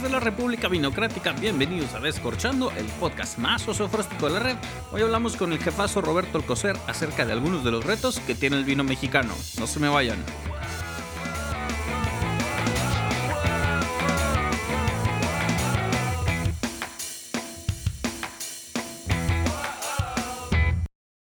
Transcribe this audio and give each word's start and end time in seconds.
desde 0.00 0.10
la 0.10 0.20
República 0.20 0.68
Vinocrática, 0.68 1.32
bienvenidos 1.32 1.92
a 1.94 1.98
Descorchando, 1.98 2.70
el 2.70 2.86
podcast 3.00 3.36
más 3.36 3.62
sofrástico 3.62 4.26
de 4.26 4.32
la 4.32 4.38
red. 4.38 4.56
Hoy 4.92 5.02
hablamos 5.02 5.36
con 5.36 5.52
el 5.52 5.58
jefazo 5.58 6.00
Roberto 6.00 6.38
Alcocer 6.38 6.76
acerca 6.86 7.26
de 7.26 7.32
algunos 7.32 7.64
de 7.64 7.72
los 7.72 7.84
retos 7.84 8.20
que 8.20 8.36
tiene 8.36 8.58
el 8.58 8.64
vino 8.64 8.84
mexicano. 8.84 9.34
No 9.58 9.66
se 9.66 9.80
me 9.80 9.88
vayan. 9.88 10.24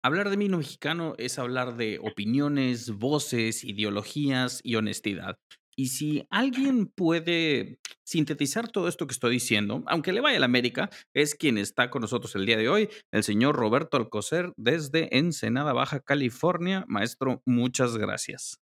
Hablar 0.04 0.30
de 0.30 0.36
vino 0.36 0.58
mexicano 0.58 1.16
es 1.18 1.40
hablar 1.40 1.78
de 1.78 2.00
opiniones, 2.00 2.92
voces, 2.92 3.64
ideologías 3.64 4.60
y 4.64 4.76
honestidad. 4.76 5.38
Y 5.78 5.88
si 5.88 6.26
alguien 6.30 6.88
puede 6.88 7.80
sintetizar 8.04 8.70
todo 8.70 8.88
esto 8.88 9.08
que 9.08 9.12
estoy 9.12 9.32
diciendo, 9.32 9.84
aunque 9.88 10.14
le 10.14 10.22
vaya 10.22 10.38
a 10.38 10.40
la 10.40 10.46
América, 10.46 10.90
es 11.14 11.36
quien 11.36 11.58
está 11.58 11.90
con 11.90 12.02
nosotros 12.02 12.36
el 12.36 12.46
día 12.46 12.58
de 12.58 12.70
hoy, 12.70 12.88
el 13.12 13.24
señor 13.24 13.56
Roberto 13.56 13.98
Alcocer 13.98 14.54
desde 14.56 15.18
Ensenada, 15.18 15.74
Baja 15.74 16.00
California. 16.00 16.86
Maestro, 16.88 17.42
muchas 17.46 17.98
gracias. 17.98 18.60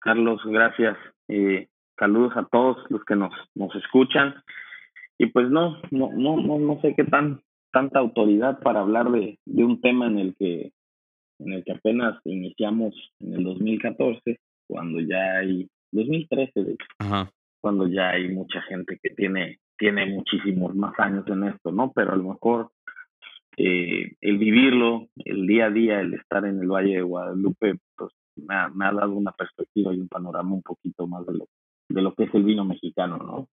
Carlos, 0.00 0.40
gracias. 0.46 0.96
Eh, 1.28 1.68
saludos 1.98 2.32
a 2.36 2.46
todos 2.50 2.78
los 2.88 3.04
que 3.04 3.16
nos, 3.16 3.32
nos 3.54 3.74
escuchan. 3.74 4.34
Y 5.18 5.26
pues 5.26 5.50
no, 5.50 5.80
no, 5.90 6.10
no, 6.12 6.38
no, 6.38 6.58
no 6.58 6.80
sé 6.80 6.94
qué 6.96 7.04
tan 7.04 7.42
tanta 7.72 8.00
autoridad 8.00 8.58
para 8.60 8.80
hablar 8.80 9.10
de, 9.12 9.38
de 9.44 9.64
un 9.64 9.80
tema 9.80 10.06
en 10.06 10.18
el 10.18 10.34
que 10.36 10.72
en 11.38 11.52
el 11.54 11.64
que 11.64 11.72
apenas 11.72 12.20
iniciamos 12.24 12.94
en 13.20 13.34
el 13.34 13.44
2014, 13.44 14.38
cuando 14.66 15.00
ya 15.00 15.38
hay 15.38 15.68
2013 15.92 16.64
de 16.64 16.72
hecho, 16.72 17.30
cuando 17.60 17.86
ya 17.86 18.10
hay 18.10 18.28
mucha 18.28 18.62
gente 18.62 18.98
que 19.02 19.10
tiene 19.10 19.58
tiene 19.76 20.04
muchísimos 20.06 20.74
más 20.74 20.92
años 20.98 21.26
en 21.28 21.44
esto, 21.44 21.72
¿no? 21.72 21.90
Pero 21.94 22.12
a 22.12 22.16
lo 22.16 22.24
mejor 22.24 22.70
eh, 23.56 24.12
el 24.20 24.38
vivirlo, 24.38 25.08
el 25.16 25.46
día 25.46 25.66
a 25.66 25.70
día, 25.70 26.00
el 26.00 26.14
estar 26.14 26.44
en 26.44 26.60
el 26.60 26.68
Valle 26.68 26.96
de 26.96 27.02
Guadalupe, 27.02 27.78
pues 27.96 28.12
me 28.36 28.54
ha, 28.54 28.68
me 28.68 28.84
ha 28.84 28.92
dado 28.92 29.12
una 29.12 29.32
perspectiva 29.32 29.94
y 29.94 30.00
un 30.00 30.08
panorama 30.08 30.52
un 30.52 30.62
poquito 30.62 31.06
más 31.06 31.26
de 31.26 31.32
lo, 31.32 31.48
de 31.88 32.02
lo 32.02 32.14
que 32.14 32.24
es 32.24 32.34
el 32.34 32.44
vino 32.44 32.64
mexicano, 32.64 33.16
¿no? 33.16 33.48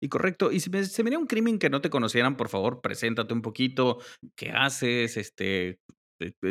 Y 0.00 0.08
correcto. 0.08 0.50
Y 0.50 0.60
si 0.60 0.70
me, 0.70 0.82
se 0.84 1.04
me 1.04 1.16
un 1.16 1.26
crimen 1.26 1.58
que 1.58 1.70
no 1.70 1.80
te 1.80 1.90
conocieran, 1.90 2.36
por 2.36 2.48
favor, 2.48 2.80
preséntate 2.80 3.34
un 3.34 3.42
poquito. 3.42 3.98
¿Qué 4.34 4.50
haces? 4.50 5.16
Este, 5.16 5.78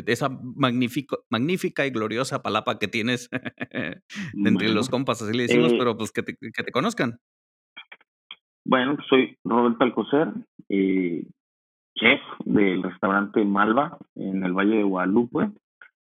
esa 0.07 0.29
magnífico, 0.29 1.25
magnífica 1.29 1.85
y 1.85 1.91
gloriosa 1.91 2.41
palapa 2.41 2.79
que 2.79 2.87
tienes 2.87 3.29
entre 4.33 4.69
los 4.69 4.89
compas, 4.89 5.21
así 5.21 5.35
le 5.35 5.43
decimos, 5.43 5.73
eh 5.73 5.75
pero 5.77 5.97
pues 5.97 6.11
que 6.11 6.23
te, 6.23 6.35
que 6.35 6.63
te 6.63 6.71
conozcan. 6.71 7.19
Bueno, 8.65 8.97
soy 9.09 9.37
Roberto 9.43 9.83
Alcocer, 9.83 10.27
eh, 10.69 11.23
chef 11.95 12.21
del 12.45 12.83
restaurante 12.83 13.43
Malva 13.43 13.97
en 14.15 14.43
el 14.43 14.53
Valle 14.53 14.77
de 14.77 14.83
Guadalupe. 14.83 15.51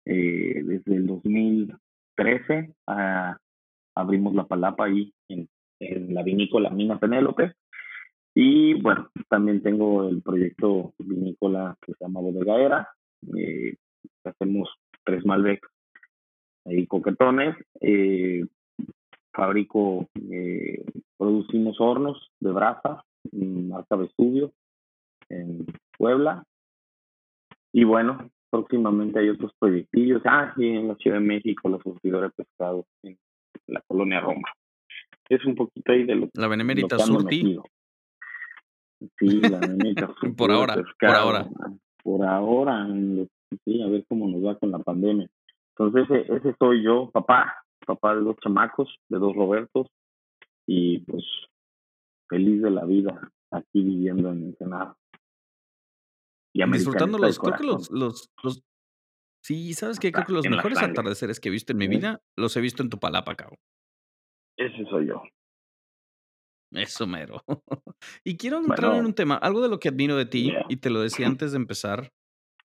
Eh, 0.05 0.63
desde 0.65 0.95
el 0.95 1.07
2013 1.07 2.73
ah, 2.87 3.37
abrimos 3.97 4.35
la 4.35 4.47
palapa 4.47 4.85
ahí 4.85 5.13
en 5.29 5.49
en 5.81 6.15
la 6.15 6.23
vinícola 6.23 6.71
Mina 6.71 6.99
Penélope. 6.99 7.55
Y 8.35 8.75
bueno, 8.81 9.09
también 9.29 9.63
tengo 9.63 10.09
el 10.09 10.23
proyecto 10.23 10.93
vinícola 10.99 11.77
que 11.81 11.93
se 11.95 12.05
llama 12.05 12.21
Bodega 12.21 12.61
Era. 12.61 12.89
Eh, 13.37 13.77
hacemos 14.25 14.69
tres 15.05 15.25
Malbec 15.25 15.67
y 16.67 16.87
coquetones. 16.87 17.57
Eh, 17.81 18.45
fabrico, 19.33 20.09
eh, 20.31 20.85
producimos 21.17 21.77
hornos 21.81 22.31
de 22.41 22.53
brasa, 22.53 23.05
marca 23.33 23.97
Vesubio, 23.97 24.53
en 25.29 25.67
Puebla. 25.99 26.45
Y 27.73 27.85
bueno, 27.85 28.31
próximamente 28.51 29.19
hay 29.19 29.29
otros 29.29 29.53
proyectillos. 29.59 30.23
Ah, 30.25 30.55
sí, 30.57 30.67
en 30.67 30.89
la 30.89 30.95
Ciudad 30.97 31.19
de 31.19 31.25
México, 31.25 31.69
los 31.69 31.83
surtidores 31.83 32.31
de 32.37 32.45
pescado 32.45 32.87
en 33.03 33.19
la 33.67 33.83
colonia 33.87 34.21
Roma 34.21 34.49
es 35.29 35.45
un 35.45 35.55
poquito 35.55 35.93
ahí 35.93 36.05
de 36.05 36.15
lo 36.15 36.29
La 36.35 36.49
Benemérita 36.49 36.99
Surti. 36.99 37.59
Sí, 39.19 39.41
la 39.41 39.59
Benemérita 39.59 40.07
Surti. 40.07 40.33
por 40.37 40.51
ahora, 40.51 40.77
por 40.99 41.11
ahora. 41.11 41.49
Por 42.07 42.25
ahora, 42.25 42.87
sí, 43.65 43.83
a 43.83 43.89
ver 43.89 44.05
cómo 44.09 44.29
nos 44.29 44.41
va 44.41 44.57
con 44.57 44.71
la 44.71 44.79
pandemia. 44.79 45.29
Entonces, 45.77 46.09
ese, 46.09 46.33
ese 46.37 46.55
soy 46.57 46.85
yo, 46.85 47.11
papá, 47.11 47.65
papá 47.85 48.15
de 48.15 48.21
dos 48.21 48.37
chamacos, 48.41 48.97
de 49.09 49.19
dos 49.19 49.35
Robertos, 49.35 49.89
y 50.69 51.01
pues 51.01 51.25
feliz 52.29 52.63
de 52.63 52.71
la 52.71 52.85
vida 52.85 53.33
aquí 53.51 53.83
viviendo 53.83 54.31
en 54.31 54.45
Ensenada. 54.45 54.97
Y 56.55 56.65
Disfrutando 56.71 57.19
los, 57.19 57.41
creo 57.41 57.57
que 57.57 57.65
los, 57.65 57.91
los, 57.91 58.31
los, 58.45 58.63
sí, 59.43 59.75
sabes 59.75 59.99
qué, 59.99 60.13
creo 60.13 60.27
que 60.27 60.33
los 60.33 60.49
mejores 60.49 60.79
atardeceres 60.79 61.41
que 61.41 61.49
he 61.49 61.53
visto 61.53 61.73
en 61.73 61.79
mi 61.79 61.89
vida 61.89 62.23
los 62.37 62.57
he 62.57 62.61
visto 62.61 62.85
en 62.85 62.89
tu 62.89 63.01
palapa, 63.01 63.35
cabrón. 63.35 63.59
Ese 64.57 64.85
soy 64.85 65.09
yo. 65.09 65.25
Eso 66.73 67.07
mero. 67.07 67.45
y 68.25 68.37
quiero 68.37 68.59
entrar 68.59 68.97
en 68.97 69.07
un 69.07 69.15
tema, 69.15 69.37
algo 69.37 69.63
de 69.63 69.69
lo 69.69 69.79
que 69.79 69.89
admiro 69.89 70.17
de 70.17 70.27
ti, 70.27 70.53
y 70.69 70.77
te 70.77 70.91
lo 70.91 71.01
decía 71.01 71.27
antes 71.41 71.53
de 71.53 71.57
empezar, 71.57 72.13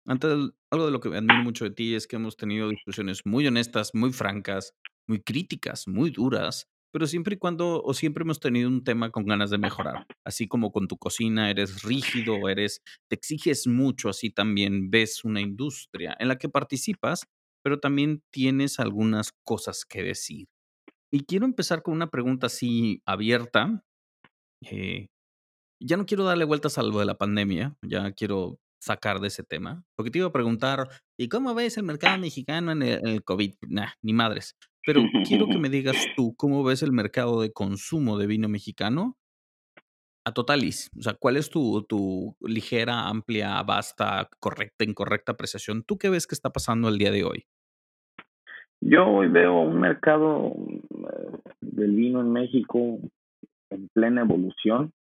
antes 0.05 0.31
algo 0.71 0.85
de 0.85 0.91
lo 0.91 0.99
que 0.99 1.09
admiro 1.09 1.43
mucho 1.43 1.65
de 1.65 1.71
ti 1.71 1.95
es 1.95 2.07
que 2.07 2.15
hemos 2.17 2.37
tenido 2.37 2.69
discusiones 2.69 3.21
muy 3.25 3.47
honestas, 3.47 3.91
muy 3.93 4.13
francas, 4.13 4.73
muy 5.07 5.21
críticas, 5.21 5.87
muy 5.87 6.11
duras, 6.11 6.67
pero 6.91 7.07
siempre 7.07 7.35
y 7.35 7.37
cuando, 7.37 7.81
o 7.83 7.93
siempre 7.93 8.21
hemos 8.21 8.39
tenido 8.39 8.69
un 8.69 8.83
tema 8.83 9.11
con 9.11 9.25
ganas 9.25 9.49
de 9.49 9.57
mejorar. 9.57 10.05
Así 10.25 10.47
como 10.47 10.71
con 10.71 10.87
tu 10.87 10.97
cocina 10.97 11.49
eres 11.49 11.83
rígido, 11.83 12.47
eres, 12.47 12.81
te 13.09 13.15
exiges 13.15 13.67
mucho, 13.67 14.09
así 14.09 14.29
también 14.29 14.89
ves 14.89 15.25
una 15.25 15.41
industria 15.41 16.15
en 16.19 16.29
la 16.29 16.37
que 16.37 16.49
participas, 16.49 17.25
pero 17.63 17.79
también 17.79 18.23
tienes 18.31 18.79
algunas 18.79 19.33
cosas 19.43 19.85
que 19.85 20.03
decir. 20.03 20.47
Y 21.11 21.25
quiero 21.25 21.45
empezar 21.45 21.81
con 21.81 21.93
una 21.93 22.09
pregunta 22.09 22.47
así 22.47 23.01
abierta. 23.05 23.83
Eh, 24.61 25.07
ya 25.79 25.97
no 25.97 26.05
quiero 26.05 26.23
darle 26.23 26.45
vueltas 26.45 26.77
a 26.77 26.83
lo 26.83 26.99
de 26.99 27.05
la 27.05 27.17
pandemia, 27.17 27.75
ya 27.81 28.11
quiero 28.13 28.59
sacar 28.79 29.19
de 29.19 29.27
ese 29.27 29.43
tema, 29.43 29.83
porque 29.95 30.11
te 30.11 30.19
iba 30.19 30.27
a 30.27 30.31
preguntar, 30.31 30.89
¿y 31.17 31.27
cómo 31.27 31.53
ves 31.55 31.77
el 31.77 31.83
mercado 31.83 32.17
mexicano 32.19 32.71
en 32.71 32.83
el, 32.83 33.23
COVID? 33.23 33.55
Nah, 33.67 33.89
ni 34.01 34.13
madres. 34.13 34.55
Pero 34.85 35.01
quiero 35.27 35.47
que 35.47 35.57
me 35.57 35.69
digas 35.69 35.95
tú, 36.15 36.35
¿cómo 36.35 36.63
ves 36.63 36.83
el 36.83 36.91
mercado 36.91 37.41
de 37.41 37.51
consumo 37.51 38.17
de 38.17 38.27
vino 38.27 38.47
mexicano 38.47 39.17
a 40.23 40.33
totalis? 40.33 40.89
O 40.97 41.01
sea, 41.01 41.15
¿cuál 41.15 41.37
es 41.37 41.49
tu, 41.49 41.83
tu 41.83 42.35
ligera, 42.41 43.07
amplia, 43.07 43.61
vasta, 43.63 44.29
correcta, 44.39 44.83
incorrecta 44.85 45.31
apreciación? 45.31 45.83
¿Tú 45.83 45.97
qué 45.97 46.09
ves 46.09 46.27
que 46.27 46.35
está 46.35 46.51
pasando 46.51 46.87
el 46.89 46.97
día 46.97 47.11
de 47.11 47.23
hoy? 47.23 47.47
Yo 48.87 49.07
hoy 49.07 49.29
veo 49.29 49.61
un 49.61 49.79
mercado 49.79 50.53
eh, 50.55 51.37
del 51.59 51.95
vino 51.95 52.21
en 52.21 52.31
México 52.31 52.99
en 53.71 53.89
plena 53.89 54.21
evolución. 54.21 54.93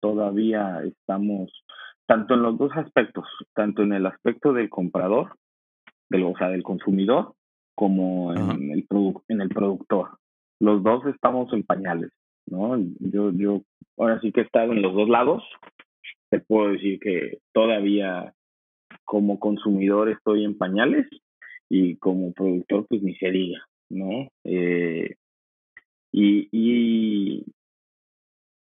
Todavía 0.00 0.82
estamos 0.82 1.52
tanto 2.06 2.34
en 2.34 2.42
los 2.42 2.58
dos 2.58 2.72
aspectos, 2.74 3.26
tanto 3.54 3.84
en 3.84 3.92
el 3.92 4.06
aspecto 4.06 4.52
del 4.52 4.68
comprador, 4.68 5.36
del, 6.10 6.24
o 6.24 6.34
sea, 6.36 6.48
del 6.48 6.64
consumidor, 6.64 7.34
como 7.76 8.34
en 8.34 8.72
el, 8.72 8.86
en 9.28 9.40
el 9.40 9.48
productor. 9.50 10.18
Los 10.58 10.82
dos 10.82 11.06
estamos 11.06 11.52
en 11.52 11.62
pañales, 11.62 12.10
¿no? 12.46 12.76
Yo, 12.98 13.30
yo 13.30 13.62
ahora 13.98 14.20
sí 14.20 14.32
que 14.32 14.40
he 14.40 14.44
estado 14.44 14.72
en 14.72 14.82
los 14.82 14.94
dos 14.94 15.08
lados. 15.08 15.44
Te 16.28 16.40
puedo 16.40 16.72
decir 16.72 16.98
que 16.98 17.38
todavía 17.54 18.34
como 19.04 19.38
consumidor 19.38 20.08
estoy 20.08 20.44
en 20.44 20.58
pañales 20.58 21.06
y 21.68 21.96
como 21.96 22.32
productor 22.32 22.86
pues 22.88 23.02
ni 23.02 23.14
se 23.16 23.30
diga, 23.30 23.66
¿no? 23.90 24.28
Eh, 24.44 25.14
y, 26.12 26.48
y 26.50 27.44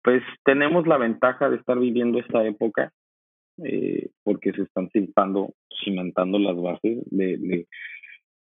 pues 0.03 0.24
tenemos 0.44 0.88
la 0.88 0.97
ventaja 0.97 1.50
de 1.50 1.57
estar 1.57 1.80
viviendo 1.80 2.19
esta 2.19 2.45
época 2.45 2.92
eh, 3.63 4.09
porque 4.24 4.51
se 4.51 4.63
están 4.63 4.89
cimentando, 4.92 5.53
cimentando 5.83 6.38
las 6.39 6.56
bases 6.56 7.00
de, 7.09 7.38
de, 7.38 7.68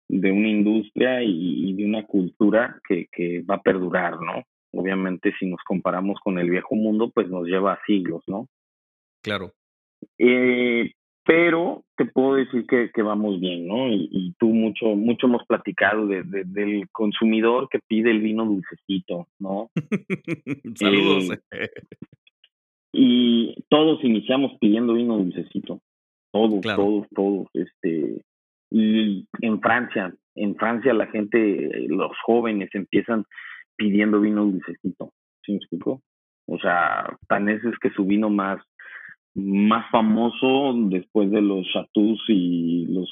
de 0.09 0.31
una 0.31 0.49
industria 0.49 1.23
y, 1.23 1.73
de 1.73 1.85
una 1.85 2.05
cultura 2.05 2.79
que, 2.87 3.07
que 3.11 3.41
va 3.41 3.55
a 3.55 3.61
perdurar, 3.61 4.19
¿no? 4.19 4.43
Obviamente 4.73 5.33
si 5.39 5.45
nos 5.45 5.61
comparamos 5.65 6.19
con 6.19 6.37
el 6.39 6.49
viejo 6.49 6.75
mundo, 6.75 7.09
pues 7.13 7.29
nos 7.29 7.47
lleva 7.47 7.79
siglos, 7.85 8.23
¿no? 8.27 8.47
Claro. 9.23 9.53
Eh, 10.19 10.91
pero 11.27 11.83
te 11.97 12.05
puedo 12.05 12.35
decir 12.35 12.65
que, 12.65 12.89
que 12.91 13.01
vamos 13.01 13.41
bien, 13.41 13.67
¿no? 13.67 13.89
Y, 13.89 14.07
y, 14.11 14.33
tú 14.39 14.47
mucho, 14.47 14.95
mucho 14.95 15.27
hemos 15.27 15.45
platicado 15.45 16.07
de, 16.07 16.23
de, 16.23 16.45
del 16.45 16.89
consumidor 16.91 17.67
que 17.69 17.79
pide 17.85 18.11
el 18.11 18.21
vino 18.21 18.45
dulcecito, 18.45 19.27
¿no? 19.37 19.69
Saludos. 20.75 21.37
Eh, 21.51 21.69
y 22.93 23.55
todos 23.67 24.01
iniciamos 24.05 24.53
pidiendo 24.61 24.93
vino 24.93 25.17
dulcecito, 25.17 25.81
todos, 26.31 26.61
todos, 26.61 27.07
todos, 27.13 27.47
este, 27.53 28.21
y 28.71 29.27
en 29.41 29.59
Francia, 29.59 30.13
en 30.35 30.55
Francia 30.55 30.93
la 30.93 31.07
gente, 31.07 31.87
los 31.89 32.11
jóvenes 32.25 32.69
empiezan 32.73 33.25
pidiendo 33.75 34.21
vino 34.21 34.45
dulcecito, 34.45 35.11
¿sí 35.43 35.51
me 35.51 35.57
explico? 35.57 36.01
O 36.47 36.57
sea, 36.57 37.17
tan 37.27 37.49
es 37.49 37.61
que 37.81 37.89
su 37.89 38.05
vino 38.05 38.29
más, 38.29 38.61
más 39.37 39.89
famoso 39.91 40.73
después 40.89 41.29
de 41.29 41.41
los 41.41 41.65
Chateaux 41.71 42.19
y 42.27 42.87
los 42.87 43.11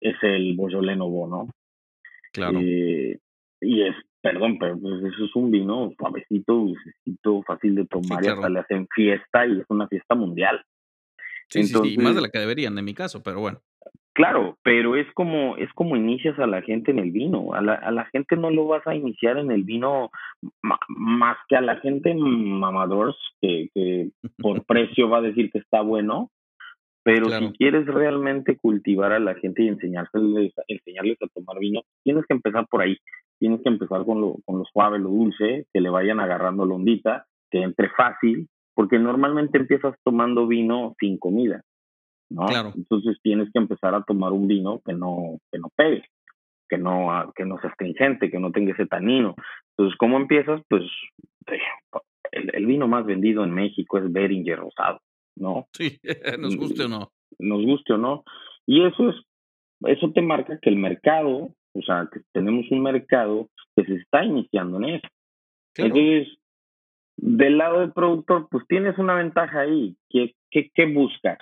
es 0.00 0.14
el 0.22 0.56
Beaujolais 0.56 0.96
Nouveau, 0.96 1.28
¿no? 1.28 1.48
Claro. 2.32 2.60
Eh, 2.62 3.18
y 3.60 3.82
es, 3.82 3.94
perdón, 4.20 4.58
pero 4.60 4.78
pues 4.78 5.02
eso 5.02 5.24
es 5.24 5.34
un 5.34 5.50
vino 5.50 5.92
suavecito, 5.98 6.54
dulcecito, 6.54 7.42
fácil 7.42 7.74
de 7.74 7.86
tomar 7.86 8.24
y 8.24 8.28
hasta 8.28 8.48
le 8.48 8.60
hacen 8.60 8.86
fiesta 8.94 9.46
y 9.46 9.60
es 9.60 9.66
una 9.68 9.88
fiesta 9.88 10.14
mundial. 10.14 10.64
Sí, 11.48 11.64
sí, 11.64 11.96
más 11.98 12.14
de 12.14 12.20
la 12.20 12.28
que 12.28 12.38
deberían, 12.38 12.78
en 12.78 12.84
mi 12.84 12.94
caso, 12.94 13.22
pero 13.22 13.40
bueno. 13.40 13.60
Claro, 14.18 14.58
pero 14.64 14.96
es 14.96 15.06
como, 15.14 15.56
es 15.58 15.72
como 15.74 15.94
inicias 15.94 16.36
a 16.40 16.48
la 16.48 16.60
gente 16.62 16.90
en 16.90 16.98
el 16.98 17.12
vino. 17.12 17.54
A 17.54 17.60
la, 17.60 17.74
a 17.74 17.92
la 17.92 18.04
gente 18.06 18.34
no 18.34 18.50
lo 18.50 18.66
vas 18.66 18.84
a 18.84 18.96
iniciar 18.96 19.38
en 19.38 19.52
el 19.52 19.62
vino 19.62 20.10
más 20.88 21.36
que 21.48 21.54
a 21.54 21.60
la 21.60 21.76
gente 21.76 22.16
mamadores 22.16 23.14
que, 23.40 23.68
que 23.72 24.10
por 24.38 24.64
precio 24.66 25.08
va 25.08 25.18
a 25.18 25.22
decir 25.22 25.52
que 25.52 25.58
está 25.58 25.82
bueno. 25.82 26.32
Pero 27.04 27.30
si 27.30 27.52
quieres 27.52 27.86
realmente 27.86 28.56
cultivar 28.56 29.12
a 29.12 29.20
la 29.20 29.36
gente 29.36 29.62
y 29.62 29.68
enseñarles, 29.68 30.52
enseñarles 30.66 31.16
a 31.22 31.28
tomar 31.28 31.60
vino, 31.60 31.82
tienes 32.02 32.26
que 32.26 32.34
empezar 32.34 32.66
por 32.66 32.82
ahí. 32.82 32.96
Tienes 33.38 33.60
que 33.62 33.68
empezar 33.68 34.04
con 34.04 34.20
lo, 34.20 34.38
con 34.44 34.58
lo 34.58 34.64
suave, 34.64 34.98
lo 34.98 35.10
dulce, 35.10 35.66
que 35.72 35.80
le 35.80 35.90
vayan 35.90 36.18
agarrando 36.18 36.66
la 36.66 36.74
ondita, 36.74 37.24
que 37.52 37.62
entre 37.62 37.88
fácil, 37.90 38.48
porque 38.74 38.98
normalmente 38.98 39.58
empiezas 39.58 39.94
tomando 40.02 40.48
vino 40.48 40.96
sin 40.98 41.18
comida. 41.18 41.62
¿No? 42.30 42.46
Entonces 42.74 43.18
tienes 43.22 43.50
que 43.52 43.58
empezar 43.58 43.94
a 43.94 44.02
tomar 44.02 44.32
un 44.32 44.46
vino 44.48 44.80
que 44.84 44.92
no, 44.92 45.38
que 45.50 45.58
no 45.58 45.70
pegue, 45.74 46.04
que 46.68 46.78
no, 46.78 47.32
que 47.34 47.44
no 47.44 47.58
sea 47.60 47.70
astringente, 47.70 48.30
que 48.30 48.38
no 48.38 48.52
tenga 48.52 48.72
ese 48.72 48.86
tanino. 48.86 49.34
Entonces, 49.76 49.96
¿cómo 49.98 50.16
empiezas? 50.16 50.60
Pues 50.68 50.84
el, 52.32 52.66
vino 52.66 52.88
más 52.88 53.06
vendido 53.06 53.44
en 53.44 53.52
México 53.52 53.98
es 53.98 54.12
Beringer 54.12 54.58
rosado, 54.58 55.00
¿no? 55.36 55.66
Sí, 55.72 55.98
nos 56.38 56.56
guste 56.56 56.84
o 56.84 56.88
no. 56.88 57.12
Nos 57.38 57.64
guste 57.64 57.94
o 57.94 57.98
no. 57.98 58.24
Y 58.66 58.84
eso 58.84 59.10
es, 59.10 59.16
eso 59.86 60.12
te 60.12 60.20
marca 60.20 60.58
que 60.60 60.70
el 60.70 60.76
mercado, 60.76 61.54
o 61.72 61.82
sea, 61.82 62.08
que 62.12 62.20
tenemos 62.32 62.70
un 62.70 62.82
mercado 62.82 63.48
que 63.76 63.84
se 63.84 63.94
está 63.94 64.24
iniciando 64.24 64.78
en 64.78 64.96
eso. 64.96 65.08
Entonces, 65.76 66.28
del 67.16 67.58
lado 67.58 67.80
del 67.80 67.92
productor, 67.92 68.48
pues 68.50 68.64
tienes 68.68 68.98
una 68.98 69.14
ventaja 69.14 69.60
ahí. 69.60 69.96
¿Qué, 70.10 70.34
qué, 70.50 70.70
qué 70.74 70.86
buscas? 70.86 71.38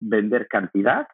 Vender 0.00 0.46
cantidad, 0.48 1.06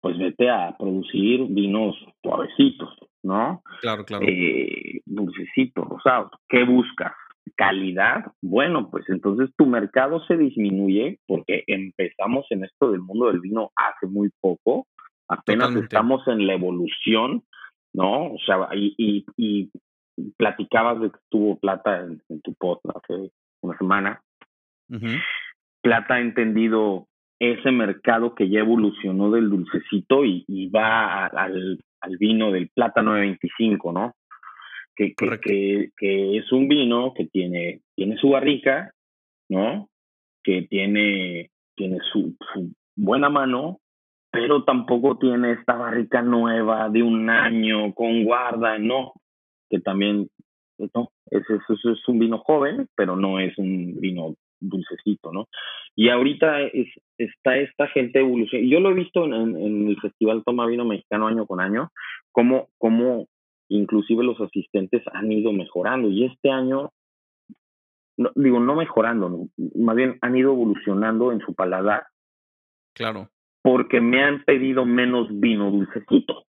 pues 0.00 0.18
vete 0.18 0.50
a 0.50 0.76
producir 0.78 1.46
vinos 1.48 1.96
suavecitos, 2.22 2.94
¿no? 3.22 3.62
Claro, 3.80 4.04
claro. 4.04 4.26
Eh, 4.28 5.00
dulcecitos, 5.06 5.88
rosados. 5.88 6.30
¿Qué 6.48 6.64
buscas? 6.64 7.12
calidad, 7.56 8.32
bueno, 8.42 8.90
pues 8.90 9.04
entonces 9.08 9.50
tu 9.56 9.66
mercado 9.66 10.24
se 10.26 10.36
disminuye 10.36 11.20
porque 11.26 11.62
empezamos 11.66 12.46
en 12.50 12.64
esto 12.64 12.90
del 12.90 13.00
mundo 13.00 13.26
del 13.26 13.40
vino 13.40 13.70
hace 13.76 14.06
muy 14.06 14.30
poco, 14.40 14.86
apenas 15.28 15.74
estamos 15.76 16.26
en 16.26 16.46
la 16.46 16.54
evolución, 16.54 17.44
¿no? 17.92 18.32
O 18.32 18.38
sea, 18.44 18.68
y, 18.74 19.24
y, 19.36 19.70
platicabas 20.36 21.00
de 21.00 21.10
que 21.10 21.18
tuvo 21.28 21.58
plata 21.58 22.00
en, 22.00 22.22
tu 22.42 22.54
post 22.54 22.84
hace 22.94 23.30
una 23.62 23.76
semana. 23.76 24.22
Plata 25.82 26.20
entendido 26.20 27.08
ese 27.52 27.70
mercado 27.70 28.34
que 28.34 28.48
ya 28.48 28.60
evolucionó 28.60 29.30
del 29.30 29.50
dulcecito 29.50 30.24
y, 30.24 30.68
va 30.68 31.26
al, 31.26 31.78
vino 32.18 32.50
del 32.50 32.68
plátano 32.68 33.14
de 33.14 33.22
25, 33.22 33.92
¿no? 33.92 34.14
Que, 34.96 35.14
que, 35.14 35.90
que, 35.96 36.36
es 36.36 36.52
un 36.52 36.68
vino 36.68 37.12
que 37.14 37.26
tiene, 37.26 37.80
tiene 37.96 38.16
su 38.16 38.30
barrica, 38.30 38.92
¿no? 39.48 39.88
Que 40.42 40.62
tiene, 40.62 41.50
tiene 41.74 41.98
su, 42.12 42.36
buena 42.96 43.28
mano, 43.28 43.80
pero 44.30 44.64
tampoco 44.64 45.18
tiene 45.18 45.52
esta 45.52 45.74
barrica 45.74 46.22
nueva 46.22 46.88
de 46.90 47.02
un 47.02 47.28
año 47.30 47.92
con 47.94 48.24
guarda, 48.24 48.78
no, 48.78 49.12
que 49.68 49.80
también, 49.80 50.28
no, 50.78 51.10
es, 51.30 51.42
es, 51.48 51.84
es 51.84 52.08
un 52.08 52.18
vino 52.18 52.38
joven, 52.38 52.88
pero 52.94 53.16
no 53.16 53.40
es 53.40 53.56
un 53.58 53.98
vino 54.00 54.34
dulcecito, 54.68 55.32
¿no? 55.32 55.48
Y 55.96 56.08
ahorita 56.08 56.62
es, 56.62 56.88
está 57.18 57.56
esta 57.56 57.86
gente 57.88 58.18
evolución. 58.18 58.62
Yo 58.68 58.80
lo 58.80 58.90
he 58.90 58.94
visto 58.94 59.24
en, 59.24 59.88
el 59.88 60.00
Festival 60.00 60.42
Toma 60.44 60.66
Vino 60.66 60.84
Mexicano 60.84 61.26
año 61.26 61.46
con 61.46 61.60
año, 61.60 61.90
como, 62.32 62.68
como 62.78 63.26
inclusive 63.68 64.24
los 64.24 64.40
asistentes 64.40 65.02
han 65.12 65.30
ido 65.30 65.52
mejorando. 65.52 66.08
Y 66.08 66.24
este 66.24 66.50
año, 66.50 66.90
no, 68.16 68.30
digo, 68.34 68.60
no 68.60 68.74
mejorando, 68.74 69.48
más 69.76 69.96
bien 69.96 70.18
han 70.20 70.36
ido 70.36 70.52
evolucionando 70.52 71.32
en 71.32 71.40
su 71.40 71.54
paladar. 71.54 72.06
Claro. 72.94 73.30
Porque 73.62 74.00
me 74.00 74.22
han 74.22 74.44
pedido 74.44 74.84
menos 74.84 75.28
vino 75.30 75.70
dulcecito, 75.70 76.44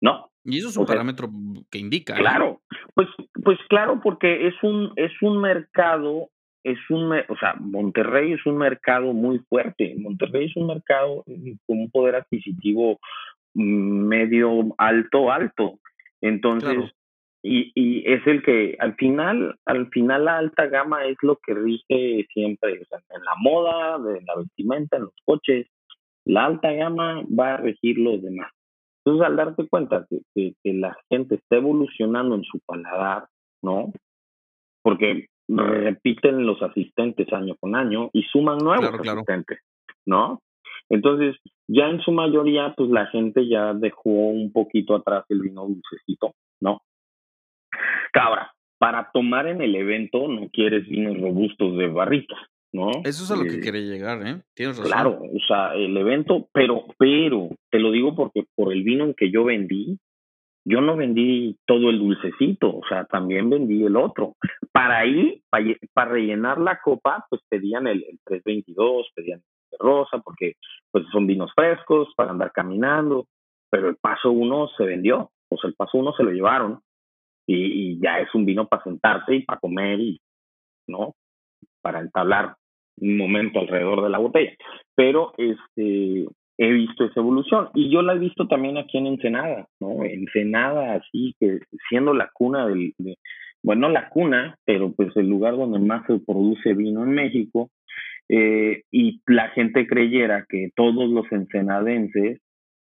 ¿no? 0.00 0.30
Y 0.44 0.58
eso 0.58 0.68
es 0.68 0.76
un 0.76 0.86
parámetro 0.86 1.28
que 1.70 1.78
indica. 1.78 2.14
¿eh? 2.14 2.20
Claro, 2.20 2.62
pues, 2.94 3.08
pues 3.44 3.58
claro, 3.68 4.00
porque 4.02 4.48
es 4.48 4.54
un, 4.62 4.92
es 4.96 5.12
un 5.20 5.40
mercado 5.40 6.30
es 6.64 6.78
un, 6.90 7.12
o 7.12 7.36
sea, 7.38 7.54
Monterrey 7.60 8.32
es 8.32 8.44
un 8.46 8.58
mercado 8.58 9.12
muy 9.12 9.38
fuerte. 9.48 9.94
Monterrey 9.98 10.46
es 10.46 10.56
un 10.56 10.66
mercado 10.66 11.24
con 11.66 11.78
un 11.78 11.90
poder 11.90 12.16
adquisitivo 12.16 12.98
medio 13.54 14.74
alto, 14.78 15.30
alto. 15.30 15.78
Entonces, 16.20 16.92
y, 17.42 17.72
y 17.74 18.10
es 18.10 18.26
el 18.26 18.42
que 18.42 18.76
al 18.78 18.94
final, 18.96 19.56
al 19.64 19.88
final 19.90 20.24
la 20.24 20.38
alta 20.38 20.66
gama 20.66 21.04
es 21.04 21.16
lo 21.22 21.36
que 21.36 21.54
rige 21.54 22.26
siempre, 22.32 22.80
o 22.82 22.84
sea, 22.86 22.98
en 23.10 23.24
la 23.24 23.34
moda, 23.40 23.96
en 23.96 24.26
la 24.26 24.36
vestimenta, 24.36 24.96
en 24.96 25.04
los 25.04 25.14
coches, 25.24 25.66
la 26.24 26.46
alta 26.46 26.72
gama 26.72 27.22
va 27.26 27.54
a 27.54 27.56
regir 27.58 27.98
los 27.98 28.20
demás. 28.22 28.52
Entonces, 29.04 29.26
al 29.26 29.36
darte 29.36 29.66
cuenta 29.68 30.06
que, 30.10 30.54
que 30.62 30.72
la 30.74 30.96
gente 31.08 31.36
está 31.36 31.56
evolucionando 31.56 32.34
en 32.34 32.44
su 32.44 32.58
paladar, 32.66 33.28
¿no? 33.62 33.92
Porque 34.82 35.28
repiten 35.48 36.44
los 36.46 36.62
asistentes 36.62 37.32
año 37.32 37.56
con 37.58 37.74
año 37.74 38.10
y 38.12 38.22
suman 38.24 38.58
nuevos 38.58 39.00
asistentes, 39.00 39.60
¿no? 40.06 40.40
Entonces, 40.90 41.36
ya 41.66 41.88
en 41.88 42.00
su 42.00 42.12
mayoría, 42.12 42.74
pues 42.76 42.90
la 42.90 43.06
gente 43.06 43.46
ya 43.48 43.74
dejó 43.74 44.10
un 44.10 44.52
poquito 44.52 44.94
atrás 44.94 45.24
el 45.28 45.42
vino 45.42 45.66
dulcecito, 45.66 46.34
¿no? 46.60 46.82
Cabra, 48.12 48.52
para 48.78 49.10
tomar 49.12 49.46
en 49.46 49.60
el 49.60 49.74
evento 49.74 50.28
no 50.28 50.48
quieres 50.50 50.88
vinos 50.88 51.20
robustos 51.20 51.76
de 51.76 51.88
barrita, 51.88 52.36
¿no? 52.72 52.90
Eso 53.04 53.24
es 53.24 53.30
a 53.30 53.36
lo 53.36 53.44
que 53.44 53.56
eh, 53.56 53.60
quiere 53.60 53.82
llegar, 53.82 54.26
¿eh? 54.26 54.40
Tienes 54.54 54.78
razón. 54.78 54.92
Claro, 54.92 55.20
o 55.20 55.46
sea, 55.46 55.74
el 55.74 55.96
evento, 55.96 56.48
pero, 56.52 56.86
pero, 56.98 57.50
te 57.70 57.78
lo 57.78 57.90
digo 57.90 58.14
porque 58.14 58.44
por 58.54 58.72
el 58.72 58.82
vino 58.82 59.04
en 59.04 59.14
que 59.14 59.30
yo 59.30 59.44
vendí, 59.44 59.98
yo 60.68 60.82
no 60.82 60.96
vendí 60.96 61.56
todo 61.66 61.88
el 61.88 61.98
dulcecito, 61.98 62.76
o 62.76 62.82
sea, 62.88 63.04
también 63.06 63.48
vendí 63.48 63.84
el 63.84 63.96
otro. 63.96 64.34
Para 64.70 64.98
ahí, 64.98 65.42
para, 65.50 66.10
rellenar 66.10 66.58
la 66.58 66.78
copa, 66.80 67.26
pues 67.30 67.40
pedían 67.48 67.86
el, 67.86 68.04
322, 68.24 69.08
pedían 69.14 69.40
el 69.72 69.78
rosa, 69.78 70.18
porque 70.18 70.54
pues 70.90 71.04
son 71.10 71.26
vinos 71.26 71.50
frescos 71.54 72.12
para 72.16 72.30
andar 72.30 72.52
caminando, 72.52 73.26
pero 73.70 73.88
el 73.88 73.96
paso 73.96 74.30
uno 74.30 74.68
se 74.76 74.84
vendió, 74.84 75.30
o 75.50 75.56
sea, 75.56 75.68
el 75.68 75.74
paso 75.74 75.98
uno 75.98 76.12
se 76.12 76.22
lo 76.22 76.30
llevaron 76.30 76.80
y, 77.46 77.92
y 77.92 78.00
ya 78.00 78.18
es 78.18 78.34
un 78.34 78.44
vino 78.44 78.68
para 78.68 78.84
sentarte 78.84 79.36
y 79.36 79.42
para 79.44 79.60
comer 79.60 80.00
y, 80.00 80.20
¿no? 80.86 81.14
Para 81.80 82.00
entablar 82.00 82.56
un 83.00 83.16
momento 83.16 83.60
alrededor 83.60 84.02
de 84.02 84.10
la 84.10 84.18
botella. 84.18 84.52
Pero 84.94 85.32
este, 85.38 86.26
he 86.58 86.72
visto 86.72 87.04
esa 87.04 87.20
evolución. 87.20 87.68
Y 87.74 87.88
yo 87.90 88.02
la 88.02 88.14
he 88.14 88.18
visto 88.18 88.46
también 88.48 88.76
aquí 88.76 88.98
en 88.98 89.06
Ensenada, 89.06 89.66
¿no? 89.80 90.04
Ensenada, 90.04 90.94
así 90.94 91.34
que 91.38 91.60
siendo 91.88 92.12
la 92.12 92.30
cuna 92.34 92.66
del, 92.66 92.94
bueno, 93.62 93.88
la 93.88 94.08
cuna, 94.08 94.56
pero 94.64 94.92
pues 94.92 95.16
el 95.16 95.28
lugar 95.28 95.56
donde 95.56 95.78
más 95.78 96.04
se 96.06 96.18
produce 96.18 96.74
vino 96.74 97.04
en 97.04 97.10
México, 97.10 97.70
eh, 98.28 98.82
y 98.90 99.22
la 99.26 99.48
gente 99.50 99.86
creyera 99.86 100.44
que 100.48 100.70
todos 100.76 101.08
los 101.08 101.30
ensenadenses 101.32 102.40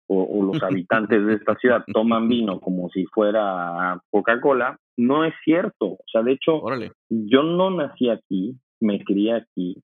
o, 0.08 0.42
los 0.42 0.62
habitantes 0.62 1.24
de 1.24 1.34
esta 1.34 1.54
ciudad 1.56 1.84
toman 1.92 2.28
vino 2.28 2.60
como 2.60 2.90
si 2.90 3.06
fuera 3.06 3.98
Coca-Cola, 4.10 4.76
no 4.98 5.24
es 5.24 5.34
cierto. 5.44 5.86
O 5.86 6.04
sea, 6.10 6.22
de 6.22 6.32
hecho, 6.32 6.62
yo 7.08 7.42
no 7.44 7.70
nací 7.70 8.10
aquí, 8.10 8.56
me 8.80 9.02
crié 9.02 9.34
aquí, 9.34 9.76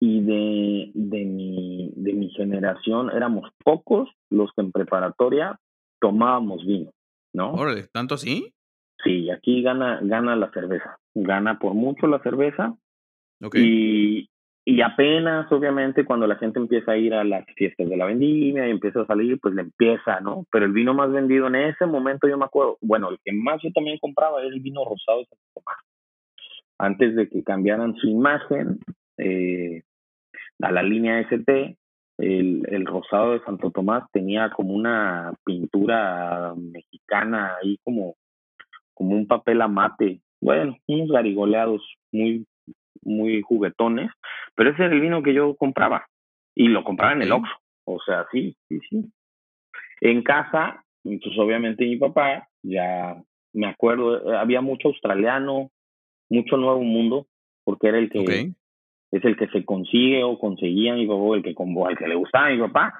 y 0.00 0.20
de, 0.20 0.90
de, 0.94 1.24
mi, 1.24 1.92
de 1.96 2.12
mi 2.12 2.30
generación 2.30 3.10
éramos 3.10 3.50
pocos 3.64 4.08
los 4.30 4.50
que 4.52 4.62
en 4.62 4.72
preparatoria 4.72 5.58
tomábamos 6.00 6.64
vino, 6.64 6.92
¿no? 7.32 7.52
Órale, 7.52 7.88
¿tanto 7.92 8.14
así? 8.14 8.54
Sí, 9.02 9.30
aquí 9.30 9.62
gana, 9.62 10.00
gana 10.02 10.36
la 10.36 10.50
cerveza, 10.52 10.98
gana 11.14 11.58
por 11.58 11.74
mucho 11.74 12.06
la 12.06 12.20
cerveza. 12.20 12.76
Y, 13.54 14.28
y 14.64 14.80
apenas, 14.82 15.50
obviamente, 15.52 16.04
cuando 16.04 16.26
la 16.26 16.36
gente 16.36 16.58
empieza 16.58 16.92
a 16.92 16.96
ir 16.96 17.14
a 17.14 17.24
las 17.24 17.44
fiestas 17.56 17.88
de 17.88 17.96
la 17.96 18.06
vendimia 18.06 18.66
y 18.66 18.70
empieza 18.70 19.02
a 19.02 19.06
salir, 19.06 19.38
pues 19.40 19.54
le 19.54 19.62
empieza, 19.62 20.20
¿no? 20.20 20.44
Pero 20.50 20.66
el 20.66 20.72
vino 20.72 20.94
más 20.94 21.10
vendido 21.12 21.46
en 21.46 21.54
ese 21.54 21.86
momento, 21.86 22.28
yo 22.28 22.36
me 22.36 22.44
acuerdo, 22.44 22.76
bueno, 22.80 23.08
el 23.10 23.18
que 23.24 23.32
más 23.32 23.60
yo 23.62 23.70
también 23.72 23.98
compraba 24.00 24.40
era 24.40 24.48
el 24.48 24.60
vino 24.60 24.84
rosado 24.84 25.20
de 25.20 25.26
San 25.26 25.38
Tomás. 25.54 25.78
antes 26.78 27.16
de 27.16 27.28
que 27.28 27.42
cambiaran 27.42 27.94
su 27.96 28.08
imagen 28.08 28.78
eh, 29.18 29.82
a 30.60 30.72
la 30.72 30.82
línea 30.82 31.20
ST, 31.20 31.76
el, 32.18 32.62
el, 32.68 32.86
rosado 32.86 33.32
de 33.32 33.44
Santo 33.44 33.70
Tomás 33.70 34.04
tenía 34.12 34.50
como 34.50 34.74
una 34.74 35.32
pintura 35.44 36.52
mexicana 36.56 37.56
ahí 37.62 37.78
como, 37.84 38.16
como 38.94 39.14
un 39.14 39.26
papel 39.26 39.62
amate, 39.62 40.20
bueno, 40.40 40.76
unos 40.86 41.10
garigoleados 41.10 41.82
muy, 42.12 42.44
muy 43.02 43.40
juguetones, 43.42 44.10
pero 44.54 44.70
ese 44.70 44.84
era 44.84 44.94
el 44.94 45.00
vino 45.00 45.22
que 45.22 45.34
yo 45.34 45.54
compraba 45.54 46.06
y 46.54 46.68
lo 46.68 46.82
compraba 46.82 47.12
en 47.12 47.22
el 47.22 47.32
Oxxo, 47.32 47.54
o 47.84 48.00
sea, 48.04 48.26
sí, 48.32 48.56
sí, 48.68 48.80
sí. 48.90 49.04
En 50.00 50.22
casa, 50.22 50.84
entonces 51.04 51.38
obviamente 51.38 51.84
mi 51.84 51.96
papá, 51.96 52.48
ya 52.62 53.22
me 53.52 53.66
acuerdo, 53.68 54.36
había 54.36 54.60
mucho 54.60 54.88
australiano, 54.88 55.70
mucho 56.28 56.56
nuevo 56.56 56.82
mundo, 56.82 57.26
porque 57.64 57.88
era 57.88 57.98
el 57.98 58.10
que 58.10 58.52
es 59.10 59.24
el 59.24 59.36
que 59.36 59.48
se 59.48 59.64
consigue 59.64 60.22
o 60.22 60.38
conseguía 60.38 60.94
mi 60.94 61.06
papá, 61.06 61.36
el 61.36 61.42
que, 61.42 61.50
el 61.50 61.98
que 61.98 62.08
le 62.08 62.14
gustaba 62.14 62.46
a 62.46 62.50
mi 62.50 62.58
papá, 62.58 62.94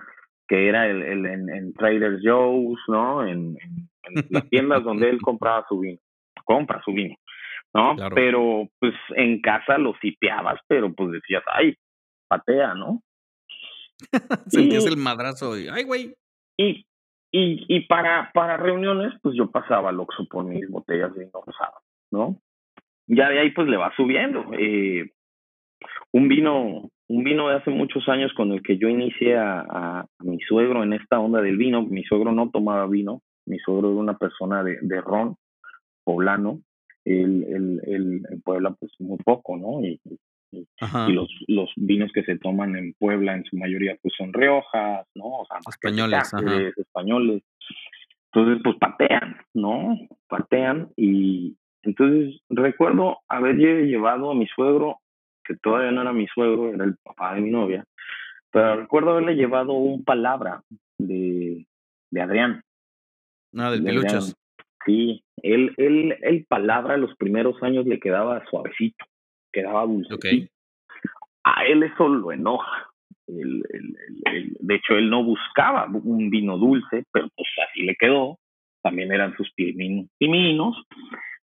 que 0.48 0.68
era 0.68 0.86
el, 0.86 1.02
el 1.02 1.26
en, 1.26 1.74
Trader 1.74 2.18
Joe's, 2.22 2.80
¿no? 2.88 3.26
En, 3.26 3.56
las 4.30 4.48
tiendas 4.48 4.82
donde 4.82 5.10
él 5.10 5.20
compraba 5.20 5.66
su 5.68 5.80
vino, 5.80 5.98
compra 6.44 6.80
su 6.84 6.92
vino, 6.92 7.16
¿no? 7.74 7.96
Pero 8.14 8.68
pues 8.78 8.94
en 9.16 9.40
casa 9.42 9.76
lo 9.76 9.94
sipeabas, 10.00 10.60
pero 10.66 10.92
pues 10.94 11.12
decías, 11.12 11.42
ay, 11.52 11.74
patea, 12.26 12.74
¿no? 12.74 13.02
Sentías 14.46 14.86
el 14.86 14.96
madrazo 14.96 15.58
y, 15.58 15.68
ay, 15.68 15.84
güey. 15.84 16.14
Y, 16.56 16.86
y, 17.30 17.66
y 17.68 17.80
para, 17.86 18.30
para 18.32 18.56
reuniones, 18.56 19.12
pues 19.22 19.36
yo 19.36 19.50
pasaba 19.50 19.90
al 19.90 20.00
Oxxo 20.00 20.26
por 20.30 20.44
mis 20.44 20.68
botellas 20.70 21.12
de 21.14 21.24
vino 21.24 21.42
rosado, 21.44 21.74
¿no? 22.10 22.40
Ya 23.06 23.28
de 23.28 23.40
ahí 23.40 23.50
pues 23.50 23.68
le 23.68 23.76
va 23.76 23.94
subiendo. 23.96 24.44
Eh, 24.58 25.12
un 26.12 26.28
vino, 26.28 26.90
un 27.08 27.24
vino 27.24 27.48
de 27.48 27.56
hace 27.56 27.70
muchos 27.70 28.08
años 28.08 28.32
con 28.34 28.52
el 28.52 28.62
que 28.62 28.78
yo 28.78 28.88
inicié 28.88 29.36
a, 29.36 30.06
mi 30.20 30.38
suegro 30.40 30.82
en 30.82 30.92
esta 30.92 31.18
onda 31.18 31.40
del 31.40 31.56
vino. 31.56 31.82
Mi 31.82 32.02
suegro 32.04 32.32
no 32.32 32.50
tomaba 32.50 32.86
vino, 32.86 33.22
mi 33.46 33.58
suegro 33.58 33.90
era 33.90 34.00
una 34.00 34.18
persona 34.18 34.62
de, 34.62 34.78
de 34.82 35.00
ron 35.00 35.36
poblano. 36.04 36.60
El, 37.04 37.44
el, 37.44 37.80
el, 37.86 38.26
en 38.30 38.42
Puebla, 38.42 38.74
pues 38.78 38.92
muy 38.98 39.16
poco, 39.18 39.56
¿no? 39.56 39.82
Y, 39.82 39.98
y, 40.50 41.12
los, 41.12 41.28
los 41.46 41.70
vinos 41.76 42.10
que 42.12 42.22
se 42.22 42.38
toman 42.38 42.76
en 42.76 42.94
Puebla 42.98 43.34
en 43.34 43.44
su 43.44 43.56
mayoría 43.56 43.96
pues 44.02 44.14
son 44.16 44.32
Riojas, 44.32 45.06
¿no? 45.14 45.24
O 45.24 45.46
sea, 45.46 45.58
españoles, 45.68 46.32
españoles. 46.76 47.42
Entonces, 48.32 48.60
pues 48.62 48.76
patean, 48.78 49.36
¿no? 49.54 49.96
Patean 50.28 50.90
y 50.96 51.56
entonces 51.82 52.40
recuerdo 52.50 53.18
haber 53.28 53.56
llevado 53.56 54.30
a 54.30 54.34
mi 54.34 54.46
suegro 54.46 54.98
que 55.48 55.56
todavía 55.56 55.90
no 55.90 56.02
era 56.02 56.12
mi 56.12 56.26
suegro, 56.28 56.72
era 56.72 56.84
el 56.84 56.96
papá 57.02 57.34
de 57.34 57.40
mi 57.40 57.50
novia, 57.50 57.84
pero 58.52 58.76
recuerdo 58.76 59.12
haberle 59.12 59.34
llevado 59.34 59.72
un 59.72 60.04
palabra 60.04 60.62
de, 60.98 61.66
de 62.10 62.20
Adrián. 62.20 62.62
Ah, 63.56 63.70
del 63.70 63.82
de 63.82 64.34
Sí, 64.84 65.22
él, 65.42 65.74
él, 65.76 66.16
el 66.22 66.46
palabra 66.46 66.96
los 66.96 67.14
primeros 67.16 67.62
años 67.62 67.86
le 67.86 67.98
quedaba 67.98 68.44
suavecito, 68.48 69.04
quedaba 69.52 69.84
dulce. 69.84 70.50
A 71.44 71.64
él 71.64 71.82
eso 71.82 72.08
lo 72.08 72.30
enoja. 72.30 72.90
de 73.26 74.74
hecho, 74.74 74.94
él 74.94 75.10
no 75.10 75.24
buscaba 75.24 75.86
un 75.86 76.30
vino 76.30 76.58
dulce, 76.58 77.04
pero 77.10 77.28
pues 77.34 77.48
así 77.68 77.82
le 77.82 77.96
quedó. 77.96 78.38
También 78.82 79.12
eran 79.12 79.36
sus 79.36 79.50
piminos. 80.18 80.76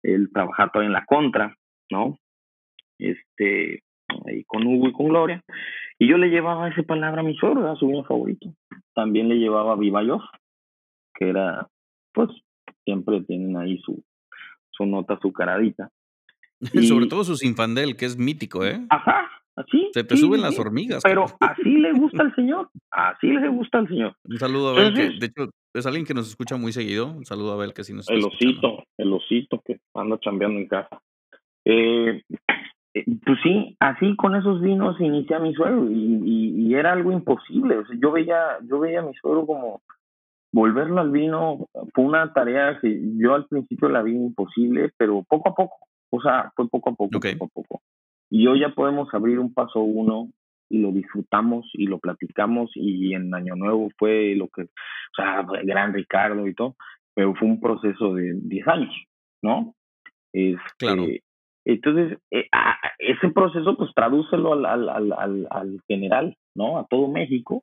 Él 0.02 0.30
trabajaba 0.32 0.71
todavía 0.71 0.88
en 0.88 0.92
la 0.92 1.06
contra, 1.06 1.56
¿no? 1.90 2.18
Este, 2.99 3.82
ahí 4.26 4.45
con 4.45 4.66
Hugo 4.66 4.88
y 4.88 4.92
con 4.92 5.09
Gloria. 5.09 5.42
Y 5.99 6.09
yo 6.09 6.19
le 6.19 6.28
llevaba 6.28 6.69
esa 6.69 6.83
palabra 6.83 7.21
a 7.21 7.25
mi 7.25 7.37
suegro, 7.37 7.62
era 7.62 7.76
su 7.76 7.87
vino 7.87 8.04
favorito. 8.04 8.52
También 8.95 9.28
le 9.28 9.37
llevaba 9.37 9.76
Viva 9.76 10.02
Yo, 10.02 10.19
que 11.14 11.28
era, 11.28 11.69
pues, 12.12 12.28
siempre 12.85 13.23
tienen 13.23 13.57
ahí 13.57 13.78
su, 13.78 14.02
su 14.71 14.87
nota 14.87 15.14
azucaradita. 15.14 15.90
Y, 16.73 16.87
Sobre 16.87 17.07
todo 17.07 17.25
su 17.25 17.37
Sinfandel, 17.37 17.97
que 17.97 18.04
es 18.04 18.16
mítico, 18.16 18.64
¿eh? 18.64 18.87
Ajá, 18.88 19.28
así. 19.57 19.90
Se 19.92 20.04
te 20.04 20.16
suben 20.16 20.42
las 20.42 20.59
hormigas. 20.59 21.02
Pero 21.02 21.25
así 21.40 21.64
le 21.64 21.92
gusta 21.92 22.23
al 22.23 22.35
señor, 22.37 22.71
así 22.90 23.26
le 23.26 23.49
gusta 23.49 23.78
al 23.78 23.88
señor. 23.88 24.16
Un 24.25 24.38
saludo 24.38 24.69
a 24.69 24.73
Abel, 24.73 24.95
que 24.95 25.11
de 25.19 25.26
hecho 25.26 25.50
es 25.75 25.87
alguien 25.87 26.07
que 26.07 26.14
nos 26.14 26.28
escucha 26.28 26.57
muy 26.57 26.73
seguido. 26.73 27.09
Un 27.09 27.25
saludo 27.25 27.50
a 27.50 27.54
Abel, 27.54 27.75
que 27.75 27.83
sí 27.83 27.92
nos 27.92 28.09
El 28.09 28.25
osito, 28.25 28.85
el 28.97 29.12
osito 29.12 29.61
que 29.64 29.81
anda 29.95 30.19
chambeando 30.21 30.61
en 30.61 30.69
casa. 30.69 31.02
Eh, 31.64 32.23
pues 32.92 33.38
sí, 33.42 33.76
así 33.80 34.16
con 34.16 34.37
esos 34.37 34.61
vinos 34.61 35.00
inicié 35.00 35.37
a 35.37 35.40
mi 35.40 35.54
suegro 35.54 35.90
y, 35.90 36.52
y, 36.56 36.75
era 36.75 36.92
algo 36.92 37.12
imposible. 37.12 37.78
O 37.78 37.87
sea, 37.87 37.96
yo 38.00 38.12
veía, 38.12 38.58
yo 38.64 38.80
veía 38.80 39.00
a 39.00 39.04
mi 39.04 39.14
suegro 39.14 39.46
como 39.46 39.82
volverlo 40.52 41.00
al 41.00 41.11
vino 41.11 41.66
fue 41.94 42.04
una 42.04 42.32
tarea 42.32 42.78
que 42.80 43.00
yo 43.16 43.34
al 43.34 43.46
principio 43.46 43.88
la 43.88 44.02
vi 44.02 44.12
imposible, 44.12 44.90
pero 44.96 45.22
poco 45.22 45.49
a 45.49 45.54
poco, 45.54 45.76
o 46.11 46.20
sea, 46.20 46.52
fue 46.54 46.68
poco 46.68 46.90
a 46.90 46.94
poco, 46.94 47.18
poco 47.18 47.44
a 47.44 47.49
poco. 47.49 47.82
Y 48.30 48.46
hoy 48.46 48.61
ya 48.61 48.75
podemos 48.75 49.12
abrir 49.12 49.38
un 49.38 49.52
paso 49.52 49.80
uno 49.80 50.28
y 50.68 50.78
lo 50.78 50.90
disfrutamos 50.90 51.68
y 51.75 51.87
lo 51.87 51.99
platicamos 51.99 52.70
y 52.75 53.14
en 53.14 53.34
Año 53.34 53.56
Nuevo 53.56 53.90
fue 53.99 54.34
lo 54.37 54.49
que, 54.49 54.62
o 54.62 55.14
sea, 55.16 55.44
gran 55.64 55.92
Ricardo 55.92 56.46
y 56.46 56.54
todo, 56.54 56.76
pero 57.14 57.34
fue 57.34 57.49
un 57.49 57.61
proceso 57.61 58.14
de 58.14 58.34
10 58.34 58.68
años, 58.68 58.94
¿no? 59.42 59.75
Este, 60.32 60.61
claro. 60.78 61.04
Entonces, 61.64 62.19
eh, 62.31 62.49
ese 62.99 63.28
proceso, 63.31 63.76
pues 63.76 63.90
tradúcelo 63.95 64.52
al, 64.54 64.66
al, 64.66 65.12
al, 65.12 65.47
al, 65.50 65.81
general, 65.87 66.37
¿no? 66.54 66.78
A 66.78 66.87
todo 66.87 67.09
México. 67.09 67.62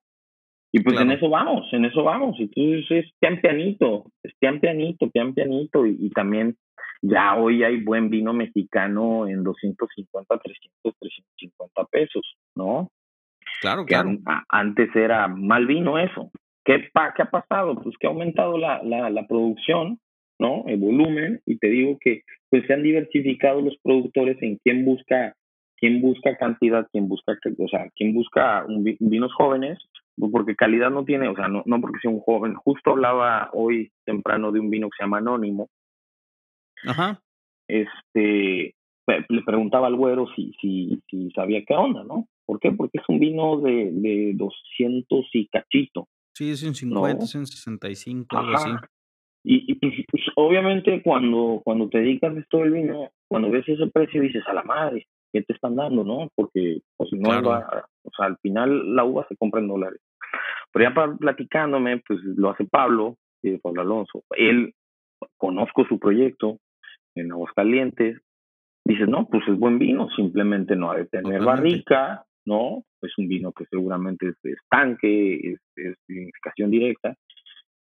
Y 0.71 0.81
pues 0.81 0.99
en 0.99 1.11
eso 1.11 1.29
vamos, 1.29 1.67
en 1.71 1.85
eso 1.85 2.03
vamos. 2.03 2.37
Entonces 2.39 2.85
es 2.91 3.11
pian 3.19 3.41
pianito, 3.41 4.05
es 4.23 4.33
pian 4.39 4.59
pianito, 4.59 5.09
pian 5.09 5.33
pianito. 5.33 5.85
Y, 5.85 5.97
y, 5.99 6.09
también 6.11 6.55
ya 7.01 7.35
hoy 7.35 7.63
hay 7.63 7.83
buen 7.83 8.09
vino 8.09 8.33
mexicano 8.33 9.27
en 9.27 9.43
250, 9.43 10.37
300, 10.37 10.93
350 10.99 11.83
pesos, 11.85 12.35
¿no? 12.55 12.89
Claro, 13.61 13.85
claro. 13.85 14.17
antes 14.47 14.95
era 14.95 15.27
mal 15.27 15.65
vino 15.65 15.97
eso. 15.97 16.31
¿Qué, 16.63 16.87
pa, 16.93 17.13
¿Qué 17.15 17.23
ha 17.23 17.29
pasado? 17.31 17.75
Pues 17.81 17.97
que 17.97 18.05
ha 18.05 18.11
aumentado 18.11 18.57
la, 18.57 18.81
la, 18.83 19.09
la 19.09 19.27
producción 19.27 19.99
¿no? 20.39 20.63
El 20.67 20.79
volumen, 20.79 21.41
y 21.45 21.57
te 21.57 21.67
digo 21.67 21.97
que 21.99 22.23
pues 22.49 22.65
se 22.65 22.73
han 22.73 22.83
diversificado 22.83 23.61
los 23.61 23.77
productores 23.83 24.41
en 24.41 24.57
quién 24.63 24.85
busca, 24.85 25.35
quién 25.77 26.01
busca 26.01 26.37
cantidad, 26.37 26.87
quién 26.91 27.07
busca, 27.07 27.37
o 27.57 27.67
sea, 27.67 27.89
quién 27.95 28.13
busca 28.13 28.65
vinos 28.99 29.33
jóvenes, 29.33 29.77
porque 30.31 30.55
calidad 30.55 30.89
no 30.89 31.05
tiene, 31.05 31.27
o 31.27 31.35
sea, 31.35 31.47
no, 31.47 31.63
no 31.65 31.81
porque 31.81 31.99
sea 32.01 32.11
un 32.11 32.19
joven. 32.19 32.55
Justo 32.55 32.91
hablaba 32.91 33.49
hoy 33.53 33.91
temprano 34.05 34.51
de 34.51 34.59
un 34.59 34.69
vino 34.69 34.89
que 34.89 34.97
se 34.97 35.03
llama 35.03 35.19
Anónimo. 35.19 35.69
Ajá. 36.85 37.21
Este, 37.67 38.73
le 39.07 39.41
preguntaba 39.45 39.87
al 39.87 39.95
güero 39.95 40.27
si, 40.35 40.53
si, 40.59 41.01
si 41.09 41.29
sabía 41.31 41.63
qué 41.65 41.75
onda, 41.75 42.03
¿no? 42.03 42.27
¿Por 42.45 42.59
qué? 42.59 42.71
Porque 42.71 42.97
es 42.97 43.03
un 43.07 43.19
vino 43.19 43.59
de, 43.61 43.91
de 43.91 44.33
200 44.35 45.25
y 45.33 45.47
cachito. 45.47 46.07
Sí, 46.33 46.51
es 46.51 46.63
un 46.63 46.73
50, 46.73 47.23
es 47.23 47.35
un 47.35 47.45
65, 47.45 48.37
algo 48.37 48.55
así. 48.55 48.69
Y, 49.51 49.65
y 49.67 50.03
pues, 50.03 50.23
obviamente 50.35 51.01
cuando, 51.01 51.61
cuando 51.63 51.89
te 51.89 51.97
dedicas 51.97 52.37
esto 52.37 52.59
del 52.59 52.69
vino, 52.69 53.09
cuando 53.27 53.49
ves 53.49 53.67
ese 53.67 53.87
precio 53.87 54.21
dices 54.21 54.43
a 54.45 54.53
la 54.53 54.61
madre, 54.61 55.07
¿qué 55.33 55.41
te 55.41 55.53
están 55.53 55.75
dando, 55.75 56.03
no? 56.03 56.29
Porque 56.35 56.81
pues 56.95 57.09
no 57.13 57.29
va, 57.41 57.87
o 58.03 58.11
sea, 58.15 58.27
al 58.27 58.37
final 58.43 58.95
la 58.95 59.03
uva 59.05 59.25
se 59.27 59.35
compra 59.37 59.59
en 59.59 59.69
dólares. 59.69 59.99
Pero 60.71 60.87
ya 60.87 61.17
platicándome, 61.17 61.97
pues 62.07 62.19
lo 62.23 62.51
hace 62.51 62.65
Pablo, 62.65 63.15
y 63.41 63.57
Pablo 63.57 63.81
Alonso. 63.81 64.23
Él, 64.37 64.75
conozco 65.37 65.83
su 65.85 65.97
proyecto 65.97 66.59
en 67.15 67.31
Aguascalientes, 67.31 68.21
dices, 68.85 69.07
no, 69.07 69.27
pues 69.27 69.47
es 69.47 69.57
buen 69.57 69.79
vino, 69.79 70.09
simplemente 70.11 70.75
no 70.75 70.91
ha 70.91 70.97
de 70.97 71.07
tener 71.07 71.43
barrica, 71.43 72.23
¿no? 72.45 72.83
Es 73.01 73.17
un 73.17 73.27
vino 73.27 73.51
que 73.51 73.65
seguramente 73.65 74.27
es 74.27 74.35
estanque, 74.43 75.53
es, 75.53 75.59
es 75.75 75.95
vinificación 76.07 76.69
directa. 76.69 77.15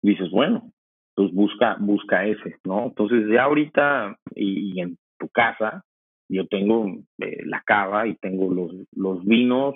Dices, 0.02 0.32
bueno, 0.32 0.72
pues 1.20 1.34
busca, 1.34 1.76
busca 1.82 2.26
ese, 2.26 2.56
¿no? 2.64 2.86
Entonces 2.86 3.28
ya 3.30 3.44
ahorita 3.44 4.18
y, 4.36 4.80
en 4.80 4.98
tu 5.20 5.28
casa 5.28 5.84
yo 6.30 6.48
tengo 6.48 6.88
eh, 7.18 7.44
la 7.44 7.62
cava 7.66 8.08
y 8.08 8.16
tengo 8.16 8.54
los, 8.54 8.72
los 8.96 9.26
vinos, 9.26 9.76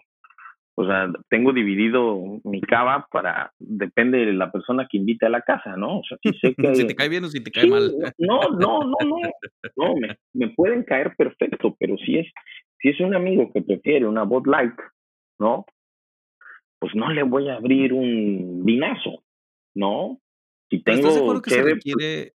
o 0.76 0.86
sea, 0.86 1.12
tengo 1.30 1.52
dividido 1.52 2.40
mi 2.46 2.62
cava 2.62 3.08
para, 3.12 3.52
depende 3.60 4.20
de 4.20 4.32
la 4.32 4.54
persona 4.54 4.88
que 4.90 4.96
invite 4.96 5.26
a 5.26 5.30
la 5.30 5.42
casa, 5.42 5.76
¿no? 5.76 6.00
O 6.00 6.04
sea, 6.08 6.18
si 6.24 6.30
sé 6.40 6.56
que... 6.56 6.76
si 6.76 6.88
te 6.88 6.96
cae 6.96 7.10
bien 7.10 7.26
o 7.26 7.28
si 7.28 7.44
te 7.44 7.52
cae 7.52 7.68
mal. 7.68 7.92
No, 8.20 8.40
no, 8.58 8.80
no, 8.86 8.98
no, 9.06 9.18
no, 9.76 9.96
me, 9.96 10.18
me, 10.34 10.48
pueden 10.54 10.84
caer 10.84 11.14
perfecto, 11.18 11.76
pero 11.78 11.98
si 11.98 12.20
es, 12.20 12.28
si 12.80 12.88
es 12.88 13.02
un 13.02 13.16
amigo 13.16 13.52
que 13.52 13.62
prefiere 13.62 14.08
una 14.08 14.24
Bud 14.24 14.48
Light, 14.48 14.80
¿no? 15.40 15.66
Pues 16.80 16.96
no 16.96 17.12
le 17.12 17.24
voy 17.24 17.50
a 17.50 17.56
abrir 17.56 17.92
un 17.92 18.64
vinazo, 18.64 19.26
¿no? 19.76 20.22
Si 20.74 20.82
tengo 20.82 21.42
que, 21.44 21.52
se 21.52 21.62
requiere, 21.62 22.34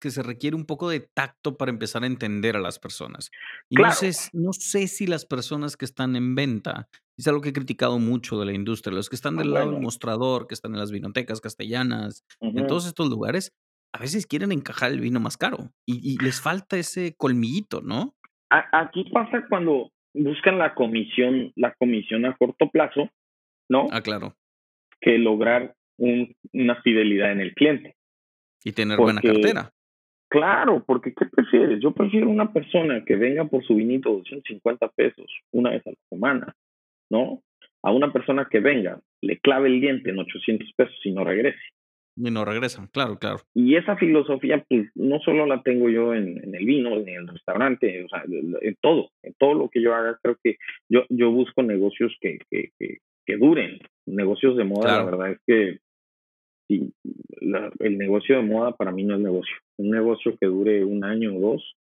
que 0.00 0.10
se 0.10 0.22
requiere 0.22 0.56
un 0.56 0.64
poco 0.64 0.88
de 0.88 1.00
tacto 1.00 1.58
para 1.58 1.70
empezar 1.70 2.02
a 2.02 2.06
entender 2.06 2.56
a 2.56 2.60
las 2.60 2.78
personas. 2.78 3.30
Y 3.68 3.76
no 3.76 3.90
sé 3.92 4.12
no 4.32 4.54
sé 4.54 4.86
si 4.88 5.06
las 5.06 5.26
personas 5.26 5.76
que 5.76 5.84
están 5.84 6.16
en 6.16 6.34
venta, 6.34 6.88
es 7.18 7.28
algo 7.28 7.42
que 7.42 7.50
he 7.50 7.52
criticado 7.52 7.98
mucho 7.98 8.40
de 8.40 8.46
la 8.46 8.54
industria, 8.54 8.94
los 8.96 9.10
que 9.10 9.16
están 9.16 9.34
Ah, 9.36 9.42
del 9.42 9.52
lado 9.52 9.70
del 9.70 9.82
mostrador, 9.82 10.46
que 10.46 10.54
están 10.54 10.72
en 10.72 10.78
las 10.78 10.90
vinotecas 10.90 11.42
castellanas, 11.42 12.24
en 12.40 12.56
Ujú. 12.56 12.66
todos 12.68 12.86
estos 12.86 13.10
lugares, 13.10 13.52
a 13.92 13.98
veces 13.98 14.26
quieren 14.26 14.50
encajar 14.50 14.92
el 14.92 15.00
vino 15.00 15.20
más 15.20 15.36
caro, 15.36 15.72
y 15.86 16.00
y 16.10 16.16
les 16.24 16.40
falta 16.40 16.78
ese 16.78 17.14
colmillito, 17.18 17.82
¿no? 17.82 18.14
Aquí 18.48 19.04
pasa 19.12 19.44
cuando 19.50 19.90
buscan 20.14 20.56
la 20.56 20.74
comisión 20.74 21.52
la 21.54 21.74
comisión 21.74 22.24
a 22.24 22.34
corto 22.34 22.70
plazo, 22.70 23.10
¿no? 23.68 23.88
Ah, 23.92 24.00
claro. 24.00 24.34
Que 25.02 25.18
lograr 25.18 25.75
un 25.98 26.34
una 26.52 26.80
fidelidad 26.82 27.32
en 27.32 27.40
el 27.40 27.54
cliente. 27.54 27.94
Y 28.64 28.72
tener 28.72 28.98
buena 28.98 29.20
cartera. 29.20 29.70
claro, 30.28 30.82
porque, 30.84 31.14
¿qué 31.14 31.26
prefieres? 31.26 31.80
Yo 31.80 31.92
prefiero 31.92 32.28
una 32.28 32.52
persona 32.52 33.04
que 33.04 33.16
venga 33.16 33.44
por 33.44 33.64
su 33.64 33.76
vinito 33.76 34.10
de 34.10 34.16
250 34.18 34.88
pesos 34.88 35.26
una 35.52 35.70
vez 35.70 35.86
a 35.86 35.90
la 35.90 35.96
semana, 36.10 36.54
¿no? 37.10 37.42
A 37.82 37.92
una 37.92 38.12
persona 38.12 38.48
que 38.50 38.60
venga, 38.60 39.00
le 39.22 39.38
clave 39.38 39.68
el 39.68 39.80
diente 39.80 40.10
en 40.10 40.18
800 40.18 40.72
pesos 40.76 40.98
y 41.04 41.12
no 41.12 41.24
regrese. 41.24 41.60
Y 42.18 42.30
no 42.30 42.46
regresan, 42.46 42.88
claro, 42.88 43.18
claro. 43.18 43.40
Y 43.54 43.76
esa 43.76 43.96
filosofía, 43.96 44.64
pues, 44.68 44.88
no 44.94 45.20
solo 45.20 45.44
la 45.44 45.62
tengo 45.62 45.90
yo 45.90 46.14
en 46.14 46.42
en 46.42 46.54
el 46.54 46.64
vino, 46.64 46.96
ni 46.96 47.12
en 47.12 47.20
el 47.20 47.28
restaurante, 47.28 48.04
o 48.04 48.08
sea, 48.08 48.24
en 48.26 48.76
todo, 48.80 49.10
en 49.22 49.34
todo 49.38 49.54
lo 49.54 49.68
que 49.68 49.82
yo 49.82 49.94
haga, 49.94 50.18
creo 50.22 50.36
que 50.42 50.56
yo 50.88 51.04
yo 51.10 51.30
busco 51.30 51.62
negocios 51.62 52.16
que 52.20 52.38
que 52.50 52.70
que 52.78 52.98
que 53.26 53.36
duren. 53.36 53.80
Negocios 54.06 54.56
de 54.56 54.64
moda, 54.64 54.98
la 54.98 55.04
verdad 55.04 55.30
es 55.32 55.38
que 55.46 55.78
sí, 56.68 56.92
la 57.40 57.70
el 57.80 57.98
negocio 57.98 58.36
de 58.36 58.42
moda 58.42 58.72
para 58.72 58.92
mí 58.92 59.04
no 59.04 59.14
es 59.14 59.20
negocio. 59.20 59.56
Un 59.78 59.90
negocio 59.90 60.36
que 60.40 60.46
dure 60.46 60.84
1 60.84 61.06
año 61.06 61.36
o 61.36 61.40
2, 61.40 61.76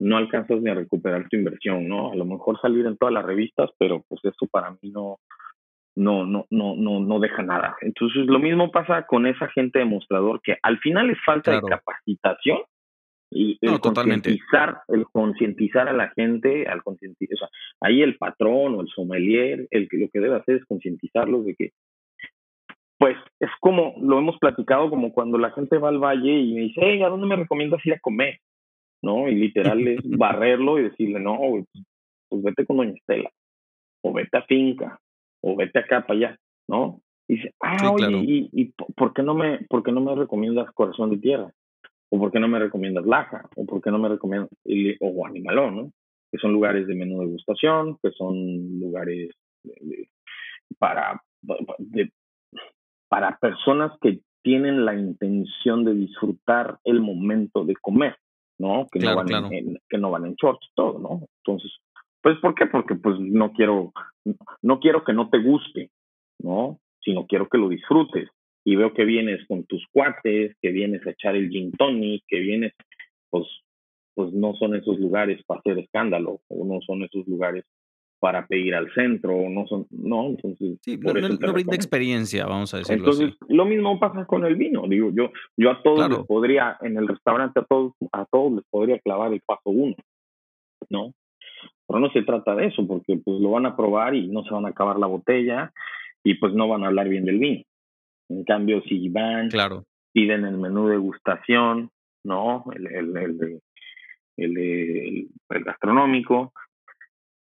no 0.00 0.16
alcanzas 0.16 0.60
ni 0.60 0.70
a 0.70 0.74
recuperar 0.74 1.28
tu 1.28 1.36
inversión, 1.36 1.88
¿no? 1.88 2.10
A 2.12 2.16
lo 2.16 2.24
mejor 2.24 2.60
salir 2.60 2.86
en 2.86 2.96
todas 2.96 3.14
las 3.14 3.24
revistas, 3.24 3.70
pero, 3.78 4.04
pues, 4.08 4.20
eso 4.24 4.46
para 4.50 4.70
mí 4.70 4.90
no 4.90 5.18
no 5.96 6.26
no 6.26 6.46
no 6.50 6.74
no 6.74 7.00
no 7.00 7.20
deja 7.20 7.42
nada. 7.42 7.76
Entonces, 7.80 8.26
lo 8.26 8.40
mismo 8.40 8.70
pasa 8.72 9.06
con 9.06 9.26
esa 9.26 9.48
gente 9.48 9.78
de 9.78 9.84
mostrador 9.84 10.40
que 10.42 10.56
al 10.62 10.78
final 10.78 11.10
es 11.10 11.18
falta 11.24 11.52
de 11.52 11.62
capacitación 11.62 12.58
y 13.30 13.58
el 13.60 13.72
No, 13.72 13.80
concientizar 13.80 14.82
el 14.88 15.06
concientizar 15.06 15.88
a 15.88 15.92
la 15.92 16.10
gente, 16.10 16.66
al 16.66 16.82
concienti 16.82 17.26
o 17.32 17.36
sea, 17.36 17.48
ahí 17.80 18.02
el 18.02 18.16
patrón 18.16 18.74
o 18.74 18.80
el 18.80 18.88
sommelier, 18.88 19.66
el 19.70 19.88
que 19.88 19.98
lo 19.98 20.08
que 20.08 20.20
debe 20.20 20.36
hacer 20.36 20.56
es 20.56 20.64
concientizarlos 20.66 21.46
de 21.46 21.54
que 21.54 21.70
pues, 23.04 23.18
es 23.38 23.50
como 23.60 23.94
lo 24.00 24.18
hemos 24.18 24.38
platicado, 24.38 24.88
como 24.88 25.12
cuando 25.12 25.36
la 25.36 25.50
gente 25.50 25.76
va 25.76 25.90
al 25.90 25.98
valle 25.98 26.38
y 26.40 26.54
me 26.54 26.60
dice: 26.62 26.80
"Hey, 26.82 27.02
¿a 27.02 27.10
dónde 27.10 27.26
me 27.26 27.36
recomiendas 27.36 27.84
ir 27.84 27.92
a 27.92 28.00
comer?", 28.00 28.38
¿no? 29.02 29.28
Y 29.28 29.34
literal 29.34 29.86
es 29.86 30.00
barrerlo 30.18 30.78
y 30.78 30.84
decirle: 30.84 31.20
"No, 31.20 31.38
pues 32.30 32.42
vete 32.42 32.64
con 32.64 32.78
doña 32.78 32.94
Estela, 32.94 33.30
o 34.02 34.14
vete 34.14 34.38
a 34.38 34.42
Finca, 34.44 34.98
o 35.42 35.54
vete 35.54 35.80
acá 35.80 36.06
para 36.06 36.14
allá", 36.18 36.38
¿no? 36.66 37.02
Y 37.28 37.34
dice: 37.36 37.52
"Ah, 37.60 37.76
Sí, 37.78 37.86
oye, 37.88 38.06
claro. 38.06 38.18
¿y 38.22 38.50
y 38.54 38.64
po 38.72 38.86
por 38.96 39.12
qué 39.12 39.22
no 39.22 39.34
me 39.34 39.58
por 39.68 39.82
qué 39.82 39.92
no 39.92 40.00
me 40.00 40.14
recomiendas 40.14 40.72
Corazón 40.72 41.10
de 41.10 41.18
Tierra? 41.18 41.52
O, 42.10 42.18
¿por 42.18 42.32
qué 42.32 42.40
no 42.40 42.48
me 42.48 42.58
recomiendas 42.58 43.04
Laja? 43.04 43.50
O, 43.56 43.66
¿por 43.66 43.82
qué 43.82 43.90
no 43.90 43.98
me 43.98 44.08
recomiendas?", 44.08 44.48
o 45.00 45.26
Animalón, 45.26 45.76
¿no? 45.76 45.92
Que 46.32 46.38
son 46.38 46.54
lugares 46.54 46.86
de 46.86 46.94
menú 46.94 47.20
degustación, 47.20 47.98
que 48.02 48.12
son 48.12 48.80
lugares 48.80 49.28
de 49.62 49.74
de 49.82 50.08
para 50.78 51.22
de 51.78 52.10
para 53.14 53.38
personas 53.38 53.92
que 54.00 54.18
tienen 54.42 54.84
la 54.84 54.92
intención 54.92 55.84
de 55.84 55.94
disfrutar 55.94 56.78
el 56.82 57.00
momento 57.00 57.64
de 57.64 57.76
comer, 57.76 58.16
¿no? 58.58 58.88
Que 58.90 58.98
no 58.98 59.12
Claro, 59.12 59.16
van 59.18 59.52
en 59.52 59.78
que 59.88 59.98
no 59.98 60.10
van 60.10 60.26
en 60.26 60.34
shorts, 60.34 60.68
todo, 60.74 60.98
¿no? 60.98 61.20
Entonces, 61.44 61.70
pues, 62.20 62.40
¿por 62.40 62.56
qué? 62.56 62.66
Porque, 62.66 62.96
pues, 62.96 63.20
no 63.20 63.52
quiero 63.52 63.92
no 64.62 64.80
quiero 64.80 65.04
que 65.04 65.12
no 65.12 65.30
te 65.30 65.38
guste, 65.38 65.90
¿no? 66.40 66.80
Sino 67.04 67.24
quiero 67.28 67.48
que 67.48 67.58
lo 67.58 67.68
disfrutes. 67.68 68.28
Y 68.64 68.74
veo 68.74 68.92
que 68.92 69.04
vienes 69.04 69.46
con 69.46 69.64
tus 69.64 69.86
cuates, 69.92 70.56
que 70.60 70.72
vienes 70.72 71.06
a 71.06 71.10
echar 71.10 71.36
el 71.36 71.50
gin 71.50 71.70
tonic, 71.70 72.24
que 72.26 72.40
vienes, 72.40 72.72
pues 73.30 73.46
pues, 74.16 74.32
no 74.32 74.54
son 74.54 74.74
esos 74.74 74.98
lugares 74.98 75.40
para 75.46 75.60
hacer 75.60 75.78
escándalo, 75.78 76.40
o 76.48 76.64
no 76.64 76.80
son 76.80 77.04
esos 77.04 77.28
lugares 77.28 77.64
para 78.24 78.46
pedir 78.46 78.74
al 78.74 78.90
centro, 78.94 79.50
no 79.50 79.66
son 79.66 79.86
¿no? 79.90 80.28
Entonces, 80.28 80.78
Sí, 80.82 80.96
no 80.96 81.02
por 81.12 81.20
no 81.20 81.26
eso 81.26 81.36
te 81.38 81.46
no 81.46 81.52
brinda 81.52 81.76
experiencia, 81.76 82.46
vamos 82.46 82.72
a 82.72 82.78
decirlo 82.78 83.04
Entonces, 83.04 83.36
así. 83.38 83.54
lo 83.54 83.66
mismo 83.66 84.00
pasa 84.00 84.24
con 84.24 84.46
el 84.46 84.56
vino, 84.56 84.84
digo, 84.88 85.10
yo 85.12 85.30
yo 85.58 85.70
a 85.70 85.82
todos 85.82 86.08
les 86.08 86.26
podría 86.26 86.78
en 86.80 86.96
el 86.96 87.06
restaurante, 87.06 87.60
a 87.60 87.64
todos 87.64 87.92
a 88.12 88.24
todos 88.24 88.52
les 88.54 88.64
podría 88.70 88.98
clavar 89.00 89.30
el 89.34 89.42
paso 89.44 89.68
1, 89.68 89.94
¿no? 90.88 91.12
Pero 91.86 92.00
no 92.00 92.10
se 92.12 92.22
trata 92.22 92.54
de 92.54 92.68
eso, 92.68 92.86
porque, 92.86 93.18
pues, 93.22 93.38
lo 93.42 93.50
van 93.50 93.66
a 93.66 93.76
probar 93.76 94.14
y 94.14 94.26
no 94.28 94.42
se 94.44 94.54
van 94.54 94.64
a 94.64 94.70
acabar 94.70 94.98
la 94.98 95.06
botella 95.06 95.70
y, 96.24 96.32
pues, 96.36 96.54
no 96.54 96.66
van 96.66 96.82
a 96.82 96.86
hablar 96.86 97.10
bien 97.10 97.26
del 97.26 97.38
vino. 97.38 97.62
En 98.30 98.42
cambio, 98.44 98.80
si 98.88 99.10
van, 99.10 99.50
Claro. 99.50 99.84
piden 100.14 100.46
el 100.46 100.56
menú 100.56 100.88
degustación, 100.88 101.90
¿no? 102.24 102.64
El 102.74 102.86
el 102.86 103.16
el 103.18 103.60
el 104.38 105.28
el 105.50 105.64
gastronómico, 105.64 106.54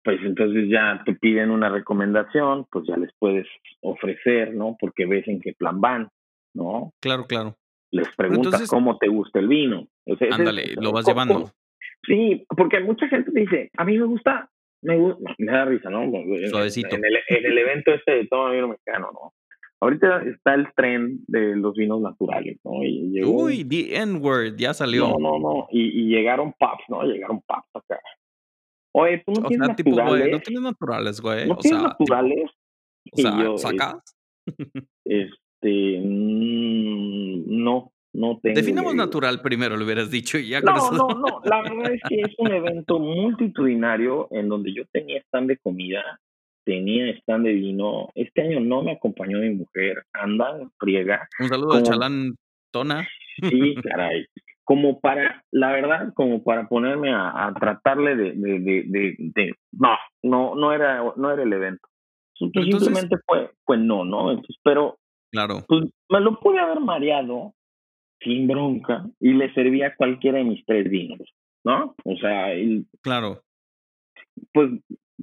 pues, 0.07 0.21
entonces 0.23 0.69
ya 0.69 1.01
te 1.05 1.15
piden 1.15 1.51
una 1.51 1.67
recomendación, 1.67 2.65
pues, 2.71 2.85
ya 2.87 2.95
les 2.95 3.09
puedes 3.19 3.45
ofrecer, 3.81 4.53
¿no? 4.55 4.77
Porque 4.79 5.05
ves 5.05 5.27
en 5.27 5.41
qué 5.41 5.51
plan 5.51 5.81
van, 5.81 6.07
¿no? 6.55 6.93
Claro, 7.01 7.25
claro. 7.27 7.57
Les 7.91 8.07
preguntas 8.15 8.45
entonces 8.45 8.69
cómo 8.69 8.97
te 8.99 9.09
gusta 9.09 9.39
el 9.39 9.49
vino. 9.49 9.85
O 10.05 10.15
sea, 10.15 10.29
ese 10.29 10.33
Ándale, 10.35 10.61
es 10.61 10.77
lo 10.77 10.93
vas 10.93 11.05
llevando. 11.05 11.51
sí, 12.05 12.45
porque 12.55 12.79
mucha 12.79 13.09
gente 13.09 13.31
dice: 13.33 13.69
"A 13.77 13.83
mí 13.83 13.97
me 13.97 14.05
gusta 14.05 14.49
me 14.81 14.97
gu", 14.97 15.17
me 15.39 15.51
da 15.51 15.65
risa, 15.65 15.89
¿no? 15.89 16.09
Suavecito. 16.49 16.95
en 16.95 17.03
el 17.03 17.17
en 17.27 17.45
el 17.51 17.57
evento 17.57 17.91
este 17.91 18.11
de 18.13 18.27
toma 18.27 18.51
vino 18.51 18.69
mexicano, 18.69 19.09
¿no? 19.11 19.33
Ahorita 19.81 20.21
está 20.23 20.53
el 20.53 20.67
tren 20.73 21.19
de 21.27 21.53
los 21.57 21.73
vinos 21.75 21.99
naturales, 21.99 22.57
¿no? 22.63 22.81
Y 22.81 23.09
llegó 23.11 23.43
Uy, 23.43 23.65
the 23.65 23.97
N 23.97 24.19
word, 24.19 24.55
ya 24.55 24.69
No, 24.69 24.73
salió. 24.73 25.07
no, 25.19 25.37
no, 25.37 25.67
y 25.69 25.81
y 26.01 26.15
llegaron 26.15 26.53
pubs, 26.53 26.83
¿no? 26.87 27.03
Llegaron 27.03 27.41
pubs 27.41 27.67
acá. 27.73 27.99
Oye, 28.99 29.23
¿tú 29.25 29.33
no 29.33 29.45
O 29.45 29.47
tienes 29.47 29.67
sea, 29.67 29.75
tipo, 29.75 29.91
güey, 29.91 30.03
no 30.03 30.09
naturales? 30.11 30.43
tienes 30.43 30.61
naturales, 30.63 31.21
güey, 31.21 31.47
¿No 31.47 31.53
o 31.53 31.57
tienes 31.57 31.81
sea, 31.81 31.89
tipo 31.89 32.03
naturales? 32.03 32.51
o 33.11 33.21
sea, 33.21 33.43
yo, 33.43 33.53
eh 33.53 33.57
¿sacas? 33.57 34.17
este, 35.05 36.01
mm, 36.03 37.43
no, 37.63 37.91
no 38.13 38.39
tengo, 38.41 38.55
Definamos 38.55 38.95
natural 38.95 39.41
primero, 39.41 39.77
le 39.77 39.83
hubieras 39.85 40.09
dicho, 40.09 40.39
y 40.39 40.49
ya 40.49 40.61
con 40.61 40.73
No, 40.73 40.77
eso 40.77 40.93
no, 40.93 41.07
no, 41.09 41.41
la 41.45 41.61
verdad 41.61 41.93
es 41.93 42.01
que 42.09 42.21
es 42.21 42.33
un 42.39 42.51
evento 42.51 42.99
multitudinario 42.99 44.27
en 44.31 44.49
donde 44.49 44.73
yo 44.73 44.83
tenía 44.91 45.19
stand 45.27 45.49
de 45.49 45.57
comida, 45.57 46.19
tenía 46.65 47.11
stand 47.19 47.45
de 47.45 47.53
vino. 47.53 48.09
Este 48.15 48.41
año 48.41 48.59
no 48.59 48.81
me 48.81 48.93
acompañó 48.93 49.39
mi 49.39 49.51
mujer, 49.51 50.03
anda 50.13 50.57
en 50.59 50.71
friega, 50.79 51.27
Un 51.39 51.49
saludo 51.49 51.73
al 51.73 51.83
como 51.83 51.85
chalán 51.85 52.35
Tona. 52.71 53.07
Sí, 53.47 53.75
caray. 53.83 54.25
Como 54.67 54.99
para, 54.99 55.45
la 55.51 55.71
verdad, 55.71 56.13
como 56.13 56.43
para 56.43 56.67
ponerme 56.67 57.13
a 57.13 57.47
a 57.47 57.53
tratarle 57.53 58.17
de 58.17 58.33
de 58.33 58.59
de 58.59 58.83
de 58.87 59.15
de 59.19 59.53
no, 59.71 59.95
no 60.23 60.55
no 60.55 60.73
era 60.73 61.01
no 61.15 61.31
era 61.31 61.41
el 61.43 61.53
evento. 61.53 61.87
Pues, 62.37 62.51
entonces 62.53 62.73
simplemente 62.81 63.15
fue 63.25 63.49
fue 63.65 63.77
no, 63.77 64.03
¿no? 64.03 64.29
Entonces, 64.31 64.57
pero, 64.63 64.97
Claro. 65.31 65.63
pues, 65.69 65.85
me 66.09 66.19
lo 66.19 66.37
pude 66.41 66.59
haber 66.59 66.81
mareado 66.81 67.53
sin 68.21 68.47
bronca 68.47 69.05
y 69.21 69.33
le 69.33 69.53
servía 69.53 69.95
cualquiera 69.95 70.39
de 70.39 70.43
mis 70.43 70.65
3 70.65 70.89
vinos, 70.89 71.19
¿no? 71.63 71.95
O 72.03 72.15
sea, 72.17 72.53
y 72.53 72.85
Claro. 73.01 73.41
pues, 74.53 74.69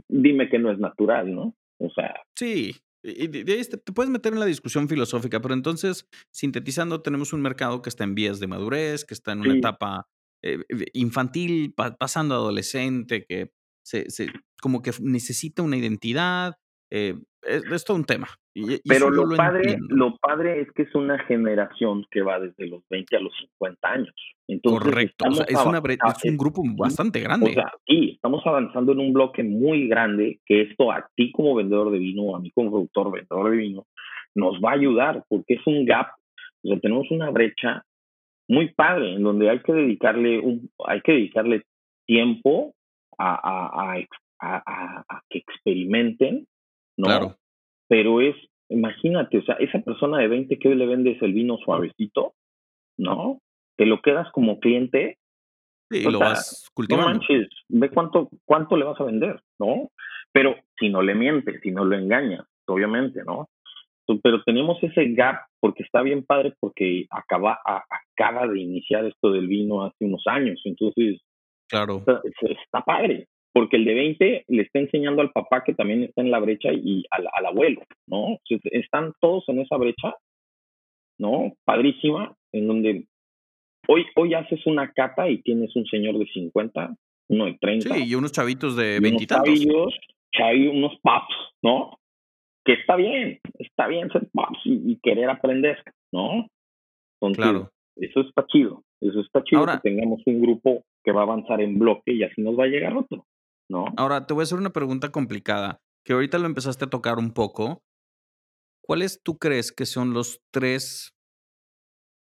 dime 0.09 0.49
que 0.49 0.59
no 0.59 0.71
es 0.71 0.79
natural, 0.79 1.35
¿no? 1.35 1.55
O 1.81 1.91
sea 1.91 2.15
Sí, 2.35 2.73
y 3.05 3.29
de 3.29 3.53
ahí 3.53 3.65
te 3.65 3.77
te 3.79 3.93
puedes 3.93 4.11
meter 4.11 4.33
en 4.35 4.41
la 4.41 4.47
discusión 4.47 4.89
filosófica, 4.89 5.41
pero 5.43 5.55
entonces, 5.55 6.09
sintetizando, 6.33 7.03
tenemos 7.03 7.33
un 7.33 7.43
mercado 7.43 7.83
que 7.83 7.91
está 7.91 8.05
en 8.05 8.15
vías 8.15 8.41
de 8.41 8.47
madurez, 8.49 9.05
que 9.05 9.15
está 9.15 9.33
en 9.33 9.41
una 9.43 9.53
Sí. 9.53 9.55
etapa, 9.55 10.09
eh, 10.43 10.59
infantil, 10.95 11.75
pa 11.75 11.97
pasando 11.97 12.35
a 12.35 12.39
adolescente, 12.39 13.25
que 13.27 13.53
se 13.85 14.11
se 14.11 14.35
como 14.63 14.83
que 14.83 14.93
necesita 15.01 15.63
una 15.63 15.77
identidad, 15.77 16.55
eh, 16.91 17.17
es 17.47 17.65
es 17.71 17.85
todo 17.85 17.97
un 17.97 18.05
tema, 18.05 18.29
y 18.55 18.79
Pero 18.87 19.11
lo 19.11 19.25
lo 19.27 19.37
padre 19.37 19.73
entiendo. 19.73 19.95
lo 19.97 20.17
padre 20.19 20.61
es 20.61 20.73
que 20.73 20.83
es 20.83 20.95
una 20.95 21.19
generación 21.25 22.07
que 22.11 22.23
va 22.23 22.41
desde 22.41 22.67
los 22.67 22.83
20 22.91 23.17
a 23.17 23.21
los 23.21 23.33
50 23.59 23.89
años. 23.89 24.15
Entonces, 24.49 24.83
Correcto, 24.83 25.25
o 25.29 25.33
sea, 25.33 25.47
es 25.49 25.65
una 25.65 25.79
es 25.79 26.25
un 26.31 26.37
grupo 26.37 26.63
bastante 26.77 27.21
o 27.21 27.23
grande. 27.23 27.55
sea, 27.55 27.73
sí, 27.87 28.13
estamos 28.15 28.43
avanzando 28.47 28.93
en 28.93 29.01
un 29.01 29.13
bloque 29.13 29.43
muy 29.43 29.89
grande, 29.89 30.41
que 30.47 30.63
esto 30.63 30.93
a 30.93 31.09
ti 31.17 31.33
como 31.33 31.55
vendedor 31.55 31.91
de 31.91 31.99
vino, 31.99 32.37
a 32.37 32.41
mí 32.41 32.51
como 32.53 32.71
productor, 32.71 33.13
vendedor 33.13 33.51
de 33.51 33.57
vino, 33.57 33.87
nos 34.35 34.61
va 34.61 34.71
a 34.71 34.75
ayudar, 34.75 35.25
porque 35.29 35.55
es 35.55 35.67
un 35.67 35.85
gap, 35.87 36.09
o 36.65 36.69
sea, 36.69 36.79
tenemos 36.81 37.11
una 37.11 37.31
brecha 37.31 37.85
muy 38.49 38.73
padre, 38.75 39.15
en 39.15 39.23
donde 39.23 39.49
hay 39.51 39.61
que 39.61 39.73
dedicarle 39.73 40.41
un 40.41 40.71
hay 40.87 41.01
que 41.01 41.13
dedicarle 41.13 41.63
tiempo 42.07 42.75
a 43.19 43.35
a 43.35 43.97
a 44.41 45.05
a 45.09 45.23
que 45.31 45.39
experimenten, 45.39 46.47
¿no? 46.97 47.07
Claro. 47.07 47.37
Pero 47.89 48.21
es 48.21 48.37
imagínate, 48.69 49.39
o 49.39 49.43
sea, 49.43 49.57
esa 49.57 49.79
persona 49.81 50.19
de 50.19 50.29
20 50.29 50.59
que 50.59 50.69
hoy 50.69 50.75
le 50.75 50.87
vendes 50.87 51.21
el 51.23 51.33
vino 51.33 51.59
suavecito, 51.59 52.35
¿no? 52.97 53.41
te 53.77 53.87
lo 53.87 54.01
quedas 54.01 54.31
como 54.33 54.61
cliente. 54.61 55.19
Sí, 55.91 56.03
lo 56.03 56.19
vas 56.19 56.71
cultivando. 56.75 57.09
No 57.09 57.15
manches, 57.15 57.49
ve 57.69 57.91
cuánto, 57.91 58.31
cuánto 58.45 58.77
le 58.77 58.85
vas 58.85 59.01
a 59.01 59.05
vender, 59.05 59.41
¿no? 59.59 59.91
Pero 60.33 60.57
si 60.79 60.89
no 60.89 61.03
le 61.03 61.15
mientes, 61.15 61.61
si 61.63 61.71
no 61.71 61.85
lo 61.85 61.97
engañas, 61.97 62.47
obviamente, 62.67 63.23
¿no? 63.25 63.49
Pero 64.23 64.43
tenemos 64.45 64.83
ese 64.83 65.13
gap 65.13 65.47
porque 65.61 65.83
está 65.83 66.03
bien 66.03 66.25
padre 66.25 66.55
porque 66.61 67.07
acaba, 67.11 67.59
acaba 67.65 68.47
de 68.47 68.61
iniciar 68.61 69.05
esto 69.07 69.33
del 69.33 69.47
vino 69.47 69.85
hace 69.85 70.05
unos 70.05 70.23
años, 70.27 70.61
entonces 70.65 71.21
claro. 71.69 71.99
está, 71.99 72.21
está 72.41 72.81
padre, 72.83 73.29
porque 73.55 73.77
el 73.77 73.85
de 73.85 73.95
20 73.95 74.45
le 74.49 74.63
está 74.63 74.81
enseñando 74.81 75.23
al 75.23 75.31
papá 75.31 75.63
que 75.63 75.75
también 75.75 76.03
está 76.03 76.23
en 76.23 76.33
la 76.33 76.41
brecha 76.41 76.71
y 76.73 77.05
al, 77.13 77.29
al 77.33 77.47
abuelo, 77.47 77.83
¿no? 78.09 78.39
Están 78.49 79.13
todos 79.21 79.45
en 79.49 79.61
esa 79.61 79.77
brecha, 79.77 80.17
¿no? 81.21 81.55
Padrísima, 81.65 82.35
en 82.53 82.67
donde 82.67 83.07
hoy, 83.87 84.07
hoy 84.17 84.35
haces 84.35 84.67
una 84.67 84.91
cata 84.93 85.31
y 85.31 85.41
tienes 85.43 85.75
un 85.77 85.87
señor 85.87 86.19
de 86.19 86.27
50, 86.27 86.97
uno 87.29 87.45
de 87.45 87.57
30. 87.61 87.95
Sí, 87.95 88.05
y 88.09 88.15
unos 88.17 88.33
chavitos 88.33 88.75
de 88.75 88.99
20 88.99 89.23
y 89.23 89.27
chavillos, 89.29 89.95
unos 90.73 90.99
paps, 91.01 91.35
¿no? 91.63 91.97
Que 92.65 92.73
está 92.73 92.97
bien, 92.97 93.39
está 93.61 93.87
bien 93.87 94.11
ser 94.11 94.29
paps 94.33 94.59
y, 94.65 94.99
querer 95.01 95.31
aprender, 95.31 95.79
¿no? 96.13 96.49
Entonces, 97.21 97.45
claro. 97.45 97.71
eso 97.95 98.21
está 98.23 98.45
chido, 98.49 98.83
eso 99.01 99.21
está 99.21 99.45
chido 99.45 99.65
que 99.65 99.91
tengamos 99.91 100.23
un 100.27 100.43
grupo 100.43 100.83
que 101.05 101.13
va 101.13 101.21
a 101.21 101.25
avanzar 101.25 101.61
en 101.61 101.79
bloque 101.79 102.13
y 102.13 102.25
así 102.25 102.43
nos 102.43 102.59
va 102.59 102.65
a 102.65 102.69
llegar 102.69 102.97
otro. 102.97 103.25
¿No? 103.71 103.87
Ahora, 103.97 104.27
te 104.27 104.35
voy 104.35 104.43
a 104.43 104.45
hacer 104.45 104.59
una 104.59 104.71
pregunta 104.71 105.11
complicada, 105.11 105.81
que 106.05 106.13
ahorita 106.13 106.39
lo 106.39 106.47
empezaste 106.47 106.85
a 106.85 106.91
tocar 106.91 107.19
un 107.19 107.33
poco. 107.33 107.83
¿Cuáles 108.83 109.23
tú 109.23 109.39
crees 109.39 109.73
que 109.73 109.87
son 109.87 110.13
los 110.13 110.41
tres 110.53 111.15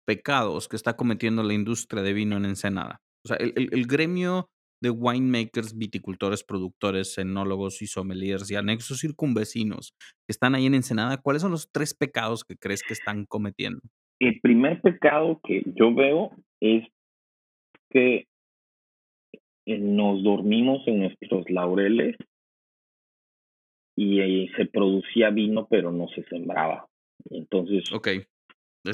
pecados 0.07 0.68
que 0.68 0.76
está 0.76 0.96
cometiendo 0.96 1.42
la 1.42 1.55
industria 1.55 2.03
de 2.03 2.12
vino 2.12 2.37
en 2.37 2.44
Ensenada? 2.44 3.00
O 3.24 3.29
sea, 3.29 3.37
el, 3.38 3.53
el, 3.57 3.87
gremio 3.87 4.48
de 4.83 4.90
winemakers, 4.90 5.76
viticultores, 5.76 6.44
productores, 6.44 7.16
enólogos 7.18 7.83
y 7.83 7.87
sommeliers 7.87 8.50
y 8.50 8.57
anexos 8.57 9.00
circunvecinos 9.00 9.92
que 9.98 10.33
están 10.33 10.55
ahí 10.55 10.66
en 10.66 10.74
Ensenada, 10.74 11.18
¿cuáles 11.18 11.42
son 11.42 11.50
los 11.50 11.70
tres 11.70 11.94
pecados 11.94 12.44
que 12.44 12.57
crees 12.57 12.83
que 12.83 12.94
están 12.94 13.24
cometiendo? 13.26 13.81
El 14.20 14.40
primer 14.40 14.81
pecado 14.83 15.40
que 15.44 15.62
yo 15.66 15.94
veo 15.94 16.31
es 16.61 16.85
que 17.90 18.26
nos 19.66 20.22
dormimos 20.22 20.86
en 20.86 21.00
nuestros 21.00 21.48
laureles 21.50 22.16
y, 23.96 24.20
eh, 24.20 24.50
se 24.56 24.66
producía 24.66 25.30
vino, 25.30 25.66
pero 25.68 25.92
no 25.92 26.08
se 26.08 26.22
sembraba. 26.24 26.86
Entonces, 27.30 27.92
okay. 27.92 28.24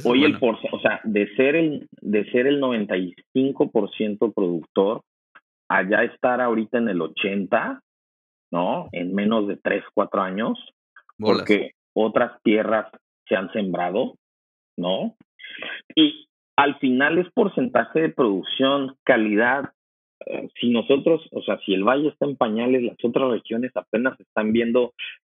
hoy 0.04 0.24
el 0.24 0.38
por, 0.38 0.56
o 0.72 0.80
sea, 0.80 1.00
de 1.04 1.28
ser 1.36 1.54
el, 1.54 1.88
de 2.00 2.28
ser 2.30 2.46
el 2.46 2.60
95% 2.60 4.34
productor, 4.34 5.02
allá 5.68 6.02
estar 6.02 6.40
ahorita 6.40 6.78
en 6.78 6.88
el 6.88 7.00
80, 7.00 7.80
¿no? 8.50 8.88
En 8.92 9.14
menos 9.14 9.46
de 9.48 9.56
3, 9.56 9.84
4 9.94 10.22
años, 10.22 10.58
porque 11.18 11.72
otras 11.94 12.40
tierras 12.42 12.90
se 13.28 13.36
han 13.36 13.52
sembrado, 13.52 14.16
¿no? 14.76 15.16
Y 15.94 16.26
al 16.56 16.78
final 16.78 17.18
es 17.18 17.30
porcentaje 17.32 18.00
de 18.00 18.08
producción, 18.08 18.96
calidad, 19.04 19.64
eh, 19.64 19.75
si 20.60 20.70
nosotros, 20.70 21.26
o 21.32 21.42
sea, 21.42 21.58
si 21.64 21.74
el 21.74 21.84
valle 21.84 22.08
está 22.08 22.26
en 22.26 22.36
pañales, 22.36 22.82
las 22.82 22.96
otras 23.02 23.30
regiones 23.30 23.72
apenas 23.74 24.18
están 24.20 24.52
viendo 24.52 24.94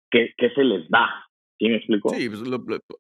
qué, 0.10 0.34
qué 0.38 0.50
se 0.52 0.64
les 0.64 0.90
da. 0.90 1.28
¿Sí 1.60 1.70
me 1.70 1.76
explico? 1.76 2.10
Sí, 2.10 2.28
pues 2.28 2.42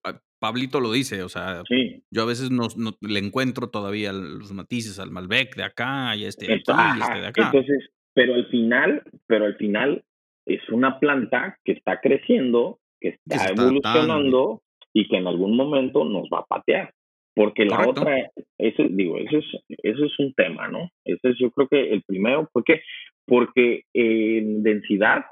ah, 0.03 0.19
Pablito 0.39 0.79
lo 0.79 0.91
dice, 0.91 1.23
o 1.23 1.29
sea, 1.29 1.63
yo 2.11 2.21
a 2.21 2.25
veces 2.25 2.51
no, 2.51 2.67
le 3.01 3.19
encuentro 3.19 3.69
todavía 3.69 4.13
los 4.13 4.53
matices 4.53 4.99
al 4.99 5.09
Malbec 5.09 5.55
de 5.55 5.63
acá 5.63 6.15
y 6.15 6.25
este 6.25 6.45
de 6.45 6.53
aquí 6.55 6.71
y 6.71 7.01
este 7.01 7.19
de 7.21 7.27
acá. 7.27 7.45
Entonces, 7.45 7.89
pero 8.13 8.35
al 8.35 8.45
final, 8.47 9.03
pero 9.25 9.45
al 9.45 9.55
final 9.55 10.03
es 10.45 10.61
una 10.69 10.99
planta 10.99 11.57
que 11.63 11.71
está 11.71 12.01
creciendo, 12.01 12.79
que 12.99 13.19
está 13.25 13.49
evolucionando 13.49 14.61
y 14.93 15.07
que 15.07 15.17
en 15.17 15.27
algún 15.27 15.55
momento 15.55 16.03
nos 16.03 16.29
va 16.29 16.39
a 16.39 16.45
patear. 16.45 16.93
Porque 17.33 17.65
la 17.65 17.87
otra, 17.87 18.29
eso, 18.57 18.83
digo, 18.89 19.17
eso 19.17 19.37
es, 19.37 19.45
eso 19.83 20.05
es 20.05 20.19
un 20.19 20.33
tema, 20.33 20.67
¿no? 20.67 20.89
Ese 21.05 21.29
es 21.29 21.37
yo 21.39 21.49
creo 21.51 21.67
que 21.67 21.93
el 21.93 22.03
primero, 22.03 22.49
¿por 22.51 22.63
qué? 22.63 22.81
Porque 23.25 23.83
en 23.93 24.63
densidad 24.63 25.25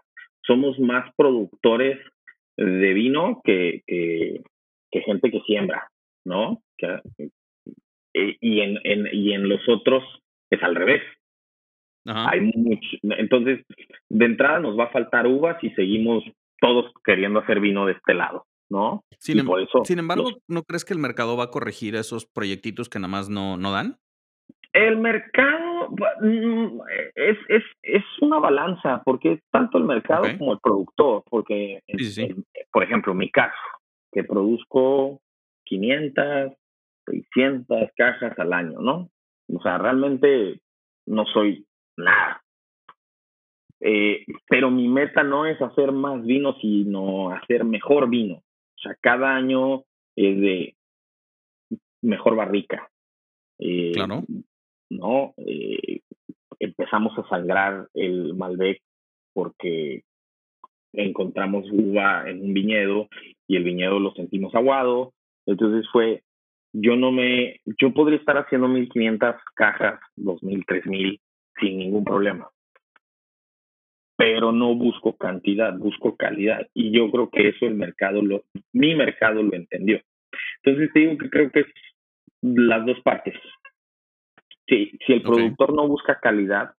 somos 0.44 0.80
más 0.80 1.14
productores 1.18 2.00
de 2.58 2.94
vino 2.94 3.42
que, 3.44 3.82
que, 3.86 5.02
gente 5.02 5.32
que 5.32 5.42
siembra, 5.42 5.90
¿no? 6.26 6.62
Eh, 8.14 8.38
y, 8.40 8.62
en, 8.62 8.80
en, 8.84 9.08
y 9.12 9.34
en 9.34 9.50
los 9.50 9.62
otros 9.68 10.04
es 10.50 10.64
al 10.64 10.76
revés. 10.76 11.02
Hay 12.06 12.42
mucho, 12.42 12.98
entonces, 13.04 13.66
de 14.10 14.26
entrada 14.26 14.60
nos 14.60 14.78
va 14.80 14.86
a 14.86 14.92
faltar 14.92 15.28
uvas 15.28 15.64
y 15.64 15.70
seguimos 15.72 16.24
todos 16.60 16.92
queriendo 17.04 17.40
hacer 17.40 17.60
vino 17.60 17.86
de 17.86 17.94
este 17.94 18.14
lado. 18.14 18.46
¿No? 18.70 19.04
Sin, 19.18 19.40
em 19.40 19.48
sin 19.84 20.00
embargo, 20.00 20.30
¿no 20.48 20.64
crees 20.64 20.86
que 20.86 20.94
el 20.94 21.00
mercado 21.00 21.36
va 21.36 21.46
a 21.46 21.52
corregir 21.52 21.96
esos 21.96 22.26
proyectitos 22.26 22.90
que 22.90 23.00
nada 23.00 23.10
más 23.10 23.30
no, 23.30 23.58
no 23.58 23.72
dan? 23.72 23.98
El 24.74 24.98
mercado 24.98 25.90
mm, 26.22 26.80
es, 27.16 27.38
es, 27.50 27.64
es 27.82 28.04
una 28.22 28.40
balanza, 28.40 29.02
porque 29.04 29.34
es 29.34 29.40
tanto 29.52 29.78
el 29.78 29.86
mercado 29.86 30.26
como 30.38 30.54
el 30.54 30.60
productor, 30.60 31.24
porque, 31.30 31.82
por 32.72 32.84
ejemplo, 32.84 33.14
mi 33.14 33.32
caso, 33.32 33.58
que 34.12 34.24
produzco 34.24 35.22
500, 35.66 36.54
600 37.08 37.90
cajas 37.98 38.38
al 38.38 38.54
año, 38.54 38.80
¿no? 38.80 39.10
O 39.52 39.62
sea, 39.62 39.80
realmente 39.80 40.62
no 41.08 41.26
soy 41.26 41.66
nada. 41.98 42.44
Eh, 43.82 44.26
pero 44.48 44.70
mi 44.70 44.88
meta 44.88 45.24
no 45.24 45.46
es 45.46 45.60
hacer 45.62 45.92
más 45.92 46.24
vino, 46.24 46.54
sino 46.60 47.32
hacer 47.32 47.64
mejor 47.64 48.10
vino. 48.10 48.44
O 48.80 48.82
sea, 48.82 48.96
cada 49.02 49.36
año 49.36 49.84
es 50.16 50.40
de 50.40 50.76
mejor 52.02 52.36
barrica. 52.36 52.90
Eh, 53.60 53.92
claro. 53.94 54.24
¿No? 54.90 55.34
Eh, 55.38 56.02
empezamos 56.60 57.18
a 57.18 57.28
sangrar 57.28 57.90
el 57.94 58.34
Malbec 58.36 58.82
porque 59.34 60.04
encontramos 60.94 61.66
uva 61.72 62.30
en 62.30 62.42
un 62.42 62.54
viñedo 62.54 63.10
y 63.48 63.58
el 63.58 63.64
viñedo 63.64 64.00
lo 64.00 64.14
sentimos 64.14 64.56
aguado. 64.56 65.14
Entonces 65.46 65.86
fue, 65.92 66.24
yo 66.74 66.96
no 66.96 67.12
me, 67.12 67.60
yo 67.82 67.94
podría 67.94 68.18
estar 68.18 68.38
haciendo 68.38 68.68
1500 68.70 69.36
cajas, 69.56 70.00
2000, 70.16 70.66
3000 70.66 71.22
sin 71.60 71.78
ningún 71.78 72.06
problema 72.06 72.50
pero 74.20 74.52
no 74.52 74.76
busco 74.76 75.16
cantidad, 75.16 75.74
busco 75.78 76.18
calidad. 76.18 76.68
Y 76.74 76.92
yo 76.92 77.10
creo 77.10 77.30
que 77.30 77.48
eso 77.48 77.66
el 77.66 77.76
mercado, 77.76 78.22
lo, 78.22 78.44
mi 78.74 78.94
mercado 78.94 79.42
lo 79.42 79.56
entendió. 79.56 80.02
Entonces 80.62 80.92
te 80.92 81.00
digo 81.00 81.18
que 81.18 81.30
creo 81.30 81.50
que 81.50 81.62
es 81.62 81.68
las 82.42 82.86
dos 82.86 83.00
partes. 83.00 83.36
Si, 84.68 84.92
si 85.08 85.14
el 85.14 85.22
productor 85.22 85.74
no 85.74 85.88
busca 85.88 86.20
calidad, 86.20 86.74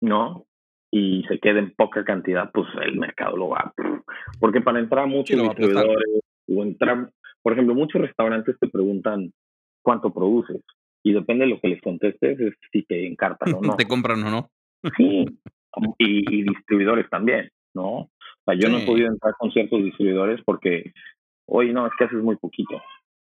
¿no? 0.00 0.46
Y 0.90 1.24
se 1.28 1.38
queda 1.40 1.58
en 1.58 1.74
poca 1.74 2.04
cantidad, 2.04 2.50
pues 2.52 2.68
el 2.84 2.98
mercado 2.98 3.36
lo 3.36 3.50
va. 3.50 3.74
Porque 4.40 4.62
para 4.62 4.80
entrar 4.80 5.04
a 5.04 5.08
muchos 5.08 5.38
distribuidores 5.38 6.22
o 6.48 6.62
entrar, 6.62 7.10
por 7.42 7.52
ejemplo, 7.52 7.74
muchos 7.74 8.00
restaurantes 8.00 8.58
te 8.58 8.66
preguntan 8.66 9.30
cuánto 9.82 10.10
produces. 10.10 10.62
Y 11.02 11.12
depende 11.12 11.44
de 11.44 11.50
lo 11.50 11.60
que 11.60 11.68
les 11.68 11.82
contestes, 11.82 12.40
es 12.40 12.54
si 12.72 12.82
te 12.84 13.06
encartan 13.06 13.52
o 13.56 13.60
no. 13.60 13.76
te 13.76 13.86
compran 13.86 14.22
o 14.22 14.30
no. 14.30 14.50
Sí, 14.96 15.26
y, 15.98 16.42
distribuidores 16.42 17.08
también, 17.10 17.50
¿no? 17.74 17.88
O 17.90 18.10
sea, 18.44 18.54
yo 18.54 18.68
no 18.68 18.78
he 18.78 18.86
podido 18.86 19.08
entrar 19.08 19.34
con 19.38 19.50
ciertos 19.52 19.82
distribuidores 19.84 20.40
porque, 20.44 20.92
oye, 21.46 21.72
no, 21.72 21.86
es 21.86 21.92
que 21.98 22.04
haces 22.04 22.22
muy 22.22 22.36
poquito, 22.36 22.82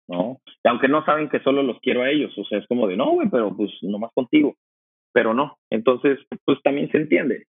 ¿no? 0.08 0.40
Y 0.64 0.68
aunque 0.68 0.88
no 0.88 1.04
saben 1.04 1.28
que 1.28 1.40
solo 1.40 1.62
los 1.62 1.78
quiero 1.80 2.02
a 2.02 2.10
ellos, 2.10 2.36
o 2.38 2.44
sea, 2.44 2.58
es 2.58 2.66
como 2.66 2.86
de, 2.86 2.96
no, 2.96 3.10
güey, 3.10 3.28
pero 3.28 3.54
pues 3.56 3.70
nomás 3.82 4.10
contigo, 4.14 4.56
pero 5.12 5.34
no. 5.34 5.58
Entonces, 5.70 6.18
pues 6.44 6.58
también 6.62 6.90
se 6.90 6.98
entiende. 6.98 7.46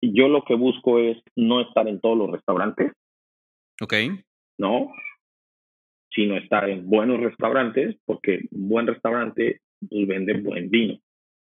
Yo 0.00 0.28
lo 0.28 0.44
que 0.44 0.54
busco 0.54 0.98
es 0.98 1.18
no 1.36 1.60
estar 1.60 1.86
en 1.88 2.00
todos 2.00 2.16
los 2.16 2.30
restaurantes. 2.30 2.92
Ok. 3.80 3.94
¿No? 4.58 4.92
Sino 6.14 6.36
estar 6.36 6.68
en 6.68 6.88
buenos 6.88 7.20
restaurantes, 7.20 7.96
porque 8.04 8.46
un 8.52 8.68
buen 8.68 8.86
restaurante 8.86 9.60
pues, 9.88 10.06
vende 10.06 10.34
buen 10.34 10.70
vino. 10.70 10.98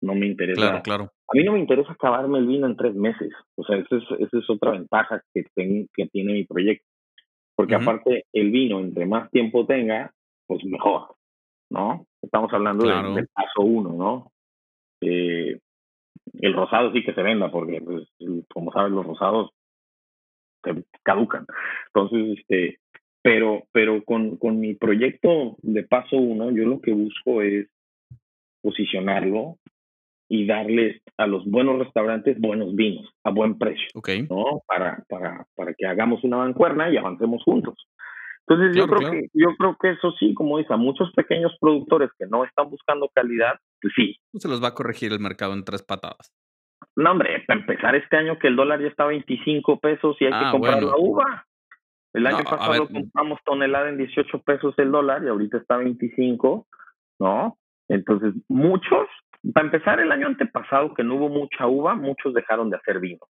No 0.03 0.15
me 0.15 0.27
interesa. 0.27 0.61
Claro, 0.61 0.83
claro. 0.83 1.13
A 1.29 1.37
mí 1.37 1.43
no 1.43 1.53
me 1.53 1.59
interesa 1.59 1.93
acabarme 1.93 2.39
el 2.39 2.47
vino 2.47 2.67
en 2.67 2.77
tres 2.77 2.95
meses. 2.95 3.33
O 3.57 3.65
sea, 3.65 3.77
esa 3.77 3.97
es, 3.97 4.05
esa 4.21 4.39
es 4.39 4.49
otra 4.51 4.73
ventaja 4.73 5.23
que, 5.35 5.45
que 5.55 6.07
tiene 6.07 6.33
mi 6.33 6.45
proyecto. 6.45 6.87
Porque 7.57 7.75
aparte, 7.75 8.27
el 8.33 8.51
vino, 8.51 8.81
entre 8.81 9.07
más 9.07 9.31
tiempo 9.31 9.67
tenga, 9.67 10.13
pues 10.47 10.63
mejor, 10.65 11.17
¿no? 11.71 12.07
Estamos 12.23 12.53
hablando 12.53 12.87
del 12.87 13.29
paso 13.29 13.63
uno, 13.63 13.93
¿no? 13.95 14.33
Eh, 15.01 15.59
el 16.35 16.53
rosado 16.53 16.93
sí 16.93 17.03
que 17.03 17.15
se 17.15 17.23
venda, 17.23 17.51
porque, 17.51 17.81
pues, 17.81 18.07
como 18.53 18.71
sabes, 18.73 18.93
los 18.93 19.07
rosados 19.07 19.51
se 20.63 20.85
caducan. 21.03 21.47
Entonces, 21.87 22.39
este, 22.39 22.79
pero, 23.23 23.65
pero 23.73 24.05
con, 24.05 24.37
con 24.37 24.61
mi 24.61 24.75
proyecto 24.75 25.57
de 25.63 25.83
paso 25.85 26.17
uno, 26.17 26.51
yo 26.51 26.65
lo 26.65 26.81
que 26.81 26.93
busco 26.93 27.41
es 27.41 27.69
posicionarlo 28.63 29.57
y 30.29 30.47
darle 30.47 31.03
a 31.17 31.27
los 31.27 31.45
buenos 31.45 31.79
restaurantes 31.79 32.39
buenos 32.41 32.75
vinos 32.75 33.09
a 33.25 33.31
buen 33.31 33.59
precio, 33.59 33.87
¿no? 34.29 34.61
Para, 34.67 35.03
para, 35.09 35.47
para 35.55 35.75
que 35.75 35.87
hagamos 35.87 36.25
una 36.25 36.39
bancuerna 36.39 36.91
y 36.91 36.97
avancemos 36.97 37.43
juntos. 37.45 37.75
Entonces 38.49 38.77
yo 38.77 38.87
creo 38.87 39.11
que 39.11 39.29
yo 39.35 39.49
creo 39.59 39.77
que 39.81 39.91
eso 39.91 40.13
sí, 40.19 40.33
como 40.35 40.59
dice, 40.59 40.73
a 40.73 40.77
muchos 40.77 41.13
pequeños 41.13 41.57
productores 41.61 42.11
que 42.19 42.27
no 42.27 42.45
están 42.45 42.71
buscando 42.71 43.11
calidad, 43.13 43.55
pues 43.81 43.93
sí. 43.97 44.17
Se 44.35 44.49
los 44.49 44.63
va 44.63 44.69
a 44.69 44.75
corregir 44.75 45.13
el 45.13 45.19
mercado 45.19 45.53
en 45.53 45.65
tres 45.65 45.83
patadas. 45.83 46.33
No, 46.95 47.11
hombre, 47.11 47.43
para 47.47 47.61
empezar 47.61 47.97
este 47.97 48.17
año 48.17 48.39
que 48.39 48.49
el 48.49 48.57
dólar 48.57 48.81
ya 48.81 48.89
está 48.89 49.05
a 49.05 49.09
25 49.09 49.81
pesos 49.81 50.17
y 50.21 50.27
hay 50.27 50.31
que 50.31 50.45
ah, 50.45 50.53
comprar 50.53 50.83
la 50.83 50.97
uva. 50.97 51.47
El 52.15 52.27
año 52.27 52.45
pasado 52.45 52.89
compramos 52.89 53.39
tonelada 53.45 53.91
en 53.91 53.99
18 53.99 54.41
pesos 54.43 54.75
el 54.79 54.91
dólar 54.91 55.23
y 55.25 55.29
ahorita 55.29 55.59
está 55.59 55.75
a 55.75 55.79
25, 55.79 56.67
¿no? 57.19 57.59
Entonces, 57.89 58.33
muchos, 58.49 59.07
para 59.53 59.67
empezar 59.67 60.01
el 60.01 60.13
año 60.13 60.27
antepasado 60.27 60.95
que 60.95 61.05
no 61.05 61.17
hubo 61.17 61.29
mucha 61.29 61.67
uva, 61.67 61.95
muchos 61.95 62.35
dejaron 62.35 62.71
de 62.71 62.77
hacer 62.77 63.01
vino. 63.01 63.27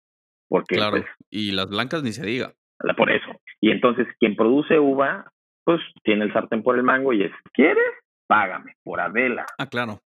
Porque, 0.48 0.76
claro, 0.76 0.98
pues 0.98 1.06
y 1.30 1.52
las 1.52 1.68
blancas 1.68 2.02
ni 2.02 2.12
se 2.12 2.26
diga. 2.26 2.52
Por 2.96 3.10
eso. 3.10 3.30
Y 3.60 3.70
entonces, 3.70 4.06
quien 4.18 4.36
produce 4.36 4.78
uva, 4.78 5.30
pues 5.64 5.80
tiene 6.02 6.24
el 6.24 6.32
sartén 6.32 6.62
por 6.62 6.76
el 6.76 6.82
mango 6.82 7.12
y 7.12 7.22
es, 7.22 7.32
¿quieres? 7.52 7.92
Págame, 8.26 8.74
por 8.82 9.00
Adela. 9.00 9.46
Ah, 9.58 9.66
claro. 9.66 10.00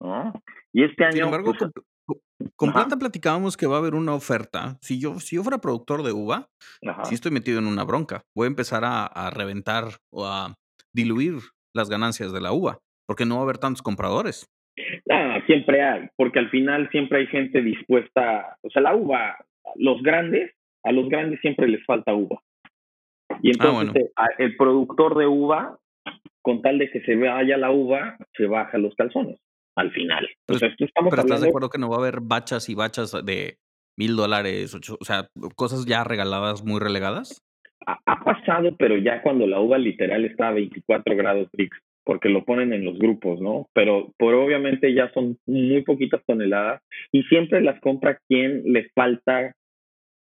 ¿No? 0.00 0.32
Y 0.72 0.84
este 0.84 1.04
año... 1.04 1.30
Pues, 1.30 1.72
con 2.56 2.72
Planta 2.72 2.96
platicábamos 2.96 3.56
que 3.56 3.66
va 3.66 3.76
a 3.76 3.78
haber 3.78 3.94
una 3.94 4.14
oferta. 4.14 4.76
Si 4.80 5.00
yo, 5.00 5.18
si 5.18 5.36
yo 5.36 5.42
fuera 5.42 5.58
productor 5.58 6.02
de 6.02 6.12
uva, 6.12 6.48
si 7.04 7.14
estoy 7.14 7.30
metido 7.30 7.58
en 7.58 7.66
una 7.66 7.84
bronca. 7.84 8.22
Voy 8.36 8.46
a 8.46 8.48
empezar 8.48 8.82
a, 8.84 9.30
reventar 9.30 9.84
o 10.12 10.26
a 10.26 10.54
diluir 10.92 11.36
las 11.74 11.88
ganancias 11.88 12.32
de 12.32 12.40
la 12.40 12.52
uva, 12.52 12.78
porque 13.06 13.24
no 13.24 13.36
va 13.36 13.40
a 13.40 13.44
haber 13.44 13.58
tantos 13.58 13.82
compradores. 13.82 14.46
Siempre 15.46 15.82
hay, 15.82 16.08
porque 16.16 16.40
al 16.40 16.50
final 16.50 16.88
siempre 16.90 17.20
hay 17.20 17.26
gente 17.26 17.62
dispuesta, 17.62 18.56
o 18.62 18.70
sea, 18.70 18.82
la 18.82 18.94
uva, 18.94 19.36
los 19.76 20.02
grandes, 20.02 20.52
a 20.82 20.92
los 20.92 21.08
grandes 21.08 21.40
siempre 21.40 21.68
les 21.68 21.84
falta 21.84 22.14
uva. 22.14 22.40
Y 23.42 23.50
ah, 23.50 23.52
entonces 23.52 24.10
el 24.38 24.56
productor 24.56 25.16
de 25.16 25.26
uva, 25.26 25.78
con 26.42 26.60
tal 26.62 26.78
de 26.78 26.90
que 26.90 27.00
se 27.02 27.16
vaya 27.16 27.56
la 27.56 27.70
uva, 27.70 28.16
se 28.36 28.46
baja 28.46 28.78
los 28.78 28.94
calzones 28.94 29.38
al 29.76 29.90
final. 29.92 30.28
Pero, 30.46 30.66
estás 30.66 31.40
de 31.40 31.48
acuerdo 31.48 31.70
que 31.70 31.78
no 31.78 31.88
va 31.88 31.96
a 31.96 32.00
haber 32.00 32.20
bachas 32.20 32.68
y 32.68 32.74
bachas 32.74 33.12
de 33.24 33.58
mil 33.96 34.16
dólares, 34.16 34.74
o 34.74 35.04
sea, 35.04 35.28
cosas 35.54 35.86
ya 35.86 36.04
regaladas, 36.04 36.64
muy 36.64 36.80
relegadas? 36.80 37.42
Ha, 37.86 38.24
pasado, 38.24 38.74
pero 38.78 38.96
ya 38.96 39.20
cuando 39.22 39.46
la 39.46 39.60
uva 39.60 39.76
literal 39.76 40.24
está 40.24 40.48
a 40.48 40.52
24 40.52 41.16
grados 41.16 41.48
Brix, 41.52 41.76
porque 42.04 42.28
lo 42.28 42.44
ponen 42.44 42.72
en 42.72 42.84
los 42.84 42.98
grupos, 42.98 43.40
¿no? 43.40 43.68
Pero, 43.72 44.12
por 44.18 44.34
obviamente 44.34 44.92
ya 44.94 45.10
son 45.12 45.38
muy 45.46 45.82
poquitas 45.82 46.22
toneladas 46.26 46.82
y 47.12 47.22
siempre 47.24 47.60
las 47.60 47.80
compra 47.80 48.18
quien 48.28 48.62
le 48.72 48.90
falta 48.94 49.54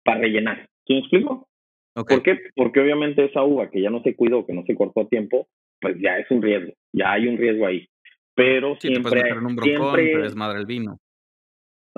para 0.04 0.20
rellenar. 0.20 0.68
¿Sí 0.86 0.94
me 0.94 1.00
explico? 1.00 1.48
¿Por 1.94 2.22
qué? 2.22 2.38
Porque 2.54 2.80
obviamente 2.80 3.24
esa 3.24 3.42
uva 3.42 3.70
que 3.70 3.80
ya 3.80 3.90
no 3.90 4.02
se 4.02 4.16
cuidó, 4.16 4.46
que 4.46 4.54
no 4.54 4.64
se 4.64 4.74
cortó 4.74 5.02
a 5.02 5.08
tiempo, 5.08 5.48
pues 5.80 5.96
ya 6.00 6.18
es 6.18 6.30
un 6.30 6.40
riesgo, 6.42 6.72
ya 6.92 7.12
hay 7.12 7.26
un 7.26 7.36
riesgo 7.36 7.66
ahí 7.66 7.86
pero 8.34 8.76
siempre, 8.80 9.20
es 10.24 10.34
madre 10.34 10.60
el 10.60 10.66
vino. 10.66 10.98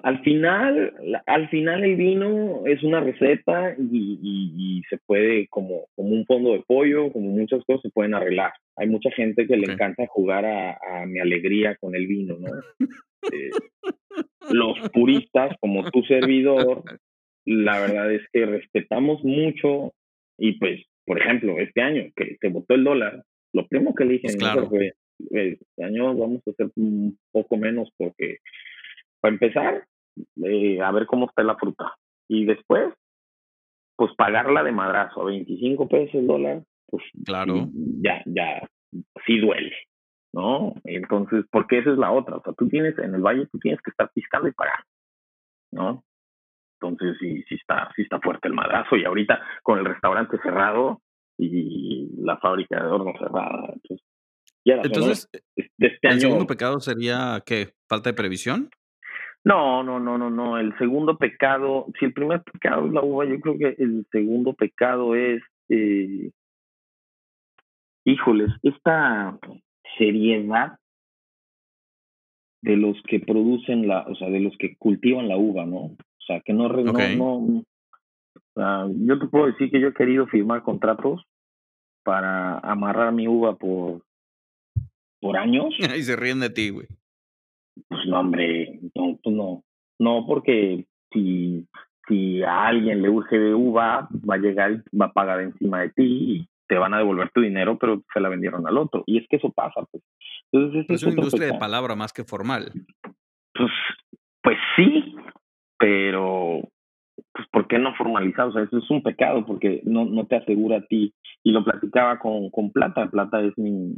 Al 0.04 0.22
final, 0.22 0.92
al 1.24 1.48
final 1.48 1.82
el 1.82 1.96
vino 1.96 2.66
es 2.66 2.82
una 2.82 3.00
receta 3.00 3.74
y, 3.78 4.18
y, 4.22 4.82
se 4.90 4.98
puede, 4.98 5.48
como, 5.48 5.86
como 5.96 6.10
un 6.10 6.26
fondo 6.26 6.52
de 6.52 6.62
pollo, 6.66 7.10
como 7.10 7.30
muchas 7.30 7.64
cosas, 7.64 7.80
se 7.84 7.90
pueden 7.90 8.12
arreglar. 8.12 8.52
Hay 8.76 8.86
mucha 8.86 9.10
gente 9.12 9.46
que 9.46 9.56
le 9.56 9.72
encanta 9.72 10.06
jugar 10.06 10.44
a, 10.44 10.72
a, 10.72 11.06
mi 11.06 11.20
alegría 11.20 11.76
con 11.76 11.94
el 11.94 12.06
vino, 12.06 12.36
¿no? 12.38 12.48
Eh, 13.32 13.48
los 14.50 14.78
puristas, 14.90 15.56
como 15.58 15.90
tu 15.90 16.02
servidor, 16.02 16.82
la 17.46 17.80
verdad 17.80 18.12
es 18.12 18.20
que 18.30 18.44
respetamos 18.44 19.24
mucho 19.24 19.94
y 20.36 20.58
pues, 20.58 20.82
por 21.06 21.18
ejemplo, 21.18 21.58
este 21.58 21.80
año 21.80 22.10
que 22.14 22.36
se 22.38 22.48
votó 22.48 22.74
el 22.74 22.84
dólar, 22.84 23.24
lo 23.54 23.66
primero 23.68 23.94
que 23.94 24.04
le 24.04 24.12
dije 24.18 24.36
pues 24.38 24.68
fue, 24.68 24.92
este 25.30 25.82
año 25.82 26.14
vamos 26.14 26.42
a 26.46 26.50
hacer 26.50 26.70
un 26.76 27.18
poco 27.32 27.56
menos 27.56 27.88
porque, 27.96 28.40
para 29.22 29.32
empezar, 29.32 29.86
eh, 30.44 30.80
a 30.80 30.90
ver 30.92 31.06
cómo 31.06 31.26
está 31.26 31.42
la 31.42 31.56
fruta. 31.56 31.94
Y 32.28 32.44
después, 32.44 32.92
pues 33.96 34.14
pagarla 34.16 34.62
de 34.62 34.72
madrazo 34.72 35.22
a 35.22 35.26
25 35.26 35.88
pesos 35.88 36.14
el 36.14 36.26
dólar, 36.26 36.62
pues 36.86 37.04
claro. 37.24 37.68
ya, 38.02 38.22
ya, 38.26 38.68
sí 39.26 39.38
duele, 39.38 39.74
¿no? 40.32 40.74
Entonces, 40.84 41.44
porque 41.50 41.78
esa 41.78 41.92
es 41.92 41.98
la 41.98 42.12
otra. 42.12 42.36
O 42.36 42.42
sea, 42.42 42.52
tú 42.54 42.68
tienes, 42.68 42.98
en 42.98 43.14
el 43.14 43.22
valle, 43.22 43.46
tú 43.46 43.58
tienes 43.58 43.80
que 43.82 43.90
estar 43.90 44.10
piscando 44.12 44.48
y 44.48 44.52
pagar, 44.52 44.84
¿no? 45.72 46.04
Entonces, 46.80 47.16
sí, 47.20 47.42
sí 47.48 47.54
está, 47.54 47.90
sí 47.96 48.02
está 48.02 48.20
fuerte 48.20 48.48
el 48.48 48.54
madrazo. 48.54 48.96
Y 48.96 49.04
ahorita, 49.04 49.40
con 49.62 49.78
el 49.78 49.84
restaurante 49.84 50.38
cerrado 50.42 51.00
y 51.38 52.10
la 52.22 52.36
fábrica 52.38 52.82
de 52.82 52.90
horno 52.90 53.12
cerrada, 53.18 53.72
entonces 53.72 54.04
entonces, 54.64 55.28
este 55.56 56.08
¿el 56.08 56.20
segundo 56.20 56.46
pecado 56.46 56.80
sería 56.80 57.42
qué? 57.44 57.74
¿Falta 57.88 58.10
de 58.10 58.14
previsión? 58.14 58.70
No, 59.44 59.82
no, 59.82 60.00
no, 60.00 60.16
no, 60.16 60.30
no. 60.30 60.58
El 60.58 60.76
segundo 60.78 61.18
pecado, 61.18 61.86
si 61.98 62.06
el 62.06 62.14
primer 62.14 62.42
pecado 62.42 62.86
es 62.86 62.92
la 62.92 63.02
uva, 63.02 63.26
yo 63.26 63.38
creo 63.40 63.58
que 63.58 63.82
el 63.82 64.06
segundo 64.10 64.54
pecado 64.54 65.14
es, 65.14 65.42
eh, 65.68 66.30
híjoles, 68.04 68.50
esta 68.62 69.38
seriedad 69.98 70.78
de 72.62 72.76
los 72.76 72.96
que 73.02 73.20
producen 73.20 73.86
la, 73.86 74.06
o 74.08 74.14
sea, 74.14 74.30
de 74.30 74.40
los 74.40 74.56
que 74.56 74.76
cultivan 74.76 75.28
la 75.28 75.36
uva, 75.36 75.66
¿no? 75.66 75.78
O 75.78 76.26
sea, 76.26 76.40
que 76.40 76.54
no, 76.54 76.68
no, 76.68 76.92
no 76.92 77.64
yo 78.56 79.18
te 79.18 79.26
puedo 79.26 79.46
decir 79.46 79.70
que 79.70 79.80
yo 79.80 79.88
he 79.88 79.94
querido 79.94 80.26
firmar 80.26 80.62
contratos 80.62 81.22
para 82.02 82.58
amarrar 82.58 83.12
mi 83.12 83.28
uva 83.28 83.56
por 83.56 84.02
por 85.20 85.36
años. 85.36 85.74
Y 85.96 86.02
se 86.02 86.16
ríen 86.16 86.40
de 86.40 86.50
ti, 86.50 86.70
güey. 86.70 86.86
Pues 87.88 88.06
no, 88.06 88.20
hombre, 88.20 88.73
no, 89.12 89.18
pues 89.22 89.36
no. 89.36 89.62
No, 89.98 90.26
porque 90.26 90.86
si, 91.12 91.66
si 92.08 92.42
a 92.42 92.66
alguien 92.66 93.02
le 93.02 93.08
urge 93.08 93.38
de 93.38 93.54
uva, 93.54 94.08
va 94.28 94.34
a 94.34 94.38
llegar 94.38 94.72
y 94.72 94.96
va 94.96 95.06
a 95.06 95.12
pagar 95.12 95.40
encima 95.40 95.82
de 95.82 95.90
ti 95.90 96.02
y 96.02 96.48
te 96.66 96.76
van 96.76 96.94
a 96.94 96.98
devolver 96.98 97.30
tu 97.30 97.40
dinero, 97.40 97.78
pero 97.78 98.02
se 98.12 98.20
la 98.20 98.28
vendieron 98.28 98.66
al 98.66 98.78
otro. 98.78 99.04
Y 99.06 99.18
es 99.18 99.26
que 99.28 99.36
eso 99.36 99.50
pasa, 99.50 99.82
pues. 99.90 100.02
Entonces, 100.52 100.86
es 100.88 101.02
una 101.02 101.14
industria 101.14 101.52
de 101.52 101.58
palabra 101.58 101.94
más 101.94 102.12
que 102.12 102.24
formal. 102.24 102.72
Pues, 103.54 103.70
pues 104.42 104.58
sí, 104.76 105.14
pero 105.78 106.60
pues 107.32 107.48
¿por 107.48 107.66
qué 107.68 107.78
no 107.78 107.94
formalizado? 107.94 108.50
O 108.50 108.52
sea, 108.52 108.62
eso 108.62 108.78
es 108.78 108.90
un 108.90 109.02
pecado 109.02 109.44
porque 109.44 109.80
no, 109.84 110.04
no 110.04 110.26
te 110.26 110.36
asegura 110.36 110.78
a 110.78 110.86
ti. 110.86 111.12
Y 111.42 111.52
lo 111.52 111.64
platicaba 111.64 112.18
con, 112.18 112.50
con 112.50 112.70
Plata. 112.70 113.08
Plata 113.10 113.40
es 113.40 113.56
mi, 113.58 113.94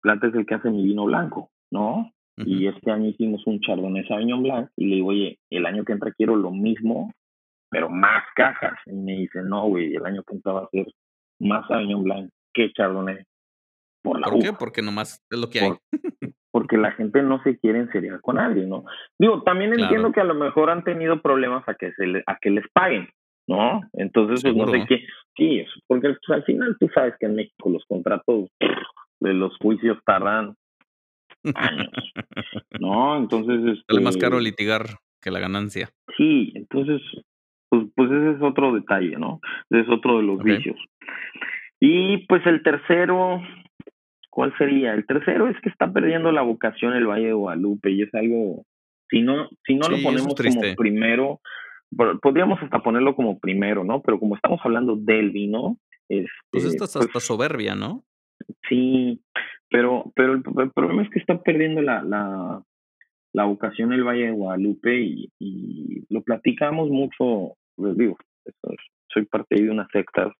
Plata 0.00 0.26
es 0.26 0.34
el 0.34 0.46
que 0.46 0.54
hace 0.54 0.70
mi 0.70 0.84
vino 0.84 1.04
blanco, 1.04 1.50
¿no? 1.70 2.12
Y 2.36 2.66
este 2.66 2.90
año 2.90 3.08
hicimos 3.08 3.46
un 3.46 3.60
Chardonnay 3.60 4.06
Sauvignon 4.06 4.42
Blanc 4.42 4.70
y 4.76 4.86
le 4.86 4.94
digo, 4.96 5.08
oye, 5.08 5.38
el 5.50 5.66
año 5.66 5.84
que 5.84 5.92
entra 5.92 6.12
quiero 6.12 6.34
lo 6.34 6.50
mismo, 6.50 7.12
pero 7.70 7.88
más 7.88 8.24
cajas. 8.34 8.74
Y 8.86 8.92
me 8.92 9.12
dice, 9.12 9.42
no, 9.44 9.68
güey, 9.68 9.94
el 9.94 10.04
año 10.04 10.22
que 10.24 10.34
entra 10.34 10.52
va 10.52 10.60
a 10.62 10.68
ser 10.70 10.86
más 11.38 11.66
Sauvignon 11.68 12.02
Blanc 12.02 12.30
que 12.52 12.72
Chardonnay. 12.72 13.24
Por, 14.02 14.20
la 14.20 14.26
¿Por 14.26 14.42
qué? 14.42 14.52
Porque 14.52 14.82
nomás 14.82 15.24
es 15.30 15.38
lo 15.38 15.48
que 15.48 15.60
hay. 15.60 15.70
porque 16.54 16.76
la 16.76 16.92
gente 16.92 17.20
no 17.22 17.42
se 17.42 17.58
quiere 17.58 17.80
enseriar 17.80 18.20
con 18.20 18.38
alguien, 18.38 18.68
¿no? 18.68 18.84
Digo, 19.18 19.42
también 19.42 19.72
entiendo 19.72 20.12
que 20.12 20.20
a 20.20 20.24
lo 20.24 20.34
mejor 20.34 20.70
han 20.70 20.84
tenido 20.84 21.20
problemas 21.20 21.68
a 21.68 21.74
que 21.74 21.92
se 21.94 22.22
a 22.26 22.38
que 22.40 22.50
les 22.50 22.64
paguen, 22.72 23.08
¿no? 23.48 23.80
Entonces, 23.92 24.40
pues, 24.42 24.54
no 24.54 24.68
sé 24.68 24.84
qué. 24.86 25.04
Sí, 25.36 25.64
porque 25.88 26.10
pues, 26.10 26.38
al 26.38 26.44
final 26.44 26.76
tú 26.78 26.88
sabes 26.94 27.14
que 27.18 27.26
en 27.26 27.34
México 27.34 27.70
los 27.70 27.84
contratos 27.86 28.50
de 29.18 29.34
los 29.34 29.56
juicios 29.58 29.98
tardan 30.04 30.54
años, 31.54 31.90
¿no? 32.80 33.16
Entonces... 33.16 33.78
Es 33.88 34.00
más 34.00 34.16
caro 34.16 34.38
este 34.38 34.50
litigar 34.50 34.86
que 35.20 35.30
la 35.30 35.40
ganancia. 35.40 35.90
Sí, 36.16 36.52
entonces, 36.54 37.00
pues, 37.68 37.84
pues 37.94 38.10
ese 38.10 38.32
es 38.32 38.42
otro 38.42 38.72
detalle, 38.74 39.16
¿no? 39.16 39.40
Ese 39.70 39.82
es 39.82 39.88
otro 39.88 40.18
de 40.18 40.24
los 40.24 40.42
vicios. 40.42 40.76
Y 41.80 42.26
pues 42.26 42.46
el 42.46 42.62
tercero, 42.62 43.42
¿cuál 44.30 44.56
sería? 44.56 44.94
El 44.94 45.06
tercero 45.06 45.48
es 45.48 45.56
que 45.60 45.68
está 45.68 45.92
perdiendo 45.92 46.32
la 46.32 46.42
vocación 46.42 46.94
el 46.94 47.06
Valle 47.06 47.26
de 47.26 47.32
Guadalupe 47.32 47.90
y 47.90 48.02
es 48.02 48.14
algo, 48.14 48.64
si 49.10 49.22
no, 49.22 49.48
si 49.66 49.74
no 49.74 49.88
lo 49.88 49.98
ponemos 50.02 50.34
como 50.34 50.74
primero, 50.76 51.40
podríamos 52.22 52.62
hasta 52.62 52.80
ponerlo 52.80 53.14
como 53.14 53.38
primero, 53.38 53.84
¿no? 53.84 54.02
Pero 54.02 54.18
como 54.18 54.36
estamos 54.36 54.60
hablando 54.64 54.96
del 54.96 55.30
vino, 55.30 55.78
este, 56.08 56.30
pues 56.50 56.64
esta 56.64 56.84
es 56.84 56.96
hasta 56.96 57.12
pues 57.12 57.24
soberbia, 57.24 57.74
¿no? 57.74 58.04
Sí, 58.68 59.20
pero, 59.74 60.12
pero 60.14 60.34
el, 60.34 60.70
problema 60.70 61.02
es 61.02 61.10
que 61.10 61.18
está 61.18 61.42
perdiendo 61.42 61.82
la, 61.82 62.00
la, 62.04 62.62
la 63.32 63.44
vocación 63.44 63.92
el 63.92 64.04
Valle 64.04 64.26
de 64.26 64.30
Guadalupe 64.30 65.00
y, 65.00 65.32
y 65.40 66.04
lo 66.10 66.22
platicamos 66.22 66.90
mucho, 66.90 67.56
les 67.78 67.96
digo, 67.98 68.16
soy 69.12 69.24
parte 69.24 69.60
de 69.60 69.68
una 69.68 69.88
secta, 69.92 70.32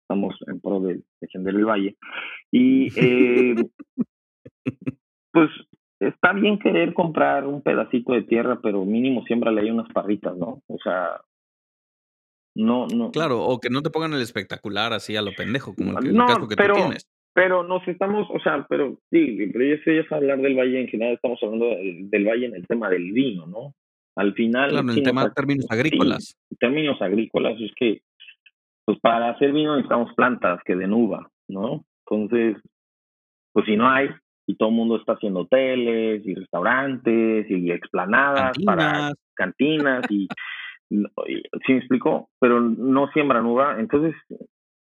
estamos 0.00 0.34
en 0.46 0.58
pro 0.60 0.80
de 0.80 1.02
defender 1.20 1.54
el 1.54 1.66
Valle. 1.66 1.96
Y 2.50 2.88
eh, 2.96 3.56
pues 5.32 5.50
está 6.00 6.32
bien 6.32 6.58
querer 6.58 6.94
comprar 6.94 7.44
un 7.44 7.60
pedacito 7.60 8.14
de 8.14 8.22
tierra, 8.22 8.58
pero 8.62 8.86
mínimo 8.86 9.22
siempre 9.24 9.52
le 9.52 9.60
hay 9.60 9.70
unas 9.70 9.92
parritas, 9.92 10.34
¿no? 10.34 10.62
O 10.66 10.78
sea, 10.82 11.20
no, 12.54 12.86
no. 12.86 13.10
Claro, 13.10 13.44
o 13.44 13.60
que 13.60 13.68
no 13.68 13.82
te 13.82 13.90
pongan 13.90 14.14
el 14.14 14.22
espectacular 14.22 14.94
así 14.94 15.14
a 15.14 15.20
lo 15.20 15.32
pendejo, 15.32 15.74
como 15.74 15.98
el, 15.98 16.16
caso 16.16 16.48
que 16.48 16.56
pero, 16.56 16.72
tú 16.72 16.80
tienes. 16.80 17.06
Pero 17.34 17.62
nos 17.62 17.86
estamos, 17.86 18.26
o 18.30 18.40
sea, 18.40 18.66
pero 18.68 18.98
sí, 19.10 19.50
pero 19.52 19.82
sé 19.84 20.00
es 20.00 20.12
hablar 20.12 20.38
del 20.40 20.56
valle 20.56 20.80
en 20.80 20.88
general, 20.88 21.14
estamos 21.14 21.38
hablando 21.42 21.66
del, 21.66 22.24
valle 22.26 22.46
en 22.46 22.54
el 22.56 22.66
tema 22.66 22.88
del 22.90 23.12
vino, 23.12 23.46
¿no? 23.46 23.74
Al 24.16 24.34
final. 24.34 24.70
Claro, 24.70 24.90
en 24.90 24.98
el 24.98 25.02
tema 25.04 25.24
de 25.24 25.30
términos 25.30 25.66
agrícolas. 25.70 26.36
términos 26.58 27.00
agrícolas, 27.00 27.60
es 27.60 27.70
que, 27.76 28.00
pues 28.84 28.98
para 29.00 29.30
hacer 29.30 29.52
vino 29.52 29.76
necesitamos 29.76 30.12
plantas 30.14 30.60
que 30.64 30.74
den 30.74 30.92
uva, 30.92 31.30
¿no? 31.48 31.84
Entonces, 32.06 32.56
pues 33.52 33.66
si 33.66 33.76
no 33.76 33.88
hay, 33.88 34.08
y 34.48 34.56
todo 34.56 34.70
el 34.70 34.74
mundo 34.74 34.96
está 34.96 35.12
haciendo 35.12 35.40
hoteles 35.40 36.26
y 36.26 36.34
restaurantes 36.34 37.50
y 37.50 37.70
explanadas 37.70 38.56
para 38.64 39.12
cantinas 39.34 40.02
y, 40.10 40.26
¿sí 40.88 41.72
me 41.72 41.78
explico? 41.78 42.30
Pero 42.40 42.60
no 42.60 43.10
siembran 43.12 43.44
uva, 43.44 43.78
entonces 43.78 44.14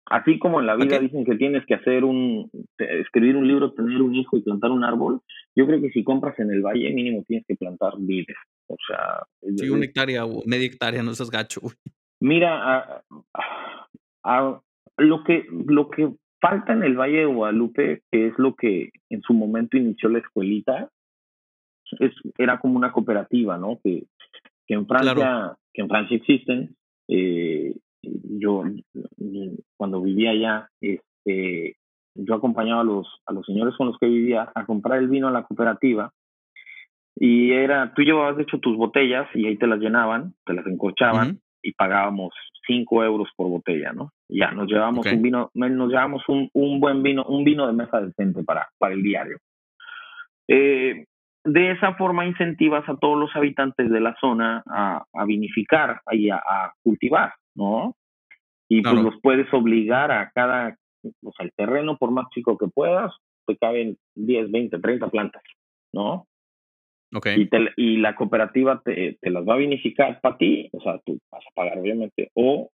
así 0.07 0.39
como 0.39 0.61
en 0.61 0.67
la 0.67 0.77
vida 0.77 0.99
dicen 0.99 1.25
que 1.25 1.37
tienes 1.37 1.65
que 1.67 1.75
hacer 1.75 2.05
un 2.05 2.51
escribir 2.79 3.37
un 3.37 3.49
libro, 3.49 3.73
tener 3.73 4.03
un 4.03 4.15
hijo 4.15 4.37
y 4.37 4.43
plantar 4.43 4.71
un 4.71 4.85
árbol, 4.85 5.21
yo 5.57 5.67
creo 5.67 5.81
que 5.81 5.91
si 5.91 6.05
compras 6.05 6.39
en 6.39 6.51
el 6.51 6.63
valle 6.63 6.93
mínimo 6.93 7.25
tienes 7.27 7.47
que 7.47 7.57
plantar 7.57 7.95
vides, 7.99 8.37
o 8.69 8.77
sea, 8.87 9.23
sí, 9.57 9.69
una 9.69 9.85
hectárea 9.85 10.25
o 10.25 10.43
media 10.47 10.67
hectárea, 10.67 11.03
no 11.03 11.15
seas 11.15 11.31
gacho. 11.31 11.61
Mira, 12.21 13.03
a, 14.25 14.61
lo 14.97 15.25
que 15.25 15.47
lo 15.67 15.91
que 15.91 16.11
falta 16.41 16.73
en 16.73 16.83
el 16.83 16.97
Valle 16.97 17.19
de 17.19 17.27
Guadalupe, 17.27 18.03
que 18.11 18.29
es 18.29 18.35
lo 18.39 18.55
que 18.55 18.91
en 19.11 19.23
su 19.23 19.35
momento 19.35 19.77
inició 19.77 20.09
la 20.09 20.19
escuelita, 20.19 20.91
es, 21.99 22.13
era 22.39 22.59
como 22.59 22.77
una 22.77 22.93
cooperativa, 22.93 23.59
¿no? 23.59 23.79
Que, 23.83 24.05
que 24.67 24.75
en 24.75 24.87
Francia, 24.87 25.57
que 25.73 25.83
en 25.83 25.89
Francia 25.89 26.17
existen. 26.17 26.77
Eh, 27.09 27.75
yo 28.03 28.65
cuando 29.85 30.01
vivía 30.01 30.31
allá, 30.31 30.71
este, 30.81 31.77
yo 32.15 32.35
acompañaba 32.35 32.81
a 32.81 32.85
los, 32.85 33.07
a 33.27 33.35
los 33.35 33.45
señores 33.45 33.75
con 33.77 33.89
los 33.89 33.99
que 33.99 34.07
vivía 34.07 34.51
a 34.55 34.65
comprar 34.65 34.99
el 34.99 35.09
vino 35.09 35.29
a 35.29 35.31
la 35.31 35.43
cooperativa 35.43 36.11
y 37.15 37.53
era, 37.53 37.93
tú 37.93 38.01
llevabas 38.01 38.39
de 38.39 38.45
hecho 38.45 38.61
tus 38.61 38.79
botellas 38.79 39.29
y 39.35 39.47
ahí 39.47 39.59
te 39.59 39.67
las 39.67 39.79
llenaban, 39.81 40.33
te 40.47 40.55
las 40.55 40.67
encorchaban 40.67 41.39
y 41.63 41.73
pagábamos 41.73 42.33
cinco 42.67 43.05
euros 43.05 43.29
por 43.37 43.51
botella, 43.51 43.93
¿no? 43.93 44.11
Ya, 44.27 44.53
nos 44.53 44.69
llevamos 44.69 45.05
un 45.05 45.21
vino, 45.21 45.51
nos 45.53 45.91
llevamos 45.91 46.23
un, 46.29 46.49
un, 46.55 46.81
buen 46.81 47.03
vino, 47.03 47.23
un 47.25 47.45
vino 47.45 47.67
de 47.67 47.75
mesa 47.75 48.01
decente 48.01 48.43
para, 48.43 48.71
para 48.79 48.95
el 48.95 49.03
diario. 49.03 49.37
Eh, 50.49 51.05
de 51.45 51.71
esa 51.73 51.93
forma 51.93 52.25
incentivas 52.25 52.89
a 52.89 52.97
todos 52.97 53.19
los 53.19 53.37
habitantes 53.37 53.91
de 53.91 54.01
la 54.01 54.17
zona 54.19 54.63
a, 54.67 55.05
a 55.13 55.25
vinificar 55.27 56.01
y 56.11 56.31
a, 56.31 56.41
cultivar, 56.83 57.35
¿no? 57.55 57.95
Y 58.79 58.83
pues 58.83 58.95
los 58.95 59.21
puedes 59.21 59.53
obligar 59.53 60.11
a 60.11 60.31
cada, 60.35 60.77
o 61.23 61.33
sea, 61.33 61.47
el 61.47 61.53
terreno, 61.57 61.97
por 61.97 62.11
más 62.11 62.27
chico 62.31 62.57
que 62.59 62.67
puedas, 62.67 63.13
te 63.47 63.57
caben 63.57 63.97
10, 64.15 64.51
20, 64.51 64.79
30 64.79 65.09
plantas, 65.09 65.43
¿no? 65.93 66.27
Okay. 67.15 67.43
Y, 67.43 67.49
y 67.77 67.97
la 67.99 68.17
cooperativa 68.17 68.83
te, 68.85 69.19
te 69.21 69.31
las 69.31 69.47
va 69.47 69.55
a 69.55 69.59
vinificar 69.59 70.21
para 70.21 70.37
ti, 70.37 70.69
o 70.73 70.81
sea, 70.81 70.99
tú 71.05 71.19
vas 71.31 71.45
a 71.47 71.55
pagar 71.55 71.79
obviamente, 71.79 72.31
o 72.35 72.71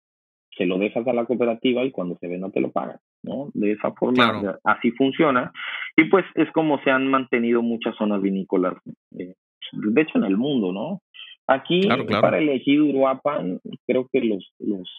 se 0.58 0.66
lo 0.66 0.78
dejas 0.78 1.08
a 1.08 1.14
la 1.14 1.26
cooperativa 1.26 1.84
y 1.84 1.92
cuando 1.92 2.18
se 2.18 2.28
ve 2.28 2.38
no 2.38 2.52
te 2.52 2.60
lo 2.60 2.72
pagan, 2.72 2.98
¿no? 3.24 3.50
De 3.54 3.74
esa 3.74 3.92
forma, 3.94 4.58
así 4.64 4.92
funciona. 4.92 5.52
Y 5.96 6.06
pues 6.06 6.26
es 6.36 6.52
como 6.52 6.82
se 6.84 6.92
han 6.92 7.08
mantenido 7.08 7.62
muchas 7.62 7.96
zonas 7.96 8.22
vinícolas, 8.22 8.76
eh, 9.18 9.36
de 9.72 10.02
hecho 10.02 10.18
en 10.18 10.26
el 10.26 10.38
mundo, 10.38 10.72
¿no? 10.72 11.02
Aquí, 11.48 11.88
para 12.22 12.40
elegir 12.40 12.82
Uruapan, 12.82 13.62
creo 13.86 14.10
que 14.12 14.20
los, 14.20 14.52
los, 14.60 14.90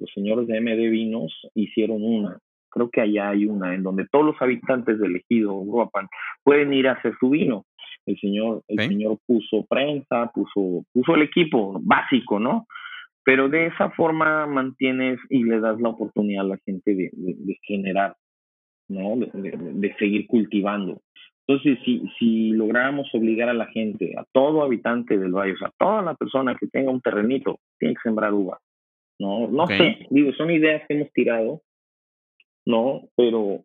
los 0.00 0.10
señores 0.12 0.46
de 0.46 0.60
MD 0.60 0.90
Vinos 0.90 1.32
hicieron 1.54 2.02
una. 2.02 2.38
Creo 2.70 2.90
que 2.90 3.00
allá 3.00 3.30
hay 3.30 3.46
una 3.46 3.74
en 3.74 3.82
donde 3.82 4.06
todos 4.10 4.24
los 4.24 4.40
habitantes 4.40 4.98
del 4.98 5.16
ejido 5.16 5.54
Uruapan 5.54 6.08
pueden 6.44 6.72
ir 6.72 6.88
a 6.88 6.92
hacer 6.92 7.14
su 7.18 7.30
vino. 7.30 7.66
El 8.06 8.18
señor, 8.18 8.62
el 8.68 8.78
señor 8.88 9.18
puso 9.26 9.66
prensa, 9.68 10.30
puso, 10.32 10.84
puso 10.92 11.14
el 11.14 11.22
equipo 11.22 11.78
básico, 11.82 12.38
¿no? 12.38 12.66
Pero 13.24 13.48
de 13.48 13.66
esa 13.66 13.90
forma 13.90 14.46
mantienes 14.46 15.18
y 15.28 15.44
le 15.44 15.60
das 15.60 15.80
la 15.80 15.90
oportunidad 15.90 16.44
a 16.44 16.48
la 16.48 16.58
gente 16.64 16.94
de, 16.94 17.10
generar, 17.62 18.16
¿no? 18.88 19.16
De, 19.16 19.94
seguir 19.98 20.26
cultivando. 20.26 21.02
Entonces, 21.46 21.78
si, 21.84 22.02
si 22.18 22.50
lográramos 22.50 23.08
obligar 23.12 23.48
a 23.48 23.54
la 23.54 23.66
gente, 23.66 24.14
a 24.16 24.24
todo 24.32 24.62
habitante 24.62 25.18
del 25.18 25.32
valle, 25.32 25.54
o 25.54 25.58
sea, 25.58 25.68
a 25.68 25.74
toda 25.78 26.02
la 26.02 26.14
persona 26.14 26.56
que 26.58 26.68
tenga 26.68 26.90
un 26.90 27.00
terrenito, 27.00 27.58
tiene 27.78 27.94
que 27.94 28.02
sembrar 28.02 28.32
uva. 28.32 28.58
No, 29.20 29.48
no 29.48 29.66
sé, 29.66 30.06
digo, 30.08 30.32
son 30.32 30.50
ideas 30.50 30.82
que 30.88 30.94
hemos 30.94 31.12
tirado, 31.12 31.60
¿no? 32.64 33.02
Pero, 33.16 33.60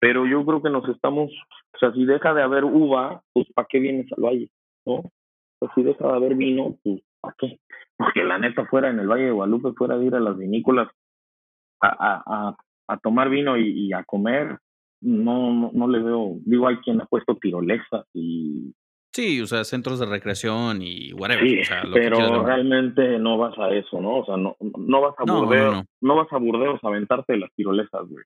pero 0.00 0.26
yo 0.26 0.44
creo 0.44 0.60
que 0.60 0.70
nos 0.70 0.88
estamos, 0.88 1.30
o 1.30 1.78
sea, 1.78 1.92
si 1.92 2.04
deja 2.04 2.34
de 2.34 2.42
haber 2.42 2.64
uva, 2.64 3.22
pues 3.32 3.46
¿para 3.54 3.68
qué 3.70 3.78
vienes 3.78 4.12
al 4.16 4.24
valle? 4.24 4.50
¿No? 4.84 4.94
O 4.94 5.10
sea, 5.60 5.70
si 5.76 5.84
deja 5.84 6.04
de 6.04 6.14
haber 6.14 6.34
vino, 6.34 6.76
pues 6.82 7.00
¿para 7.20 7.32
qué? 7.38 7.60
Porque 7.96 8.24
la 8.24 8.38
neta 8.38 8.66
fuera 8.66 8.90
en 8.90 8.98
el 8.98 9.06
Valle 9.06 9.26
de 9.26 9.30
Guadalupe, 9.30 9.72
fuera 9.76 9.96
de 9.96 10.06
ir 10.06 10.14
a 10.16 10.20
las 10.20 10.36
vinícolas 10.36 10.88
a, 11.80 11.88
a, 11.88 12.56
a, 12.88 12.96
tomar 12.98 13.30
vino 13.30 13.56
y, 13.56 13.92
a 13.92 14.02
comer, 14.02 14.58
no, 15.00 15.70
no, 15.72 15.86
le 15.86 16.00
veo, 16.00 16.38
digo, 16.44 16.66
hay 16.66 16.78
quien 16.78 17.00
ha 17.00 17.06
puesto 17.06 17.36
tirolesas 17.36 18.04
y... 18.14 18.74
Sí, 19.18 19.40
o 19.40 19.46
sea, 19.46 19.64
centros 19.64 19.98
de 19.98 20.06
recreación 20.06 20.80
y 20.80 21.12
whatever. 21.12 21.44
Sí, 21.44 21.62
pero 21.92 22.44
realmente 22.44 23.18
no 23.18 23.36
vas 23.36 23.58
a 23.58 23.70
eso, 23.70 24.00
¿no? 24.00 24.18
O 24.18 24.24
sea, 24.24 24.36
no, 24.36 24.56
no 24.60 25.00
vas 25.00 25.16
a 25.18 25.24
Burdeos, 25.24 25.84
no, 26.00 26.14
vas 26.14 26.28
a 26.30 26.36
Burdeos 26.36 26.78
a 26.84 26.86
aventarte 26.86 27.36
las 27.36 27.52
tirolesas, 27.56 28.02
güey. 28.08 28.24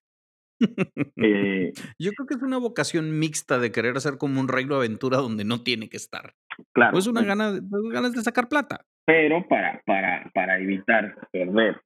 eh, 1.17 1.73
Yo 1.99 2.11
creo 2.13 2.27
que 2.27 2.35
es 2.35 2.43
una 2.43 2.59
vocación 2.59 3.19
mixta 3.19 3.59
de 3.59 3.73
querer 3.73 3.97
hacer 3.97 4.19
como 4.19 4.39
un 4.39 4.49
reino 4.49 4.75
aventura 4.75 5.17
donde 5.17 5.47
no 5.47 5.63
tiene 5.63 5.89
que 5.89 5.97
estar. 5.97 6.35
Claro. 6.75 6.99
es 6.99 7.07
una 7.07 7.23
gana, 7.23 7.59
ganas 7.91 8.13
de 8.13 8.21
sacar 8.21 8.51
plata. 8.51 8.85
Pero 9.07 9.49
para, 9.49 9.81
para, 9.87 10.31
para 10.35 10.59
evitar 10.59 11.17
perder 11.33 11.81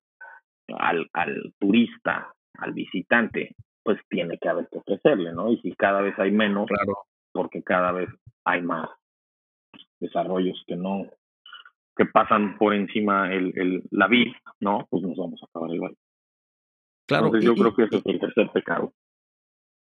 al, 0.81 1.09
al 1.13 1.55
turista, 1.61 2.35
al 2.59 2.73
visitante, 2.73 3.55
pues 3.85 4.01
tiene 4.09 4.37
que 4.39 4.49
haber 4.49 4.67
que 4.69 4.79
ofrecerle, 4.79 5.33
¿no? 5.33 5.53
Y 5.53 5.59
si 5.59 5.77
cada 5.77 6.01
vez 6.01 6.19
hay 6.19 6.33
menos, 6.33 6.67
claro. 6.67 7.05
Porque 7.37 7.63
cada 7.63 7.93
vez 7.93 8.09
hay 8.45 8.63
más 8.63 8.89
desarrollos 10.01 10.63
que 10.67 10.75
no, 10.75 11.07
que 11.97 12.07
pasan 12.07 12.57
por 12.59 12.75
encima 12.75 13.33
el, 13.33 13.53
el, 13.59 13.83
la 13.91 14.09
vid, 14.09 14.33
¿no? 14.61 14.87
Pues 14.91 15.03
nos 15.03 15.17
vamos 15.17 15.41
a 15.43 15.47
acabar 15.47 15.71
el 15.71 15.81
valle. 15.81 15.97
Claro. 17.07 17.27
Entonces 17.27 17.47
yo 17.47 17.55
creo 17.55 17.75
que 17.75 17.85
ese 17.85 17.97
es 17.99 18.07
el 18.07 18.21
tercer 18.21 18.51
pecado. 18.53 18.93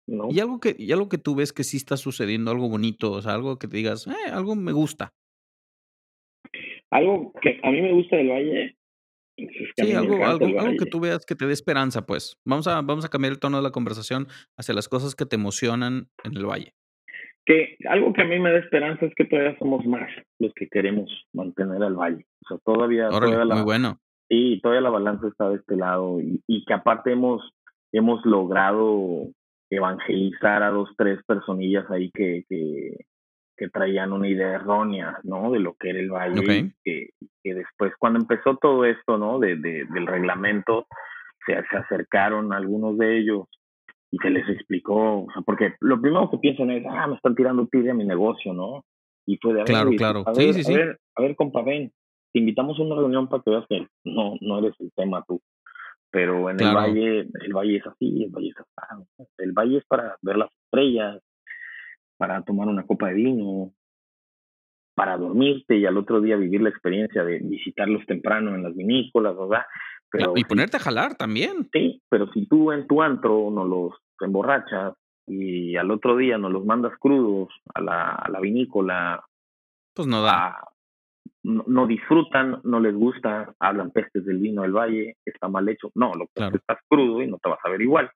¿no? 0.08 0.28
Y 0.32 0.40
algo 0.40 0.60
que, 0.60 0.76
y 0.78 0.92
algo 0.92 1.08
que 1.10 1.18
tú 1.18 1.36
ves 1.36 1.54
que 1.54 1.64
sí 1.64 1.78
está 1.78 1.96
sucediendo, 1.96 2.52
algo 2.52 2.70
bonito, 2.70 3.12
o 3.12 3.22
sea, 3.22 3.34
algo 3.34 3.58
que 3.58 3.68
te 3.68 3.78
digas, 3.78 4.08
eh, 4.08 4.32
algo 4.32 4.56
me 4.56 4.72
gusta. 4.72 5.14
Algo 6.90 7.34
que 7.42 7.60
a 7.64 7.72
mí 7.72 7.82
me 7.82 7.94
gusta 7.94 8.18
del 8.18 8.30
valle. 8.30 8.78
sí, 9.38 9.92
algo, 9.94 10.26
algo, 10.26 10.46
algo 10.60 10.78
que 10.78 10.86
tú 10.86 11.00
veas 11.00 11.26
que 11.26 11.36
te 11.36 11.48
dé 11.48 11.54
esperanza, 11.54 12.06
pues. 12.06 12.38
Vamos 12.46 12.68
a, 12.68 12.82
vamos 12.82 13.06
a 13.06 13.10
cambiar 13.10 13.34
el 13.34 13.40
tono 13.40 13.58
de 13.58 13.64
la 13.64 13.72
conversación 13.72 14.28
hacia 14.58 14.76
las 14.76 14.90
cosas 14.90 15.16
que 15.16 15.26
te 15.26 15.36
emocionan 15.36 16.10
en 16.24 16.36
el 16.36 16.46
valle. 16.46 16.74
Que 17.46 17.78
algo 17.90 18.14
que 18.14 18.22
a 18.22 18.26
mí 18.26 18.40
me 18.40 18.52
da 18.52 18.60
esperanza 18.60 19.06
es 19.06 19.14
que 19.16 19.26
todavía 19.26 19.58
somos 19.60 19.86
más 19.86 20.10
los 20.40 20.54
que 20.54 20.68
queremos 20.70 21.10
mantener 21.34 21.84
al 21.84 21.96
valle. 21.96 22.26
O 22.46 22.48
sea, 22.48 22.58
todavía, 22.64 23.10
la, 23.10 23.56
muy 23.56 23.64
bueno. 23.64 24.00
Sí, 24.30 24.60
todavía 24.62 24.82
la 24.82 24.90
balanza 24.90 25.28
está 25.28 25.50
de 25.50 25.58
este 25.58 25.76
lado 25.76 26.22
y, 26.22 26.42
y 26.48 26.64
que 26.66 26.74
aparte 26.74 27.12
hemos, 27.12 27.42
hemos 27.92 28.26
logrado 28.26 29.28
evangelizar 29.70 30.64
a 30.64 30.70
dos, 30.70 30.90
tres 30.98 31.20
personillas 31.26 31.90
ahí 31.90 32.12
que, 32.12 32.46
que, 32.48 33.06
que 33.58 33.70
traían 33.70 34.14
una 34.14 34.28
idea 34.28 34.54
errónea, 34.56 35.20
¿no? 35.24 35.52
De 35.52 35.60
lo 35.60 35.76
que 35.76 35.90
era 35.90 36.00
el 36.00 36.12
valle. 36.12 36.74
Que, 36.84 37.10
que, 37.44 37.54
después, 37.54 37.94
cuando 38.00 38.20
empezó 38.20 38.58
todo 38.58 38.86
esto, 38.86 39.18
¿no? 39.18 39.40
De, 39.40 39.56
de 39.56 39.86
del 39.86 40.08
reglamento, 40.08 40.88
se, 41.46 41.54
se, 41.70 41.78
acercaron 41.78 42.54
algunos 42.54 42.98
de 42.98 43.20
ellos 43.20 43.48
y 44.14 44.18
se 44.20 44.30
les 44.30 44.48
explicó, 44.48 45.24
o 45.24 45.28
sea, 45.34 45.42
porque 45.42 45.74
lo 45.80 46.00
primero 46.00 46.30
que 46.30 46.38
piensan 46.38 46.70
es, 46.70 46.86
ah, 46.88 47.08
me 47.08 47.16
están 47.16 47.34
tirando 47.34 47.66
tire 47.66 47.90
a 47.90 47.96
mi 47.96 48.06
negocio, 48.06 48.54
¿no? 48.54 48.86
Y 49.26 49.38
fue 49.38 49.56
de, 49.56 49.64
claro, 49.64 49.90
claro. 49.98 50.24
A 50.28 50.36
sí, 50.36 50.54
sí, 50.54 50.64
sí. 50.64 50.72
A 50.72 50.78
ver, 50.78 51.00
a 51.16 51.22
ver, 51.24 51.36
compa, 51.36 51.64
ven, 51.64 51.92
te 52.32 52.38
invitamos 52.38 52.78
a 52.78 52.84
una 52.84 52.94
reunión 52.94 53.28
para 53.28 53.42
que 53.42 53.50
veas 53.50 53.66
que 53.68 53.88
no, 54.04 54.36
no 54.40 54.60
eres 54.60 54.76
el 54.80 54.92
tema 54.96 55.26
tú. 55.28 55.42
Pero 56.12 56.48
en 56.52 56.62
el 56.62 56.76
valle, 56.76 57.22
el 57.22 57.54
valle 57.56 57.78
es 57.78 57.88
así, 57.88 58.26
el 58.26 58.30
valle 58.30 58.50
es 58.50 58.56
así. 58.60 59.26
El 59.40 59.52
valle 59.52 59.78
es 59.80 59.86
para 59.86 60.16
ver 60.22 60.38
las 60.38 60.50
estrellas, 60.66 61.20
para 62.18 62.44
tomar 62.44 62.68
una 62.68 62.86
copa 62.86 63.08
de 63.08 63.16
vino, 63.16 63.74
para 64.94 65.18
dormirte 65.18 65.76
y 65.76 65.88
al 65.88 65.98
otro 65.98 66.22
día 66.22 66.36
vivir 66.36 66.62
la 66.62 66.70
experiencia 66.70 67.24
de 67.24 67.40
visitarlos 67.40 68.06
temprano 68.06 68.54
en 68.54 68.62
las 68.62 68.76
vinícolas, 68.76 69.36
¿verdad? 69.36 69.66
Pero 70.12 70.34
y 70.36 70.44
ponerte 70.44 70.78
a 70.78 70.82
jalar 70.82 71.16
también. 71.16 71.68
Sí, 71.74 72.00
pero 72.10 72.32
si 72.32 72.46
tú 72.46 72.72
en 72.72 72.86
tu 72.86 73.02
antro 73.02 73.50
no 73.50 73.66
los 73.66 74.03
emborrachas, 74.22 74.94
y 75.28 75.76
al 75.78 75.92
otro 75.92 76.18
día 76.18 76.38
nos 76.38 76.52
los 76.52 76.66
mandas 76.66 76.94
crudos 77.00 77.50
a 77.74 77.82
la, 77.82 78.10
a 78.12 78.30
la 78.30 78.40
vinícola, 78.40 79.24
pues 79.94 80.08
no 80.08 80.22
da. 80.22 80.58
no, 81.44 81.88
disfrutan, 81.88 82.60
no 82.64 82.80
les 82.80 82.96
gusta, 82.96 83.54
hablan 83.60 83.92
pestes 83.92 84.26
del 84.26 84.40
vino 84.40 84.64
del 84.64 84.74
valle, 84.74 85.18
está 85.26 85.48
mal 85.48 85.68
hecho. 85.70 85.92
No, 85.96 86.14
lo 86.14 86.28
que 86.34 86.58
estás 86.58 86.80
crudo 86.90 87.22
y 87.22 87.28
no 87.28 87.38
te 87.38 87.50
vas 87.50 87.60
a 87.64 87.70
ver 87.70 87.82
igual, 87.82 88.10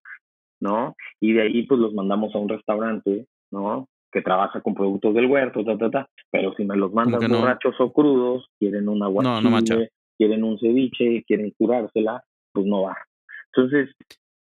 ¿no? 0.59 0.95
Y 1.21 1.33
de 1.33 1.43
ahí 1.43 1.63
pues 1.63 1.79
los 1.79 1.93
mandamos 1.93 2.33
a 2.35 2.39
un 2.39 2.49
restaurante, 2.49 3.27
¿no? 3.51 3.87
Que 4.11 4.21
trabaja 4.21 4.61
con 4.61 4.73
productos 4.73 5.13
del 5.13 5.27
huerto, 5.27 5.63
ta, 5.63 5.77
ta, 5.77 5.89
ta. 5.91 6.09
Pero 6.31 6.53
si 6.55 6.65
me 6.65 6.75
los 6.75 6.91
mandas 6.93 7.27
borrachos 7.27 7.75
o 7.79 7.93
crudos, 7.93 8.47
quieren 8.59 8.89
un 8.89 9.03
aguachile, 9.03 9.91
quieren 10.17 10.43
un 10.43 10.57
ceviche, 10.59 11.23
quieren 11.25 11.53
curársela, 11.57 12.23
pues 12.53 12.65
no 12.65 12.83
va. 12.83 12.97
Entonces, 13.53 13.93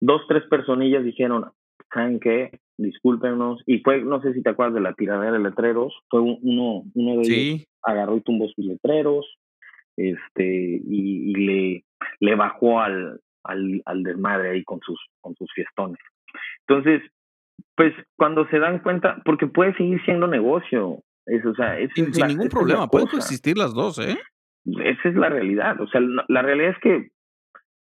dos, 0.02 0.22
tres 0.28 0.42
personillas 0.50 1.04
dijeron, 1.04 1.50
¿saben 1.94 2.18
qué? 2.20 2.58
Discúlpenos. 2.76 3.62
Y 3.66 3.78
fue, 3.78 4.02
no 4.02 4.20
sé 4.20 4.34
si 4.34 4.42
te 4.42 4.50
acuerdas 4.50 4.74
de 4.74 4.80
la 4.80 4.94
tiradera 4.94 5.32
de 5.32 5.38
letreros, 5.38 5.94
fue 6.10 6.20
uno, 6.20 6.82
uno 6.94 7.20
de 7.20 7.22
ellos 7.22 7.66
agarró 7.82 8.16
y 8.16 8.20
tumbó 8.20 8.48
sus 8.48 8.64
letreros, 8.64 9.26
este, 9.96 10.44
y, 10.44 11.34
le, 11.34 11.84
le 12.20 12.34
bajó 12.34 12.80
al, 12.80 13.20
al, 13.44 13.82
al 13.84 14.02
desmadre 14.02 14.50
ahí 14.50 14.64
con 14.64 14.80
sus, 14.80 14.98
con 15.20 15.36
sus 15.36 15.50
fiestones. 15.52 15.98
Entonces, 16.66 17.02
pues 17.76 17.94
cuando 18.16 18.48
se 18.48 18.58
dan 18.58 18.80
cuenta, 18.80 19.22
porque 19.24 19.46
puede 19.46 19.74
seguir 19.76 20.02
siendo 20.04 20.26
negocio, 20.26 20.98
es, 21.26 21.44
o 21.46 21.54
sea, 21.54 21.76
sin, 21.94 22.10
ningún 22.26 22.48
problema, 22.48 22.88
pueden 22.88 23.08
coexistir 23.08 23.56
las 23.56 23.72
dos, 23.72 24.00
¿eh? 24.00 24.18
Esa 24.64 25.08
es 25.08 25.14
la 25.14 25.28
realidad, 25.28 25.80
o 25.80 25.86
sea, 25.86 26.00
la 26.00 26.42
realidad 26.42 26.70
es 26.70 26.78
que, 26.78 27.10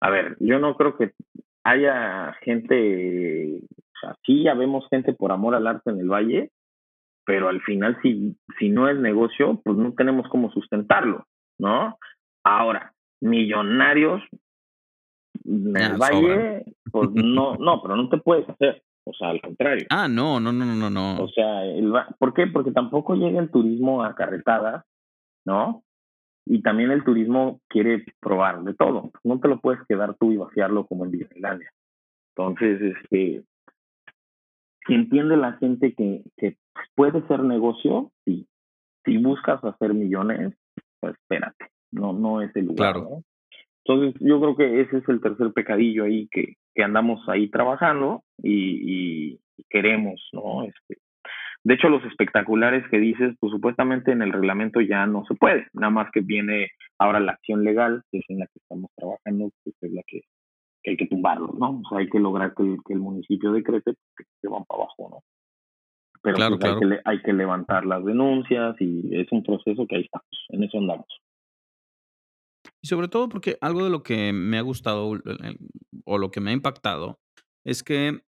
a 0.01 0.09
ver, 0.09 0.35
yo 0.39 0.59
no 0.59 0.75
creo 0.75 0.97
que 0.97 1.11
haya 1.63 2.33
gente, 2.41 3.59
o 3.61 3.99
sea, 3.99 4.15
sí 4.25 4.43
ya 4.43 4.53
vemos 4.53 4.87
gente 4.89 5.13
por 5.13 5.31
amor 5.31 5.55
al 5.55 5.67
arte 5.67 5.91
en 5.91 5.99
el 5.99 6.09
valle, 6.09 6.51
pero 7.25 7.49
al 7.49 7.61
final 7.61 7.97
si, 8.01 8.35
si 8.59 8.69
no 8.69 8.89
es 8.89 8.97
negocio, 8.97 9.61
pues 9.63 9.77
no 9.77 9.93
tenemos 9.93 10.27
cómo 10.29 10.51
sustentarlo, 10.51 11.25
¿no? 11.59 11.97
Ahora, 12.43 12.93
millonarios 13.21 14.21
en 15.45 15.77
el 15.77 15.97
valle, 15.97 16.63
pues 16.91 17.09
no, 17.11 17.55
no, 17.59 17.81
pero 17.81 17.95
no 17.95 18.09
te 18.09 18.17
puedes 18.17 18.47
hacer. 18.49 18.83
O 19.03 19.13
sea, 19.13 19.29
al 19.29 19.41
contrario. 19.41 19.87
Ah, 19.89 20.07
no, 20.07 20.39
no, 20.39 20.51
no, 20.51 20.65
no, 20.65 20.89
no. 20.89 21.23
O 21.23 21.27
sea, 21.29 21.65
el, 21.65 21.91
¿por 22.19 22.33
qué? 22.33 22.45
Porque 22.47 22.71
tampoco 22.71 23.15
llega 23.15 23.39
el 23.39 23.49
turismo 23.49 24.03
a 24.03 24.13
carretadas, 24.13 24.85
¿no? 25.45 25.83
Y 26.51 26.61
también 26.61 26.91
el 26.91 27.05
turismo 27.05 27.61
quiere 27.69 28.03
probar 28.19 28.61
de 28.63 28.73
todo. 28.73 29.13
No 29.23 29.39
te 29.39 29.47
lo 29.47 29.61
puedes 29.61 29.79
quedar 29.87 30.17
tú 30.19 30.33
y 30.33 30.37
vaciarlo 30.37 30.85
como 30.85 31.05
en 31.05 31.11
Disneylandia. 31.11 31.71
Entonces, 32.35 32.81
este, 32.81 33.43
si 34.85 34.93
entiende 34.93 35.37
la 35.37 35.53
gente 35.53 35.93
que, 35.93 36.23
que 36.35 36.57
puede 36.93 37.25
ser 37.29 37.41
negocio, 37.45 38.11
sí. 38.25 38.49
Si 39.05 39.17
buscas 39.17 39.63
hacer 39.63 39.93
millones, 39.93 40.53
pues 40.99 41.15
espérate, 41.21 41.67
no, 41.89 42.11
no 42.11 42.41
es 42.41 42.53
el 42.57 42.65
lugar. 42.65 42.95
Claro. 42.95 43.23
Entonces, 43.85 44.19
yo 44.19 44.41
creo 44.41 44.57
que 44.57 44.81
ese 44.81 44.97
es 44.97 45.07
el 45.07 45.21
tercer 45.21 45.53
pecadillo 45.53 46.03
ahí 46.03 46.27
que, 46.27 46.57
que 46.75 46.83
andamos 46.83 47.29
ahí 47.29 47.49
trabajando 47.49 48.23
y, 48.43 49.31
y 49.31 49.39
queremos, 49.69 50.21
¿no? 50.33 50.63
Este, 50.63 50.97
de 51.63 51.75
hecho, 51.75 51.89
los 51.89 52.03
espectaculares 52.05 52.83
que 52.89 52.97
dices, 52.97 53.35
pues 53.39 53.51
supuestamente 53.51 54.11
en 54.11 54.23
el 54.23 54.33
reglamento 54.33 54.81
ya 54.81 55.05
no 55.05 55.23
se 55.27 55.35
puede, 55.35 55.67
nada 55.73 55.91
más 55.91 56.11
que 56.11 56.21
viene 56.21 56.69
ahora 56.97 57.19
la 57.19 57.33
acción 57.33 57.63
legal, 57.63 58.01
que 58.11 58.19
es 58.19 58.25
en 58.29 58.39
la 58.39 58.47
que 58.47 58.59
estamos 58.59 58.89
trabajando, 58.95 59.51
que 59.63 59.71
es 59.79 59.91
la 59.93 60.01
que, 60.07 60.21
hay 60.87 60.97
que 60.97 61.05
tumbarlos, 61.05 61.53
¿no? 61.59 61.81
O 61.85 61.89
sea, 61.89 61.99
hay 61.99 62.09
que 62.09 62.19
lograr 62.19 62.55
que, 62.55 62.63
el 62.89 62.99
municipio 62.99 63.51
decrete 63.51 63.93
que 64.17 64.23
se 64.41 64.47
van 64.47 64.65
para 64.65 64.83
abajo, 64.83 65.09
¿no? 65.11 65.23
Pero 66.23 66.35
claro, 66.35 66.57
pues, 66.57 66.73
Hay, 66.73 66.79
que, 66.79 66.99
hay 67.05 67.21
que 67.21 67.33
levantar 67.33 67.85
las 67.85 68.03
denuncias 68.03 68.75
y 68.79 69.15
es 69.15 69.31
un 69.31 69.43
proceso 69.43 69.85
que 69.87 69.97
ahí 69.97 70.03
estamos, 70.03 70.45
en 70.49 70.63
eso 70.63 70.79
andamos. 70.79 71.07
Y 72.81 72.87
sobre 72.87 73.07
todo 73.07 73.29
porque 73.29 73.57
algo 73.61 73.83
de 73.83 73.91
lo 73.91 74.01
que 74.01 74.33
me 74.33 74.57
ha 74.57 74.61
gustado 74.61 75.11
o 76.05 76.17
lo 76.17 76.31
que 76.31 76.41
me 76.41 76.49
ha 76.49 76.53
impactado 76.53 77.19
es 77.63 77.83
que 77.83 78.21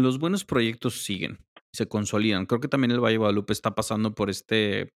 los 0.00 0.18
buenos 0.18 0.44
proyectos 0.44 1.02
siguen, 1.02 1.38
se 1.72 1.86
consolidan. 1.86 2.46
Creo 2.46 2.60
que 2.60 2.68
también 2.68 2.90
el 2.90 3.00
Valle 3.00 3.14
de 3.14 3.18
Guadalupe 3.18 3.52
está 3.52 3.74
pasando 3.74 4.14
por 4.14 4.30
este, 4.30 4.92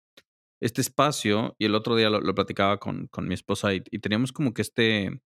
este 0.60 0.80
espacio 0.80 1.54
y 1.58 1.66
el 1.66 1.74
otro 1.74 1.96
día 1.96 2.10
lo, 2.10 2.34
platicaba 2.34 2.78
con, 2.78 3.06
con, 3.08 3.28
mi 3.28 3.34
esposa 3.34 3.74
y, 3.74 3.80
teníamos 3.80 4.32
como 4.32 4.54
que 4.54 4.62
este, 4.62 5.20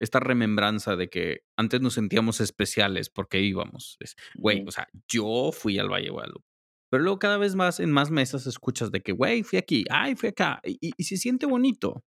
esta 0.00 0.20
remembranza 0.20 0.96
de 0.96 1.08
que 1.08 1.40
antes 1.56 1.80
nos 1.80 1.94
sentíamos 1.94 2.40
especiales 2.40 3.10
porque 3.10 3.40
íbamos. 3.40 3.98
Güey, 4.34 4.64
o 4.66 4.70
sea, 4.70 4.88
yo 5.08 5.50
fui 5.52 5.78
al 5.78 5.88
Valle 5.88 6.06
de 6.06 6.10
Guadalupe. 6.10 6.46
Pero 6.90 7.02
luego 7.02 7.18
cada 7.18 7.38
vez 7.38 7.56
más 7.56 7.80
en 7.80 7.90
más 7.90 8.10
mesas 8.10 8.46
escuchas 8.46 8.92
de 8.92 9.00
que, 9.00 9.12
güey, 9.12 9.42
fui 9.42 9.58
aquí, 9.58 9.84
ay, 9.90 10.14
fui 10.14 10.28
acá, 10.28 10.60
y, 10.64 10.92
se 11.02 11.16
siente 11.16 11.46
bonito. 11.46 12.04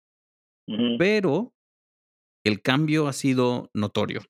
Pero 0.98 1.54
el 2.44 2.60
cambio 2.60 3.08
ha 3.08 3.14
sido 3.14 3.70
notorio 3.72 4.20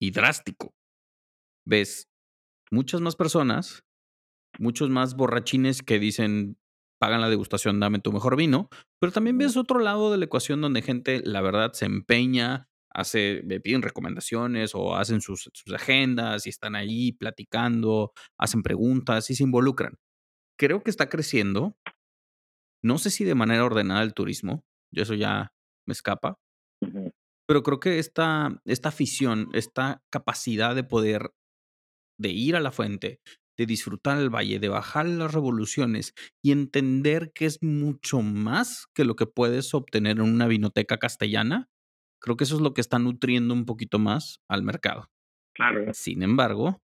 y 0.00 0.10
drástico 0.10 0.74
ves 1.68 2.08
muchas 2.70 3.00
más 3.00 3.14
personas, 3.14 3.84
muchos 4.58 4.90
más 4.90 5.14
borrachines 5.14 5.82
que 5.82 5.98
dicen, 5.98 6.58
pagan 6.98 7.20
la 7.20 7.28
degustación, 7.28 7.78
dame 7.78 8.00
tu 8.00 8.12
mejor 8.12 8.36
vino, 8.36 8.68
pero 8.98 9.12
también 9.12 9.38
ves 9.38 9.56
otro 9.56 9.78
lado 9.78 10.10
de 10.10 10.18
la 10.18 10.24
ecuación 10.24 10.60
donde 10.60 10.82
gente, 10.82 11.22
la 11.24 11.40
verdad, 11.42 11.72
se 11.74 11.84
empeña, 11.84 12.68
hace, 12.90 13.42
me 13.44 13.60
piden 13.60 13.82
recomendaciones 13.82 14.74
o 14.74 14.96
hacen 14.96 15.20
sus, 15.20 15.50
sus 15.52 15.74
agendas 15.74 16.46
y 16.46 16.50
están 16.50 16.74
ahí 16.74 17.12
platicando, 17.12 18.12
hacen 18.38 18.62
preguntas 18.62 19.30
y 19.30 19.34
se 19.34 19.44
involucran. 19.44 19.98
Creo 20.58 20.82
que 20.82 20.90
está 20.90 21.08
creciendo. 21.08 21.76
No 22.82 22.98
sé 22.98 23.10
si 23.10 23.24
de 23.24 23.34
manera 23.34 23.64
ordenada 23.64 24.02
el 24.02 24.14
turismo, 24.14 24.64
yo 24.92 25.02
eso 25.02 25.14
ya 25.14 25.52
me 25.86 25.92
escapa, 25.92 26.38
pero 27.46 27.62
creo 27.62 27.80
que 27.80 27.98
esta, 27.98 28.60
esta 28.64 28.90
afición, 28.90 29.48
esta 29.52 30.02
capacidad 30.10 30.74
de 30.74 30.84
poder 30.84 31.32
de 32.18 32.30
ir 32.30 32.56
a 32.56 32.60
la 32.60 32.72
fuente, 32.72 33.20
de 33.56 33.66
disfrutar 33.66 34.18
el 34.18 34.30
valle, 34.30 34.60
de 34.60 34.68
bajar 34.68 35.06
las 35.06 35.32
revoluciones 35.32 36.14
y 36.42 36.52
entender 36.52 37.32
que 37.34 37.46
es 37.46 37.62
mucho 37.62 38.22
más 38.22 38.86
que 38.94 39.04
lo 39.04 39.16
que 39.16 39.26
puedes 39.26 39.74
obtener 39.74 40.18
en 40.18 40.22
una 40.22 40.46
vinoteca 40.46 40.98
castellana, 40.98 41.68
creo 42.20 42.36
que 42.36 42.44
eso 42.44 42.54
es 42.54 42.60
lo 42.60 42.72
que 42.72 42.80
está 42.80 42.98
nutriendo 42.98 43.54
un 43.54 43.66
poquito 43.66 43.98
más 43.98 44.40
al 44.48 44.62
mercado. 44.62 45.10
Claro. 45.54 45.92
Sin 45.92 46.22
embargo, 46.22 46.80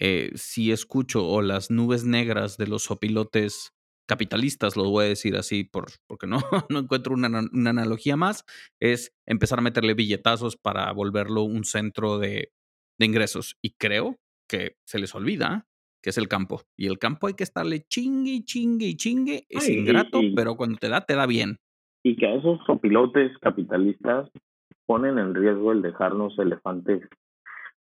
eh, 0.00 0.32
si 0.34 0.72
escucho 0.72 1.24
o 1.24 1.42
las 1.42 1.70
nubes 1.70 2.04
negras 2.04 2.56
de 2.56 2.66
los 2.66 2.90
opilotes 2.90 3.72
capitalistas, 4.08 4.76
lo 4.76 4.90
voy 4.90 5.04
a 5.04 5.08
decir 5.08 5.36
así 5.36 5.62
por, 5.62 5.92
porque 6.08 6.26
no, 6.26 6.38
no 6.68 6.80
encuentro 6.80 7.14
una, 7.14 7.28
una, 7.28 7.70
analogía 7.70 8.16
más, 8.16 8.44
es 8.80 9.12
empezar 9.26 9.60
a 9.60 9.62
meterle 9.62 9.94
billetazos 9.94 10.56
para 10.56 10.90
volverlo 10.92 11.44
un 11.44 11.64
centro 11.64 12.18
de, 12.18 12.52
de 12.98 13.06
ingresos. 13.06 13.56
Y 13.62 13.74
creo 13.78 14.18
que 14.52 14.76
se 14.84 14.98
les 14.98 15.14
olvida, 15.14 15.66
que 16.02 16.10
es 16.10 16.18
el 16.18 16.28
campo. 16.28 16.60
Y 16.76 16.86
el 16.86 16.98
campo 16.98 17.26
hay 17.26 17.32
que 17.32 17.42
estarle 17.42 17.84
chingue, 17.88 18.42
chingue 18.44 18.86
y 18.86 18.96
chingue. 18.96 19.46
Es 19.48 19.66
ingrato, 19.70 20.20
pero 20.36 20.56
cuando 20.56 20.76
te 20.76 20.90
da, 20.90 21.00
te 21.00 21.14
da 21.14 21.26
bien. 21.26 21.56
Y 22.04 22.16
que 22.16 22.26
a 22.26 22.34
esos 22.34 22.60
pilotes 22.82 23.32
capitalistas 23.38 24.30
ponen 24.84 25.18
en 25.18 25.34
riesgo 25.34 25.72
el 25.72 25.80
dejarnos 25.80 26.38
elefantes, 26.38 27.08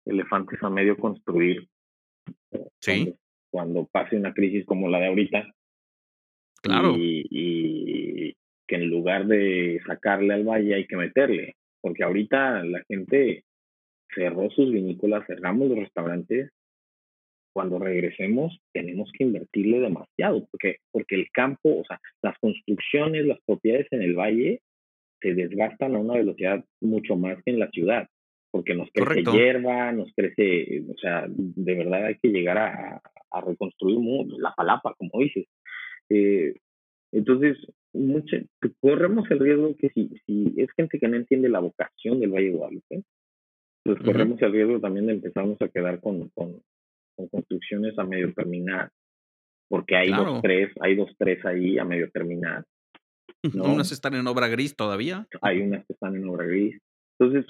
elefantes 0.06 0.64
a 0.64 0.70
medio 0.70 0.96
construir. 0.98 1.68
Sí. 2.80 3.14
Cuando, 3.52 3.86
pase 3.92 4.16
una 4.16 4.34
crisis 4.34 4.66
como 4.66 4.88
la 4.88 5.00
de 5.00 5.08
ahorita. 5.08 5.52
Claro. 6.62 6.96
Y, 6.96 7.28
y 7.30 8.34
que 8.66 8.76
en 8.76 8.90
lugar 8.90 9.28
de 9.28 9.82
sacarle 9.86 10.36
al 10.36 10.46
valle 10.46 10.76
hay 10.76 10.88
que 10.88 10.96
meterle. 10.96 11.56
Porque 11.82 12.04
ahorita 12.06 12.64
la 12.64 12.82
gente 12.88 13.44
cerró 14.16 14.50
sus 14.52 14.72
vinícolas, 14.72 15.28
cerramos 15.28 15.68
los 15.68 15.80
restaurantes 15.80 16.50
cuando 17.54 17.80
regresemos 17.80 18.60
tenemos 18.74 19.12
que 19.18 19.26
invertirle 19.26 19.80
demasiado, 19.80 20.48
porque, 20.50 20.78
porque 20.92 21.16
el 21.16 21.28
campo, 21.32 21.80
o 21.80 21.84
sea, 21.86 22.00
las 22.22 22.38
construcciones, 22.40 23.26
las 23.26 23.40
propiedades 23.46 23.88
en 23.92 24.02
el 24.02 24.16
valle 24.16 24.62
se 25.22 25.34
desgastan 25.34 25.96
a 25.96 26.00
una 26.00 26.16
velocidad 26.16 26.64
mucho 26.82 27.16
más 27.16 27.38
que 27.44 27.52
en 27.52 27.60
la 27.60 27.70
ciudad, 27.70 28.08
porque 28.52 28.74
nos 28.74 28.90
crece 28.92 29.24
hierba, 29.32 29.92
nos 29.92 30.12
crece, 30.16 30.84
o 30.90 30.98
sea, 30.98 31.26
de 31.28 31.76
verdad 31.76 32.06
hay 32.08 32.16
que 32.16 32.30
llegar 32.30 32.58
a, 32.58 33.02
a 33.32 33.42
reconstruir 33.42 34.00
la 34.38 34.54
palapa, 34.56 34.94
como 34.98 35.22
dices. 35.22 35.46
Eh, 36.10 36.54
entonces, 37.12 37.58
mucho, 37.94 38.38
corremos 38.80 39.30
el 39.32 39.40
riesgo 39.40 39.76
que 39.78 39.90
si, 39.90 40.10
si 40.26 40.54
es 40.58 40.70
gente 40.78 41.00
que 41.00 41.08
no 41.08 41.18
entiende 41.18 41.50
la 41.50 41.60
vocación 41.60 42.20
del 42.20 42.32
Valle 42.32 42.52
de 42.52 42.56
Guadalupe, 42.56 43.04
pues 43.84 44.00
corremos 44.00 44.42
el 44.42 44.52
riesgo 44.52 44.80
también 44.80 45.08
de 45.08 45.14
empezarnos 45.14 45.62
a 45.62 45.70
quedar 45.70 46.00
con, 46.00 46.30
con, 46.30 46.62
con 47.16 47.28
construcciones 47.28 47.98
a 47.98 48.04
medio 48.04 48.34
terminar, 48.34 48.90
porque 49.70 49.96
hay 49.96 50.12
dos, 50.12 50.42
tres, 50.42 50.72
hay 50.82 50.96
dos, 50.96 51.12
tres 51.18 51.44
ahí 51.46 51.78
a 51.78 51.86
medio 51.86 52.10
terminar. 52.12 52.64
¿no? 53.54 53.74
Unas 53.74 53.92
están 53.92 54.16
en 54.16 54.28
obra 54.28 54.48
gris 54.48 54.76
todavía. 54.76 55.28
Hay 55.42 55.62
unas 55.62 55.86
que 55.86 55.94
están 55.94 56.16
en 56.16 56.28
obra 56.28 56.46
gris. 56.46 56.80
Entonces, 57.20 57.46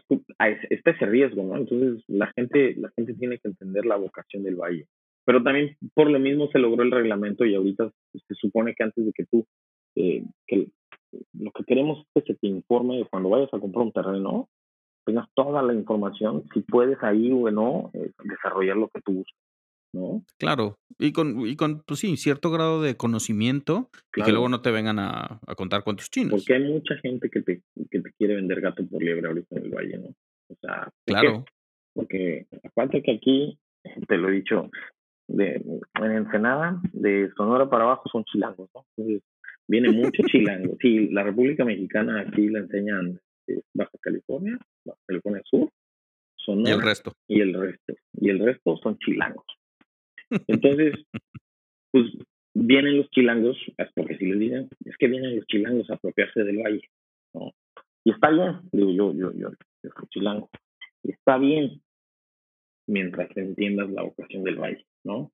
está 0.70 0.92
ese 0.92 1.06
riesgo, 1.06 1.44
¿no? 1.44 1.56
Entonces, 1.56 2.04
la 2.08 2.30
gente, 2.36 2.76
la 2.76 2.90
gente 2.96 3.14
tiene 3.14 3.38
que 3.40 3.48
entender 3.48 3.86
la 3.86 3.96
vocación 3.96 4.44
del 4.44 4.56
valle. 4.56 4.86
Pero 5.26 5.44
también 5.44 5.78
por 5.94 6.10
lo 6.10 6.20
mismo 6.20 6.50
se 6.52 6.60
logró 6.60 6.84
el 6.84 6.92
reglamento 6.92 7.46
y 7.46 7.56
ahorita 7.56 7.90
se 8.14 8.36
supone 8.36 8.74
que 8.76 8.84
antes 8.84 9.06
de 9.06 9.14
que 9.14 9.26
tú, 9.26 9.46
eh, 9.96 10.24
que 10.48 10.68
lo 11.34 11.52
que 11.52 11.64
queremos 11.64 12.00
es 12.00 12.24
que 12.24 12.34
se 12.34 12.40
te 12.40 12.48
informe 12.48 13.06
cuando 13.10 13.30
vayas 13.30 13.54
a 13.54 13.60
comprar 13.60 13.86
un 13.86 13.92
terreno, 13.92 14.50
tengas 15.06 15.28
toda 15.36 15.62
la 15.62 15.74
información, 15.74 16.44
si 16.54 16.62
puedes 16.62 17.02
ahí 17.02 17.32
o 17.32 17.50
no 17.52 17.92
eh, 17.94 18.12
desarrollar 18.24 18.78
lo 18.78 18.90
que 18.90 19.02
tú 19.02 19.14
buscas. 19.14 19.51
¿No? 19.94 20.24
Claro, 20.38 20.80
y 20.98 21.12
con, 21.12 21.48
y 21.48 21.56
con, 21.56 21.84
pues 21.84 22.00
sí, 22.00 22.18
cierto 22.18 22.52
grado 22.52 22.82
de 22.82 22.96
conocimiento 22.96 23.90
y 24.16 24.24
que 24.24 24.32
luego 24.32 24.50
no 24.50 24.62
te 24.62 24.72
vengan 24.72 25.00
a, 25.00 25.40
a, 25.46 25.56
contar 25.56 25.84
cuentos 25.84 26.10
chinos. 26.10 26.32
Porque 26.32 26.54
hay 26.54 26.72
mucha 26.72 26.96
gente 26.98 27.30
que 27.30 27.42
te, 27.42 27.62
que 27.90 28.00
te 28.00 28.12
quiere 28.14 28.36
vender 28.36 28.62
gato 28.62 28.86
por 28.86 29.04
liebre 29.04 29.28
ahorita 29.28 29.58
en 29.58 29.66
el 29.66 29.72
valle, 29.72 29.98
¿no? 29.98 30.08
O 30.48 30.56
sea, 30.62 30.92
claro. 31.06 31.46
Porque 31.94 32.48
aparte 32.64 33.02
que 33.02 33.12
aquí, 33.12 33.60
te 34.08 34.18
lo 34.18 34.30
he 34.30 34.34
dicho, 34.34 34.70
de, 35.28 35.56
en 35.96 36.12
Ensenada, 36.12 36.80
de 36.94 37.32
Sonora 37.36 37.70
para 37.70 37.84
abajo 37.84 38.10
son 38.12 38.24
chilangos, 38.26 38.70
¿no? 38.74 38.86
Entonces, 38.96 39.24
viene 39.68 39.90
mucho 39.90 40.24
chilango. 40.28 40.78
Sí, 40.82 41.08
la 41.10 41.24
República 41.24 41.66
Mexicana 41.66 42.22
aquí 42.22 42.48
la 42.50 42.60
enseñan 42.60 43.20
eh, 43.48 43.62
Baja 43.74 43.98
California, 44.02 44.58
Baja 44.86 45.00
California 45.08 45.42
Sur, 45.46 45.70
Sonora. 46.36 46.70
Y 46.70 46.74
el 46.74 46.82
resto. 46.82 47.14
Y 47.28 47.42
el 47.42 47.54
resto. 47.54 47.94
Y 48.14 48.30
el 48.30 48.40
resto 48.40 48.78
son 48.78 48.98
chilangos. 49.00 49.46
Entonces, 50.48 50.96
pues 51.92 52.06
vienen 52.54 52.98
los 52.98 53.10
chilangos, 53.10 53.58
porque 53.96 54.18
si 54.18 54.26
les 54.26 54.40
dicen, 54.40 54.70
es 54.86 54.98
que 54.98 55.08
vienen 55.08 55.36
los 55.36 55.46
chilangos 55.48 55.90
a 55.90 55.96
apropiarse 55.96 56.44
del 56.44 56.58
valle, 56.58 56.90
¿no? 57.34 57.54
Y 58.04 58.12
está 58.12 58.32
bien, 58.32 58.62
digo 58.72 58.92
yo, 58.92 59.14
yo, 59.14 59.32
yo, 59.34 59.50
yo 59.84 59.90
soy 59.96 60.08
chilango, 60.10 60.50
y 61.04 61.12
está 61.12 61.38
bien 61.38 61.82
mientras 62.88 63.30
entiendas 63.38 63.90
la 63.92 64.04
vocación 64.04 64.44
del 64.44 64.56
valle, 64.56 64.86
¿no? 65.04 65.32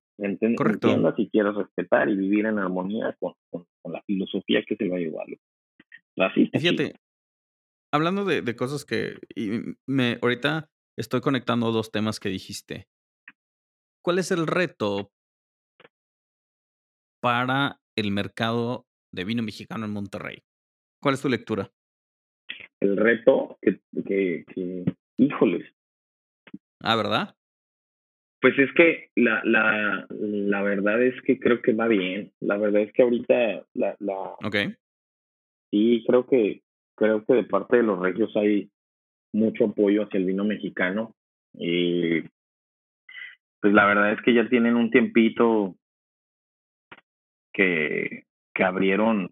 Correcto. 0.58 0.88
Entiendas 0.88 1.14
y 1.18 1.30
quieras 1.30 1.56
respetar 1.56 2.10
y 2.10 2.16
vivir 2.16 2.46
en 2.48 2.58
armonía 2.58 3.16
con, 3.20 3.34
con, 3.52 3.66
la 3.84 4.02
filosofía 4.02 4.64
que 4.68 4.74
es 4.74 4.82
el 4.82 4.90
Valle 4.90 5.10
Guadalupe. 5.10 5.42
Racista. 6.16 6.60
Fíjate, 6.60 6.96
hablando 7.94 8.26
de, 8.26 8.42
de 8.42 8.56
cosas 8.56 8.84
que 8.84 9.20
y 9.36 9.76
me 9.86 10.18
ahorita 10.22 10.70
estoy 10.98 11.22
conectando 11.22 11.72
dos 11.72 11.92
temas 11.92 12.20
que 12.20 12.30
dijiste. 12.30 12.88
¿Cuál 14.08 14.20
es 14.20 14.32
el 14.32 14.48
reto 14.48 15.12
para 17.22 17.82
el 17.98 18.12
mercado 18.12 18.86
de 19.14 19.26
vino 19.26 19.44
mexicano 19.44 19.84
en 19.84 19.92
Monterrey? 19.92 20.44
¿Cuál 21.04 21.16
es 21.16 21.22
tu 21.22 21.28
lectura? 21.28 21.70
El 22.80 22.96
reto 22.96 23.58
que, 23.62 23.82
que, 24.06 24.46
que 24.48 24.86
híjoles. 25.18 25.70
Ah, 26.82 26.96
¿verdad? 26.96 27.36
Pues 28.40 28.58
es 28.60 28.70
que 28.78 29.10
la, 29.18 29.42
la, 29.44 30.08
la 30.10 30.62
verdad 30.62 31.04
es 31.04 31.22
que 31.24 31.38
creo 31.38 31.62
que 31.62 31.74
va 31.74 31.90
bien. 31.90 32.32
La 32.40 32.56
verdad 32.56 32.84
es 32.84 32.94
que 32.94 33.02
ahorita 33.02 33.66
la, 33.74 33.98
la 34.00 34.38
Ok. 34.42 34.56
sí 35.70 36.06
creo 36.08 36.26
que 36.26 36.62
creo 36.96 37.26
que 37.26 37.34
de 37.34 37.44
parte 37.44 37.76
de 37.76 37.84
los 37.84 38.00
regios 38.00 38.34
hay 38.38 38.72
mucho 39.34 39.66
apoyo 39.66 40.04
hacia 40.04 40.18
el 40.18 40.28
vino 40.28 40.46
mexicano. 40.46 41.14
Y 41.60 42.22
pues 43.62 43.74
la 43.74 43.86
verdad 43.86 44.12
es 44.14 44.22
que 44.22 44.34
ya 44.34 44.48
tienen 44.50 44.76
un 44.76 44.92
tiempito 44.92 45.76
que, 47.54 48.24
que 48.54 48.64
abrieron, 48.64 49.30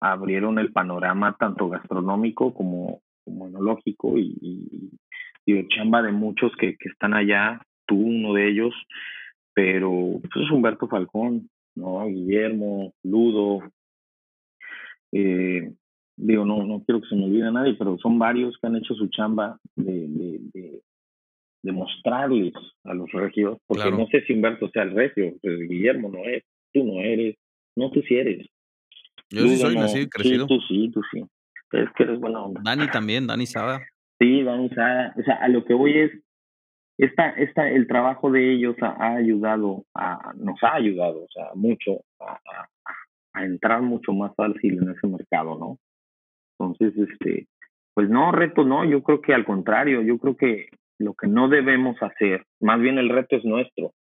abrieron 0.00 0.58
el 0.58 0.72
panorama 0.72 1.36
tanto 1.38 1.68
gastronómico 1.68 2.54
como, 2.54 3.02
como 3.24 3.48
enológico 3.48 4.18
y, 4.18 4.38
y, 4.40 5.68
chamba 5.68 6.00
de 6.00 6.12
muchos 6.12 6.52
que, 6.60 6.76
que 6.76 6.88
están 6.88 7.12
allá, 7.12 7.60
tú 7.86 7.96
uno 7.96 8.34
de 8.34 8.48
ellos, 8.48 8.72
pero 9.52 10.20
pues 10.22 10.44
es 10.44 10.50
Humberto 10.50 10.86
Falcón, 10.86 11.50
¿no? 11.74 12.06
Guillermo, 12.06 12.94
Ludo, 13.02 13.60
eh, 15.12 15.72
digo, 16.16 16.44
no, 16.44 16.64
no 16.64 16.82
quiero 16.84 17.00
que 17.00 17.08
se 17.08 17.16
me 17.16 17.24
olvide 17.24 17.50
nadie, 17.50 17.74
pero 17.74 17.98
son 17.98 18.18
varios 18.18 18.56
que 18.58 18.66
han 18.66 18.76
hecho 18.76 18.94
su 18.94 19.08
chamba 19.08 19.58
de, 19.74 20.08
de, 20.08 20.40
de, 20.54 20.82
de 21.62 21.72
mostrarles 21.72 22.52
a 22.84 22.94
los 22.94 23.10
regios, 23.12 23.58
porque 23.66 23.82
Claro. 23.82 23.98
no 23.98 24.06
sé 24.06 24.22
si 24.22 24.32
Humberto 24.32 24.68
sea 24.70 24.84
el 24.84 24.94
regio, 24.94 25.32
pues 25.42 25.58
Guillermo 25.68 26.10
no 26.10 26.24
es, 26.24 26.42
tú 26.72 26.84
no 26.84 27.00
eres, 27.00 27.36
no 27.76 27.90
tú 27.90 28.02
sí 28.02 28.14
eres. 28.14 28.46
Yo 29.30 29.42
sí 29.42 29.56
soy 29.56 29.74
nacido 29.76 30.04
y 30.04 30.08
crecido. 30.08 30.46
Sí, 30.46 30.54
tú 30.54 30.60
sí, 30.68 30.90
tú 30.92 31.02
sí. 31.12 31.24
Es 31.72 31.88
que 31.96 32.02
eres 32.02 32.18
buena 32.18 32.42
onda. 32.42 32.60
Dani 32.64 32.88
también, 32.90 33.26
Dani 33.26 33.46
Sada. 33.46 33.80
Sí, 34.18 34.42
Dani 34.42 34.68
Sada. 34.70 35.14
O 35.16 35.22
sea, 35.22 35.36
a 35.36 35.48
lo 35.48 35.64
que 35.64 35.74
voy 35.74 35.98
es, 35.98 36.10
esta, 36.98 37.30
esta, 37.30 37.70
el 37.70 37.86
trabajo 37.86 38.30
de 38.30 38.54
ellos 38.54 38.76
ha, 38.82 38.88
ha 38.98 39.16
ayudado, 39.16 39.84
a, 39.94 40.32
nos 40.36 40.62
ha 40.62 40.74
ayudado, 40.74 41.22
o 41.24 41.28
sea, 41.32 41.50
mucho 41.54 42.00
a, 42.18 42.32
a, 42.32 42.68
a 43.34 43.44
entrar 43.44 43.82
mucho 43.82 44.12
más 44.12 44.34
fácil 44.34 44.78
en 44.82 44.90
ese 44.90 45.06
mercado, 45.06 45.56
¿no? 45.58 45.78
Entonces, 46.58 47.08
este, 47.08 47.46
pues 47.94 48.10
no, 48.10 48.32
reto 48.32 48.64
no, 48.64 48.84
yo 48.84 49.02
creo 49.02 49.20
que 49.20 49.32
al 49.32 49.44
contrario, 49.44 50.02
yo 50.02 50.18
creo 50.18 50.36
que 50.36 50.68
lo 51.00 51.14
que 51.14 51.26
no 51.26 51.48
debemos 51.48 51.96
hacer, 52.02 52.44
más 52.60 52.78
bien 52.78 52.98
el 52.98 53.08
reto 53.08 53.36
es 53.36 53.44
nuestro. 53.44 53.94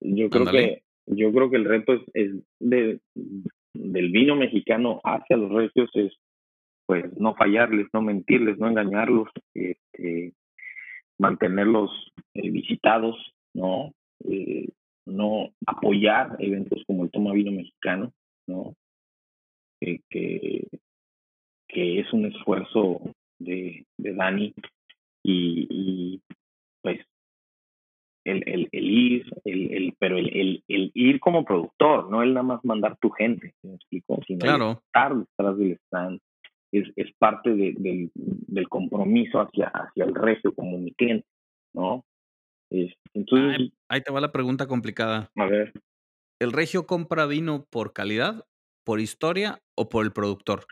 Yo 0.00 0.28
creo 0.28 0.46
que, 0.46 0.82
yo 1.06 1.32
creo 1.32 1.50
que 1.50 1.56
el 1.56 1.64
reto 1.64 1.92
es, 1.92 2.02
es 2.14 2.32
de, 2.58 3.00
del 3.72 4.10
vino 4.10 4.34
mexicano 4.34 5.00
hacia 5.04 5.36
los 5.36 5.52
regios 5.52 5.88
es 5.94 6.12
pues 6.86 7.04
no 7.18 7.34
fallarles, 7.34 7.86
no 7.92 8.00
mentirles, 8.00 8.58
no 8.58 8.68
engañarlos, 8.68 9.28
este, 9.54 10.32
mantenerlos 11.18 11.90
eh, 12.34 12.50
visitados, 12.50 13.16
¿no? 13.54 13.92
Eh, 14.24 14.68
no 15.04 15.50
apoyar 15.66 16.36
eventos 16.40 16.82
como 16.86 17.04
el 17.04 17.10
Toma 17.10 17.32
Vino 17.32 17.52
Mexicano, 17.52 18.12
¿no? 18.48 18.74
Que, 19.80 20.00
que, 20.10 20.66
que 21.68 22.00
es 22.00 22.12
un 22.12 22.26
esfuerzo 22.26 23.00
de, 23.38 23.84
de 23.98 24.14
Dani 24.14 24.54
y, 25.26 25.66
y 25.70 26.22
pues 26.82 27.00
el, 28.24 28.42
el, 28.46 28.68
el 28.72 28.84
ir, 28.90 29.26
el, 29.44 29.72
el, 29.72 29.94
pero 29.98 30.18
el, 30.18 30.28
el, 30.36 30.64
el 30.68 30.90
ir 30.94 31.20
como 31.20 31.44
productor, 31.44 32.10
no 32.10 32.22
el 32.22 32.34
nada 32.34 32.42
más 32.44 32.64
mandar 32.64 32.96
tu 33.00 33.10
gente, 33.10 33.54
¿me 33.62 33.74
explico? 33.74 34.20
Sino 34.26 34.40
Claro. 34.40 34.82
estar 34.86 35.14
detrás 35.16 35.58
del 35.58 35.78
stand, 35.86 36.20
es, 36.72 36.88
es 36.96 37.12
parte 37.18 37.50
de, 37.50 37.74
del, 37.78 38.10
del 38.14 38.68
compromiso 38.68 39.40
hacia, 39.40 39.68
hacia 39.68 40.04
el 40.04 40.14
regio 40.14 40.54
como 40.54 40.78
mi 40.78 40.92
cliente, 40.94 41.26
¿no? 41.74 42.04
Es, 42.70 42.92
entonces, 43.14 43.56
Ay, 43.60 43.72
ahí 43.88 44.00
te 44.00 44.12
va 44.12 44.20
la 44.20 44.32
pregunta 44.32 44.66
complicada. 44.66 45.30
a 45.36 45.46
ver, 45.46 45.72
¿El 46.40 46.52
regio 46.52 46.86
compra 46.86 47.26
vino 47.26 47.64
por 47.70 47.92
calidad, 47.92 48.44
por 48.84 49.00
historia 49.00 49.60
o 49.76 49.88
por 49.88 50.04
el 50.04 50.12
productor? 50.12 50.66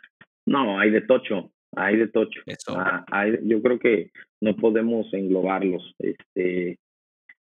no, 0.47 0.79
hay 0.79 0.91
de 0.91 1.01
tocho, 1.01 1.51
hay 1.77 1.97
de 1.97 2.09
tocho. 2.09 2.41
Eso. 2.47 2.75
Ah, 2.79 3.05
hay, 3.11 3.39
yo 3.45 3.63
creo 3.63 3.79
que 3.79 4.11
no 4.41 4.55
podemos 4.57 5.13
englobarlos. 5.13 5.95
Este, 5.99 6.79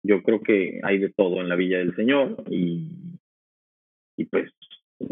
yo 0.03 0.23
creo 0.23 0.41
que 0.41 0.79
hay 0.83 0.99
de 0.99 1.09
todo 1.09 1.41
en 1.41 1.49
la 1.49 1.55
Villa 1.55 1.79
del 1.79 1.95
Señor 1.95 2.43
y, 2.49 2.89
y 4.17 4.25
pues 4.25 4.51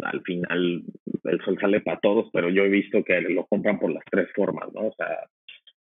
al 0.03 0.22
final 0.22 0.84
el 1.24 1.41
sol 1.41 1.57
sale 1.59 1.82
para 1.82 1.99
todos, 1.99 2.30
pero 2.34 2.49
yo 2.49 2.63
he 2.63 2.70
visto 2.70 3.03
que 3.03 3.22
lo 3.22 3.45
compran 3.45 3.80
por 3.80 3.91
las 3.91 4.03
tres 4.09 4.30
formas, 4.36 4.72
¿no? 4.74 4.88
O 4.88 4.93
sea, 4.97 5.28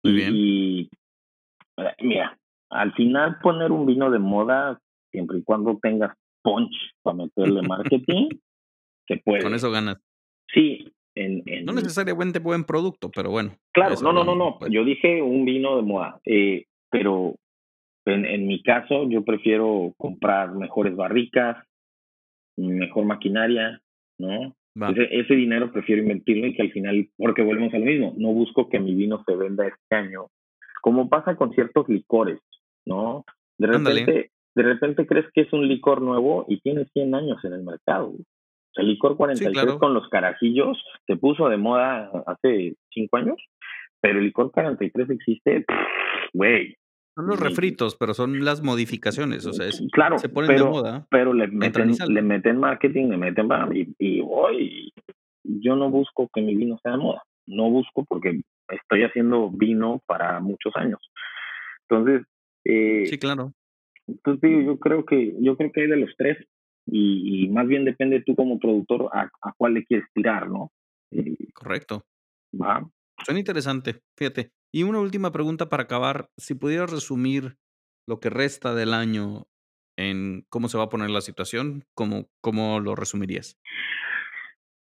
Muy 0.04 0.14
y, 0.14 0.16
bien. 0.16 0.32
y, 0.34 0.90
eh, 1.78 1.96
mira, 2.02 2.38
al 2.70 2.94
final 2.94 3.40
poner 3.42 3.72
un 3.72 3.86
vino 3.86 4.12
de 4.12 4.20
moda, 4.20 4.80
siempre 5.12 5.38
y 5.40 5.44
cuando 5.44 5.80
tengas 5.82 6.16
punch 6.42 6.76
para 7.02 7.18
meterle 7.18 7.62
marketing, 7.68 8.30
se 9.08 9.18
puede. 9.18 9.44
Con 9.44 9.54
eso 9.54 9.72
ganas. 9.72 9.98
Sí, 10.54 10.92
en, 11.18 11.44
en, 11.46 11.66
No 11.66 11.74
necesariamente 11.74 12.40
buen 12.40 12.64
producto, 12.64 13.10
pero 13.14 13.30
bueno. 13.32 13.52
Claro, 13.74 13.96
no, 14.02 14.14
no, 14.14 14.24
no, 14.24 14.36
no. 14.36 14.60
Yo 14.70 14.84
dije 14.84 15.22
un 15.22 15.46
vino 15.46 15.78
de 15.78 15.82
moda, 15.82 16.20
eh, 16.26 16.66
pero 16.90 17.36
en, 18.06 18.26
en 18.26 18.48
mi 18.48 18.62
caso 18.62 19.10
yo 19.10 19.24
prefiero 19.24 19.94
comprar 19.98 20.54
mejores 20.54 20.96
barricas, 20.96 21.58
mejor 22.58 23.06
maquinaria, 23.06 23.82
¿no? 24.18 24.56
Ese, 24.90 25.08
ese 25.12 25.34
dinero 25.34 25.72
prefiero 25.72 26.04
invertirlo 26.04 26.46
y 26.46 26.54
que 26.54 26.62
al 26.62 26.72
final, 26.72 27.10
porque 27.18 27.42
volvemos 27.42 27.74
a 27.74 27.80
lo 27.80 27.86
mismo, 27.86 28.14
no 28.16 28.30
busco 28.30 28.70
que 28.70 28.80
mi 28.80 28.94
vino 28.94 29.24
se 29.26 29.36
venda 29.36 29.66
este 29.66 29.96
año, 29.96 30.28
como 30.84 31.10
pasa 31.10 31.36
con 31.36 31.52
ciertos 31.54 31.90
licores, 31.90 32.40
¿no? 32.86 33.26
De 33.58 33.68
Ándale. 33.76 34.02
repente, 34.02 34.32
de 34.56 34.64
repente 34.64 35.08
crees 35.08 35.26
que 35.34 35.42
es 35.42 35.54
un 35.54 35.68
licor 35.68 36.02
nuevo 36.02 36.46
y 36.48 36.60
tiene 36.60 36.86
100 36.86 37.16
años 37.16 37.44
en 37.44 37.54
el 37.54 37.64
mercado. 37.64 38.14
El 38.78 38.88
licor 38.88 39.18
43 39.18 39.54
claro. 39.54 39.80
con 39.80 39.94
los 39.94 40.08
carajillos 40.10 40.78
se 41.06 41.16
puso 41.18 41.50
de 41.50 41.58
moda 41.58 42.12
hace 42.26 42.76
5 42.94 43.18
años, 43.18 43.38
pero 44.02 44.20
el 44.20 44.26
licor 44.26 44.52
43 44.52 45.10
existe, 45.10 45.66
güey. 46.34 46.76
Son 47.16 47.26
los 47.28 47.38
Sí. 47.40 47.44
refritos, 47.46 47.96
pero 47.96 48.14
son 48.14 48.46
las 48.46 48.62
modificaciones. 48.62 49.46
O 49.48 49.54
sea, 49.54 49.66
es, 49.68 49.82
claro, 49.92 50.20
se 50.20 50.30
ponen 50.30 50.50
pero, 50.50 50.66
de 50.66 50.70
moda. 50.72 51.08
pero 51.10 51.34
le 51.34 51.48
meten, 51.48 51.92
le 52.10 52.22
meten 52.22 52.60
marketing, 52.60 53.08
le 53.10 53.18
meten 53.18 53.50
y, 53.74 53.88
y 53.98 54.22
hoy 54.24 54.92
yo 55.44 55.76
no 55.76 55.90
busco 55.90 56.30
que 56.34 56.42
mi 56.42 56.56
vino 56.56 56.78
sea 56.84 56.92
de 56.92 56.98
moda. 57.00 57.24
no 57.48 57.70
busco 57.70 58.04
porque 58.06 58.42
estoy 58.70 59.04
haciendo 59.04 59.50
vino 59.50 60.02
para 60.06 60.40
muchos 60.42 60.76
años. 60.76 61.00
Entonces, 61.90 62.28
eh, 62.66 63.06
sí, 63.08 63.18
claro. 63.18 63.54
Entonces 64.06 64.42
digo, 64.50 64.62
yo 64.74 64.80
creo 64.80 65.06
que 65.06 65.34
yo 65.40 65.56
creo 65.58 65.72
que 65.72 65.82
hay 65.82 65.88
de 65.88 65.98
los 65.98 66.12
tres 66.18 66.38
y, 66.90 67.48
más 67.50 67.68
bien 67.68 67.86
depende 67.86 68.22
tú 68.22 68.36
como 68.36 68.60
productor 68.60 69.10
a, 69.14 69.30
cuál 69.58 69.76
le 69.76 69.86
quieres 69.86 70.08
tirar, 70.14 70.50
¿no? 70.50 70.72
Eh, 71.12 71.36
Correcto. 71.54 72.06
Va. 72.54 72.88
Suena 73.24 73.40
interesante, 73.40 74.02
fíjate. 74.18 74.52
Y 74.72 74.84
una 74.84 75.00
última 75.00 75.32
pregunta 75.32 75.70
para 75.70 75.84
acabar. 75.84 76.30
Si 76.38 76.54
pudieras 76.54 76.92
resumir 76.92 77.58
lo 78.08 78.20
que 78.20 78.30
resta 78.30 78.74
del 78.74 78.94
año 78.94 79.46
en 79.98 80.46
cómo 80.50 80.70
se 80.70 80.78
va 80.78 80.86
a 80.86 80.90
poner 80.90 81.10
la 81.10 81.22
situación, 81.22 81.84
¿cómo, 81.96 82.28
cómo 82.42 82.80
lo 82.80 82.96
resumirías? 82.96 83.58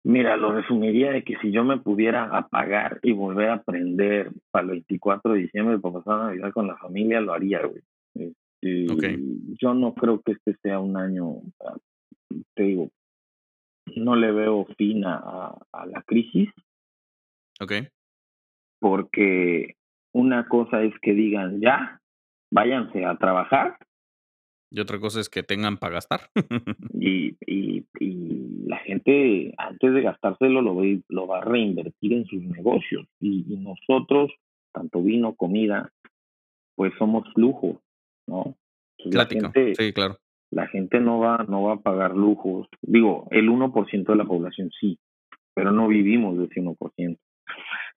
Mira, 0.06 0.36
lo 0.36 0.52
resumiría 0.52 1.12
de 1.12 1.24
que 1.24 1.36
si 1.38 1.50
yo 1.50 1.64
me 1.64 1.78
pudiera 1.78 2.24
apagar 2.24 3.00
y 3.02 3.12
volver 3.12 3.48
a 3.48 3.54
aprender 3.54 4.30
para 4.50 4.64
el 4.64 4.70
24 4.70 5.32
de 5.32 5.40
diciembre 5.40 5.78
para 5.78 5.94
pasar 5.94 6.18
Navidad 6.18 6.52
con 6.52 6.66
la 6.66 6.76
familia, 6.76 7.20
lo 7.20 7.32
haría, 7.32 7.60
güey. 7.64 8.34
Este, 8.64 9.18
yo 9.60 9.74
no 9.74 9.94
creo 9.94 10.20
que 10.22 10.32
este 10.32 10.56
sea 10.62 10.78
un 10.78 10.96
año, 10.96 11.42
te 12.54 12.62
digo, 12.62 12.90
no 13.96 14.16
le 14.16 14.32
veo 14.32 14.66
fin 14.76 15.04
a, 15.04 15.56
a 15.72 15.86
la 15.86 16.02
crisis. 16.02 16.48
Ok 17.60 17.72
porque 18.84 19.76
una 20.12 20.46
cosa 20.46 20.82
es 20.82 20.92
que 21.00 21.14
digan 21.14 21.58
ya, 21.58 22.02
váyanse 22.52 23.02
a 23.06 23.16
trabajar. 23.16 23.78
Y 24.70 24.78
otra 24.78 25.00
cosa 25.00 25.20
es 25.20 25.30
que 25.30 25.42
tengan 25.42 25.78
para 25.78 25.94
gastar. 25.94 26.28
y, 26.92 27.34
y, 27.46 27.86
y, 27.98 28.66
la 28.66 28.76
gente, 28.80 29.54
antes 29.56 29.94
de 29.94 30.02
gastárselo, 30.02 30.60
lo, 30.60 30.82
lo 31.08 31.26
va 31.26 31.38
a 31.38 31.44
reinvertir 31.44 32.12
en 32.12 32.26
sus 32.26 32.42
negocios. 32.42 33.06
Y, 33.20 33.44
nosotros, 33.56 34.30
tanto 34.74 35.02
vino, 35.02 35.34
comida, 35.34 35.90
pues 36.76 36.92
somos 36.98 37.24
lujo, 37.36 37.80
¿no? 38.26 38.56
la 38.98 39.26
gente, 39.26 39.74
sí, 39.74 39.92
claro. 39.92 40.18
La 40.50 40.66
gente 40.68 41.00
no 41.00 41.18
va, 41.18 41.44
no 41.48 41.64
va 41.64 41.74
a 41.74 41.80
pagar 41.80 42.14
lujos. 42.14 42.68
Digo, 42.80 43.26
el 43.30 43.48
1% 43.48 44.04
de 44.04 44.16
la 44.16 44.24
población 44.24 44.70
sí, 44.78 44.98
pero 45.54 45.72
no 45.72 45.88
vivimos 45.88 46.38
de 46.38 46.44
ese 46.44 46.60
1%. 46.60 47.18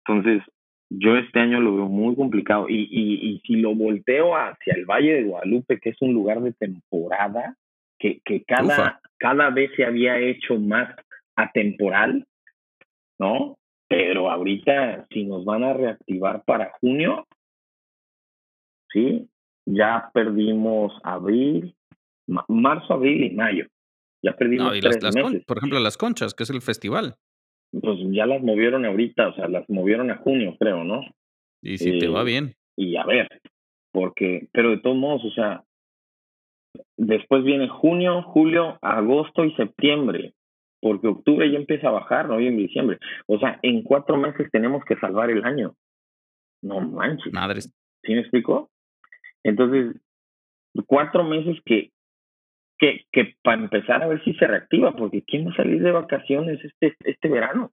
Entonces, 0.05 0.43
yo 0.89 1.17
este 1.17 1.39
año 1.39 1.59
lo 1.59 1.75
veo 1.75 1.87
muy 1.87 2.15
complicado. 2.15 2.67
Y, 2.69 2.87
y, 2.89 3.29
y 3.29 3.39
si 3.41 3.57
lo 3.57 3.75
volteo 3.75 4.35
hacia 4.35 4.73
el 4.73 4.85
Valle 4.85 5.13
de 5.13 5.23
Guadalupe, 5.23 5.79
que 5.79 5.89
es 5.89 6.01
un 6.01 6.13
lugar 6.13 6.41
de 6.41 6.53
temporada, 6.53 7.55
que, 7.99 8.21
que 8.23 8.43
cada, 8.43 9.01
cada 9.17 9.49
vez 9.49 9.71
se 9.75 9.85
había 9.85 10.19
hecho 10.19 10.59
más 10.59 10.95
atemporal, 11.35 12.25
¿no? 13.19 13.57
Pero 13.89 14.29
ahorita, 14.29 15.07
si 15.09 15.25
nos 15.25 15.45
van 15.45 15.63
a 15.63 15.73
reactivar 15.73 16.43
para 16.43 16.71
junio, 16.79 17.25
¿sí? 18.91 19.29
Ya 19.69 20.09
perdimos 20.13 20.93
abril, 21.03 21.75
marzo, 22.47 22.93
abril 22.93 23.25
y 23.25 23.35
mayo. 23.35 23.67
Ya 24.23 24.33
perdimos 24.35 24.73
tres 24.79 25.03
meses. 25.13 25.45
por 25.45 25.57
ejemplo, 25.57 25.79
las 25.79 25.97
conchas, 25.97 26.33
que 26.33 26.43
es 26.43 26.49
el 26.49 26.61
festival 26.61 27.17
pues 27.71 27.99
ya 28.11 28.25
las 28.25 28.41
movieron 28.41 28.85
ahorita, 28.85 29.29
o 29.29 29.33
sea, 29.33 29.47
las 29.47 29.69
movieron 29.69 30.11
a 30.11 30.17
junio, 30.17 30.55
creo, 30.59 30.83
¿no? 30.83 31.01
Y 31.61 31.77
si 31.77 31.99
te 31.99 32.07
va 32.07 32.21
eh, 32.21 32.25
bien. 32.25 32.55
Y 32.75 32.95
a 32.95 33.05
ver, 33.05 33.27
porque, 33.91 34.47
pero 34.51 34.71
de 34.71 34.79
todos 34.79 34.97
modos, 34.97 35.25
o 35.25 35.31
sea, 35.31 35.63
después 36.97 37.43
viene 37.43 37.67
junio, 37.67 38.23
julio, 38.23 38.77
agosto 38.81 39.43
y 39.43 39.53
septiembre, 39.55 40.33
porque 40.81 41.07
octubre 41.07 41.51
ya 41.51 41.57
empieza 41.57 41.89
a 41.89 41.91
bajar, 41.91 42.27
noviembre 42.27 42.63
y 42.63 42.67
diciembre. 42.67 42.99
O 43.25 43.39
sea, 43.39 43.59
en 43.63 43.83
cuatro 43.83 44.17
meses 44.17 44.47
tenemos 44.51 44.83
que 44.85 44.95
salvar 44.97 45.29
el 45.29 45.43
año. 45.43 45.73
No 46.61 46.79
manches. 46.81 47.33
Madres. 47.33 47.73
¿Sí 48.03 48.13
me 48.13 48.21
explico? 48.21 48.69
Entonces, 49.43 49.95
cuatro 50.87 51.23
meses 51.23 51.57
que 51.65 51.91
que, 52.77 53.05
que 53.11 53.35
para 53.43 53.61
empezar 53.61 54.03
a 54.03 54.07
ver 54.07 54.23
si 54.23 54.33
se 54.35 54.47
reactiva, 54.47 54.95
porque 54.95 55.23
¿quién 55.23 55.47
va 55.47 55.51
a 55.51 55.55
salir 55.55 55.81
de 55.81 55.91
vacaciones 55.91 56.63
este, 56.63 56.95
este 57.03 57.27
verano? 57.27 57.71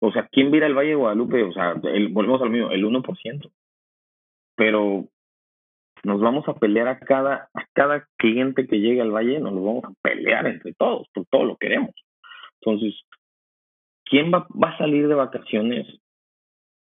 O 0.00 0.12
sea, 0.12 0.28
¿quién 0.30 0.52
va 0.52 0.64
al 0.64 0.74
Valle 0.74 0.90
de 0.90 0.94
Guadalupe? 0.94 1.42
O 1.42 1.52
sea, 1.52 1.74
el, 1.84 2.08
volvemos 2.08 2.40
al 2.42 2.50
mismo, 2.50 2.70
el 2.70 2.84
1%. 2.84 3.50
Pero 4.56 5.08
nos 6.02 6.20
vamos 6.20 6.48
a 6.48 6.54
pelear 6.54 6.88
a 6.88 6.98
cada, 6.98 7.50
a 7.54 7.66
cada 7.74 8.08
cliente 8.16 8.66
que 8.66 8.80
llegue 8.80 9.00
al 9.00 9.10
Valle, 9.10 9.40
nos 9.40 9.52
lo 9.52 9.62
vamos 9.62 9.84
a 9.84 9.92
pelear 10.02 10.46
entre 10.46 10.72
todos, 10.74 11.08
por 11.12 11.26
todo 11.26 11.44
lo 11.44 11.56
queremos. 11.56 11.94
Entonces, 12.60 13.00
¿quién 14.04 14.32
va, 14.32 14.46
va 14.50 14.70
a 14.70 14.78
salir 14.78 15.08
de 15.08 15.14
vacaciones? 15.14 15.86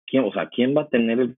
¿Quién, 0.06 0.26
o 0.26 0.32
sea, 0.32 0.50
¿quién 0.50 0.76
va 0.76 0.84
a 0.84 0.90
tener 0.90 1.20
el 1.20 1.36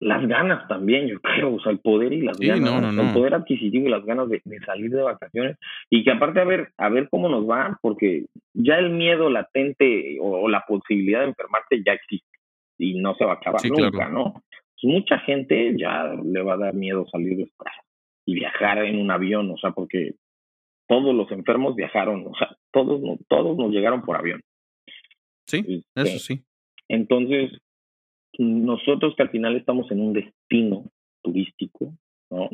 las 0.00 0.26
ganas 0.28 0.68
también, 0.68 1.08
yo 1.08 1.20
creo, 1.20 1.54
o 1.54 1.60
sea, 1.60 1.72
el 1.72 1.80
poder 1.80 2.12
y 2.12 2.20
las 2.20 2.38
ganas, 2.38 2.96
el 2.96 3.12
poder 3.12 3.34
adquisitivo 3.34 3.86
y 3.86 3.90
las 3.90 4.04
ganas 4.04 4.28
de, 4.28 4.40
salir 4.64 4.90
de 4.90 5.02
vacaciones 5.02 5.56
y 5.90 6.04
que 6.04 6.12
aparte 6.12 6.40
a 6.40 6.44
ver, 6.44 6.72
a 6.76 6.88
ver 6.88 7.08
cómo 7.10 7.28
nos 7.28 7.48
va, 7.48 7.78
porque 7.82 8.26
ya 8.54 8.76
el 8.76 8.90
miedo 8.90 9.28
latente 9.30 10.18
o, 10.20 10.48
la 10.48 10.64
posibilidad 10.66 11.20
de 11.20 11.28
enfermarte 11.28 11.82
ya 11.84 11.92
existe 11.92 12.38
y 12.78 13.00
no 13.00 13.14
se 13.16 13.24
va 13.24 13.32
a 13.32 13.36
acabar 13.36 13.60
nunca, 13.66 14.08
¿no? 14.08 14.34
Pues 14.80 14.84
mucha 14.84 15.18
gente 15.18 15.74
ya 15.76 16.04
le 16.04 16.42
va 16.42 16.54
a 16.54 16.58
dar 16.58 16.74
miedo 16.74 17.04
salir 17.10 17.36
de 17.36 17.50
casa 17.58 17.82
y 18.24 18.34
viajar 18.34 18.84
en 18.84 19.00
un 19.00 19.10
avión, 19.10 19.50
o 19.50 19.56
sea, 19.56 19.72
porque 19.72 20.14
todos 20.86 21.14
los 21.14 21.30
enfermos 21.32 21.74
viajaron, 21.74 22.24
o 22.26 22.34
sea, 22.36 22.56
todos, 22.72 23.00
todos 23.28 23.56
nos 23.56 23.72
llegaron 23.72 24.02
por 24.02 24.16
avión. 24.16 24.42
Sí, 25.46 25.82
eso 25.94 26.06
este, 26.06 26.18
sí. 26.18 26.44
Entonces, 26.88 27.58
nosotros 28.38 29.14
que 29.16 29.22
al 29.22 29.30
final 29.30 29.56
estamos 29.56 29.90
en 29.90 30.00
un 30.00 30.12
destino 30.12 30.84
turístico, 31.22 31.92
¿no? 32.30 32.48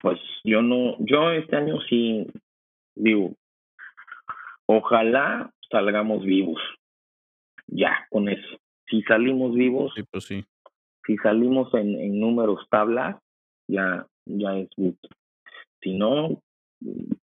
Pues 0.00 0.20
yo 0.44 0.62
no, 0.62 0.96
yo 1.00 1.32
este 1.32 1.56
año 1.56 1.80
sí 1.88 2.26
digo, 2.94 3.34
ojalá 4.66 5.52
salgamos 5.70 6.24
vivos. 6.24 6.60
Ya, 7.66 8.06
con 8.10 8.28
eso. 8.28 8.58
Si 8.88 9.02
salimos 9.02 9.54
vivos, 9.54 9.92
sí, 9.94 10.02
pues 10.10 10.24
sí. 10.24 10.44
si 11.06 11.16
salimos 11.18 11.72
en, 11.74 11.94
en 12.00 12.18
números 12.18 12.66
tablas, 12.70 13.16
ya, 13.68 14.06
ya 14.24 14.56
es 14.56 14.70
good. 14.76 14.94
Si 15.82 15.94
no, 15.98 16.40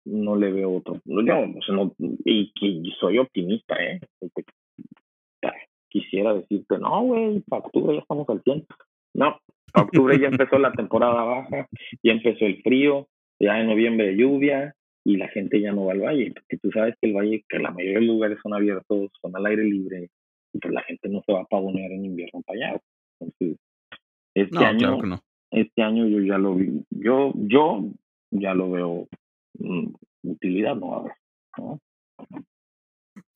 no 0.05 0.35
le 0.35 0.51
veo 0.51 0.75
otro. 0.75 1.01
Yo, 1.05 1.39
o 1.39 1.61
sea, 1.65 1.75
no, 1.75 1.95
y, 1.97 2.51
y 2.61 2.91
soy 2.99 3.17
optimista, 3.17 3.75
¿eh? 3.83 3.99
Quisiera 5.95 6.33
decirte, 6.33 6.77
no, 6.77 7.03
güey, 7.03 7.39
para 7.47 7.63
octubre 7.63 7.95
ya 7.95 8.01
estamos 8.01 8.27
al 8.27 8.41
100. 8.43 8.65
No, 9.13 9.39
para 9.71 9.85
octubre 9.85 10.19
ya 10.19 10.27
empezó 10.27 10.59
la 10.59 10.73
temporada 10.73 11.23
baja, 11.23 11.69
ya 12.03 12.11
empezó 12.11 12.45
el 12.45 12.61
frío, 12.63 13.07
ya 13.39 13.61
en 13.61 13.67
noviembre 13.67 14.17
lluvia 14.17 14.75
y 15.05 15.15
la 15.15 15.29
gente 15.29 15.61
ya 15.61 15.71
no 15.71 15.85
va 15.85 15.93
al 15.93 16.01
valle, 16.01 16.33
porque 16.33 16.57
tú 16.57 16.69
sabes 16.71 16.95
que 16.99 17.07
el 17.07 17.15
valle, 17.15 17.45
que 17.47 17.59
la 17.59 17.71
mayoría 17.71 17.99
de 17.99 18.05
lugares 18.05 18.39
son 18.43 18.53
abiertos, 18.53 19.09
son 19.21 19.35
al 19.37 19.45
aire 19.45 19.63
libre, 19.63 20.09
y 20.51 20.59
pues 20.59 20.73
la 20.73 20.81
gente 20.81 21.07
no 21.07 21.21
se 21.25 21.31
va 21.31 21.41
a 21.41 21.45
pavonear 21.45 21.91
en 21.91 22.05
invierno 22.05 22.41
para 22.45 22.71
allá. 22.71 22.81
Entonces, 23.21 23.57
este 24.33 24.65
año, 24.65 24.99
este 25.51 25.81
año 25.81 26.07
yo 26.07 26.19
ya 26.19 26.37
lo 26.37 26.55
vi, 26.55 26.83
yo, 26.89 27.31
yo 27.35 27.85
ya 28.31 28.53
lo 28.53 28.71
veo 28.71 29.07
mm, 29.59 29.93
utilidad, 30.23 30.75
no 30.75 30.95
a 30.95 31.03
ver, 31.03 31.13
¿no? 31.57 31.79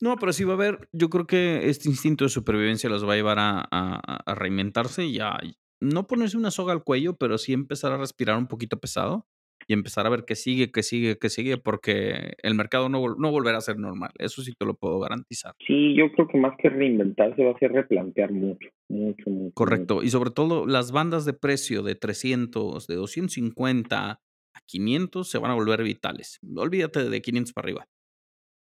No, 0.00 0.16
pero 0.16 0.32
sí 0.32 0.44
va 0.44 0.52
a 0.52 0.56
haber, 0.56 0.88
yo 0.92 1.10
creo 1.10 1.26
que 1.26 1.68
este 1.68 1.88
instinto 1.88 2.24
de 2.24 2.30
supervivencia 2.30 2.88
los 2.88 3.06
va 3.06 3.12
a 3.12 3.16
llevar 3.16 3.38
a, 3.38 3.68
a, 3.70 4.34
reinventarse 4.34 5.04
y 5.04 5.18
a 5.20 5.38
no 5.80 6.06
ponerse 6.06 6.38
una 6.38 6.50
soga 6.50 6.72
al 6.72 6.84
cuello, 6.84 7.16
pero 7.16 7.36
sí 7.36 7.52
empezar 7.52 7.92
a 7.92 7.98
respirar 7.98 8.38
un 8.38 8.46
poquito 8.46 8.78
pesado 8.78 9.26
y 9.68 9.74
empezar 9.74 10.06
a 10.06 10.10
ver 10.10 10.24
qué 10.24 10.36
sigue, 10.36 10.72
qué 10.72 10.82
sigue, 10.82 11.18
qué 11.18 11.28
sigue, 11.28 11.58
porque 11.58 12.32
el 12.42 12.54
mercado 12.54 12.88
no, 12.88 13.14
no 13.16 13.30
volverá 13.30 13.58
a 13.58 13.60
ser 13.60 13.78
normal. 13.78 14.10
Eso 14.18 14.42
sí 14.42 14.52
te 14.58 14.64
lo 14.64 14.74
puedo 14.74 14.98
garantizar. 15.00 15.54
Sí, 15.66 15.94
yo 15.94 16.10
creo 16.12 16.28
que 16.28 16.38
más 16.38 16.54
que 16.58 16.70
reinventarse 16.70 17.44
va 17.44 17.52
a 17.52 17.58
ser 17.58 17.72
replantear 17.72 18.32
mucho, 18.32 18.68
mucho, 18.88 19.28
mucho. 19.28 19.54
Correcto. 19.54 20.02
Y 20.02 20.08
sobre 20.08 20.30
todo 20.30 20.66
las 20.66 20.92
bandas 20.92 21.26
de 21.26 21.34
precio 21.34 21.82
de 21.82 21.94
300, 21.94 22.86
de 22.86 22.94
250 22.94 24.10
a 24.10 24.60
500 24.66 25.30
se 25.30 25.38
van 25.38 25.50
a 25.50 25.54
volver 25.54 25.82
vitales. 25.82 26.40
Olvídate 26.56 27.08
de 27.08 27.22
500 27.22 27.52
para 27.52 27.66
arriba. 27.66 27.86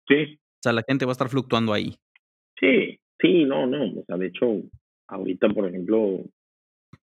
Sí, 0.07 0.39
sea, 0.65 0.73
la 0.73 0.83
gente 0.87 1.05
va 1.05 1.11
a 1.11 1.13
estar 1.13 1.29
fluctuando 1.29 1.73
ahí. 1.73 1.95
Sí, 2.59 2.99
sí, 3.19 3.45
no, 3.45 3.67
no. 3.67 3.99
O 3.99 4.03
sea, 4.05 4.17
de 4.17 4.27
hecho, 4.27 4.61
ahorita, 5.07 5.49
por 5.49 5.67
ejemplo, 5.67 6.23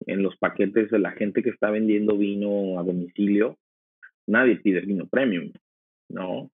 en 0.07 0.23
los 0.23 0.37
paquetes 0.37 0.91
de 0.91 0.99
la 0.99 1.13
gente 1.13 1.43
que 1.43 1.51
está 1.51 1.71
vendiendo 1.71 2.17
vino 2.17 2.79
a 2.79 2.83
domicilio, 2.83 3.57
nadie 4.27 4.57
pide 4.57 4.81
vino 4.81 5.07
premium, 5.07 5.53
¿no? 6.09 6.51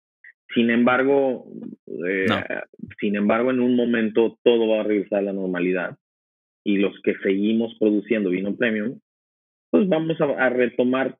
Sin 0.53 0.69
embargo, 0.69 1.45
eh, 2.07 2.27
sin 2.99 3.15
embargo, 3.15 3.51
en 3.51 3.59
un 3.59 3.75
momento 3.75 4.37
todo 4.43 4.67
va 4.67 4.81
a 4.81 4.83
regresar 4.83 5.19
a 5.19 5.23
la 5.23 5.33
normalidad 5.33 5.97
y 6.63 6.77
los 6.77 6.93
que 7.01 7.15
seguimos 7.23 7.75
produciendo 7.79 8.29
vino 8.29 8.55
premium, 8.55 8.99
pues 9.71 9.87
vamos 9.89 10.19
a, 10.21 10.25
a 10.25 10.49
retomar, 10.49 11.17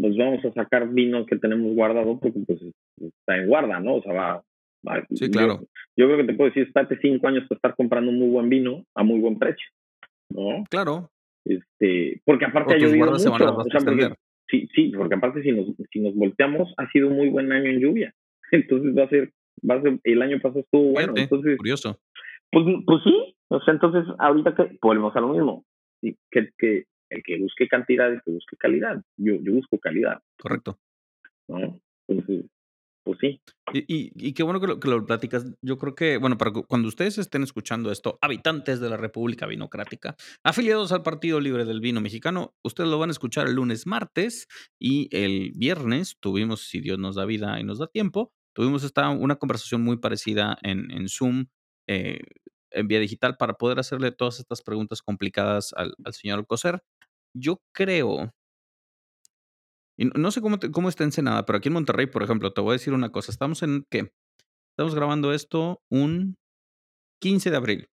pues 0.00 0.16
vamos 0.16 0.44
a 0.44 0.52
sacar 0.52 0.90
vino 0.90 1.24
que 1.24 1.36
tenemos 1.36 1.74
guardado 1.74 2.18
porque 2.20 2.40
pues 2.46 2.60
está 3.00 3.38
en 3.38 3.46
guarda, 3.46 3.80
¿no? 3.80 3.96
O 3.96 4.02
sea, 4.02 4.12
va, 4.12 4.44
Sí, 5.14 5.30
claro. 5.30 5.60
yo 5.96 6.06
creo 6.06 6.18
que 6.18 6.24
te 6.24 6.34
puedo 6.34 6.50
decir, 6.50 6.66
estate 6.66 6.98
cinco 7.00 7.28
años 7.28 7.46
para 7.48 7.56
estar 7.56 7.76
comprando 7.76 8.10
un 8.10 8.18
muy 8.18 8.28
buen 8.28 8.48
vino 8.48 8.84
a 8.94 9.02
muy 9.02 9.20
buen 9.20 9.38
precio, 9.38 9.66
¿no? 10.30 10.64
Claro. 10.70 11.10
Este, 11.44 12.20
porque 12.24 12.44
aparte 12.44 12.74
ha 12.74 12.78
llovido 12.78 13.10
mucho. 13.10 13.32
O 13.32 13.64
sea, 13.64 13.80
porque, 13.80 14.14
sí, 14.48 14.68
sí, 14.74 14.92
porque 14.96 15.14
aparte 15.14 15.42
si 15.42 15.52
nos, 15.52 15.66
si 15.90 16.00
nos 16.00 16.14
volteamos, 16.14 16.72
ha 16.76 16.88
sido 16.90 17.08
un 17.08 17.16
muy 17.16 17.28
buen 17.28 17.50
año 17.52 17.70
en 17.70 17.80
lluvia. 17.80 18.14
Entonces 18.52 18.96
va 18.96 19.04
a 19.04 19.08
ser, 19.08 19.32
va 19.68 19.74
a 19.76 19.82
ser, 19.82 19.98
el 20.04 20.22
año 20.22 20.38
pasado 20.40 20.60
estuvo 20.60 20.92
bueno. 20.92 21.12
entonces, 21.16 21.56
curioso. 21.56 21.98
Pues, 22.50 22.64
pues 22.86 23.02
sí, 23.04 23.34
o 23.48 23.60
sea, 23.60 23.74
entonces 23.74 24.04
ahorita 24.18 24.54
que 24.54 24.78
volvemos 24.80 25.14
a 25.16 25.20
lo 25.20 25.28
mismo. 25.28 25.64
Que, 26.00 26.50
que 26.56 26.84
el 27.10 27.22
que 27.22 27.38
busque 27.38 27.68
cantidad 27.68 28.12
y 28.12 28.20
que 28.20 28.30
busque 28.30 28.56
calidad. 28.56 29.02
Yo, 29.16 29.34
yo 29.42 29.52
busco 29.52 29.78
calidad. 29.78 30.20
Correcto. 30.38 30.78
¿no? 31.48 31.80
Entonces, 32.06 32.46
pues 33.14 33.40
y, 33.72 34.32
qué 34.34 34.42
bueno 34.42 34.60
que 34.60 34.66
lo, 34.66 34.80
que 34.80 34.88
lo, 34.88 35.04
platicas. 35.06 35.46
Yo 35.62 35.78
creo 35.78 35.94
que, 35.94 36.18
bueno, 36.18 36.36
para 36.36 36.52
cuando 36.52 36.88
ustedes 36.88 37.18
estén 37.18 37.42
escuchando 37.42 37.90
esto, 37.90 38.18
habitantes 38.20 38.80
de 38.80 38.90
la 38.90 38.96
República 38.96 39.46
Vinocrática, 39.46 40.16
afiliados 40.44 40.92
al 40.92 41.02
Partido 41.02 41.40
Libre 41.40 41.64
del 41.64 41.80
Vino 41.80 42.00
Mexicano, 42.00 42.54
ustedes 42.62 42.90
lo 42.90 42.98
van 42.98 43.10
a 43.10 43.12
escuchar 43.12 43.46
el 43.46 43.54
lunes, 43.54 43.86
martes 43.86 44.46
y 44.78 45.08
el 45.16 45.52
viernes 45.54 46.16
tuvimos, 46.20 46.68
si 46.68 46.80
Dios 46.80 46.98
nos 46.98 47.16
da 47.16 47.24
vida 47.24 47.58
y 47.60 47.64
nos 47.64 47.78
da 47.78 47.86
tiempo, 47.86 48.32
tuvimos 48.54 48.84
esta, 48.84 49.08
una 49.08 49.36
conversación 49.36 49.82
muy 49.82 49.98
parecida 49.98 50.58
en, 50.62 50.90
en 50.90 51.08
Zoom, 51.08 51.46
eh, 51.88 52.20
en 52.70 52.88
vía 52.88 53.00
digital, 53.00 53.36
para 53.38 53.54
poder 53.54 53.78
hacerle 53.78 54.12
todas 54.12 54.38
estas 54.38 54.62
preguntas 54.62 55.00
complicadas 55.00 55.72
al, 55.74 55.94
al 56.04 56.12
señor 56.12 56.40
Alcocer. 56.40 56.82
Yo 57.34 57.60
creo 57.72 58.32
y 59.98 60.06
no 60.06 60.30
sé 60.30 60.40
cómo, 60.40 60.58
cómo 60.72 60.88
está 60.88 61.02
Ensenada, 61.02 61.44
pero 61.44 61.58
aquí 61.58 61.68
en 61.68 61.74
Monterrey, 61.74 62.06
por 62.06 62.22
ejemplo, 62.22 62.52
te 62.52 62.60
voy 62.60 62.70
a 62.70 62.72
decir 62.74 62.94
una 62.94 63.10
cosa. 63.10 63.32
Estamos 63.32 63.64
en 63.64 63.84
qué? 63.90 64.12
Estamos 64.70 64.94
grabando 64.94 65.32
esto 65.32 65.82
un 65.90 66.36
15 67.20 67.50
de 67.50 67.56
abril. 67.56 67.88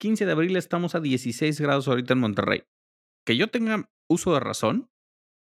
15 0.00 0.24
de 0.24 0.32
abril 0.32 0.56
estamos 0.56 0.94
a 0.94 1.00
16 1.00 1.60
grados 1.60 1.86
ahorita 1.86 2.14
en 2.14 2.20
Monterrey. 2.20 2.62
Que 3.26 3.36
yo 3.36 3.48
tenga 3.48 3.90
uso 4.08 4.32
de 4.32 4.40
razón, 4.40 4.88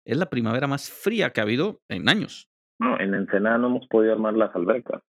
es 0.05 0.17
la 0.17 0.29
primavera 0.29 0.67
más 0.67 0.89
fría 0.89 1.31
que 1.31 1.41
ha 1.41 1.43
habido 1.43 1.81
en 1.89 2.07
años. 2.07 2.49
No, 2.79 2.97
en 2.97 3.13
Ensenada 3.13 3.57
no 3.57 3.67
hemos 3.67 3.88
podido 3.88 4.13
armar 4.13 4.36
las 4.36 4.55
albercas. 4.55 5.03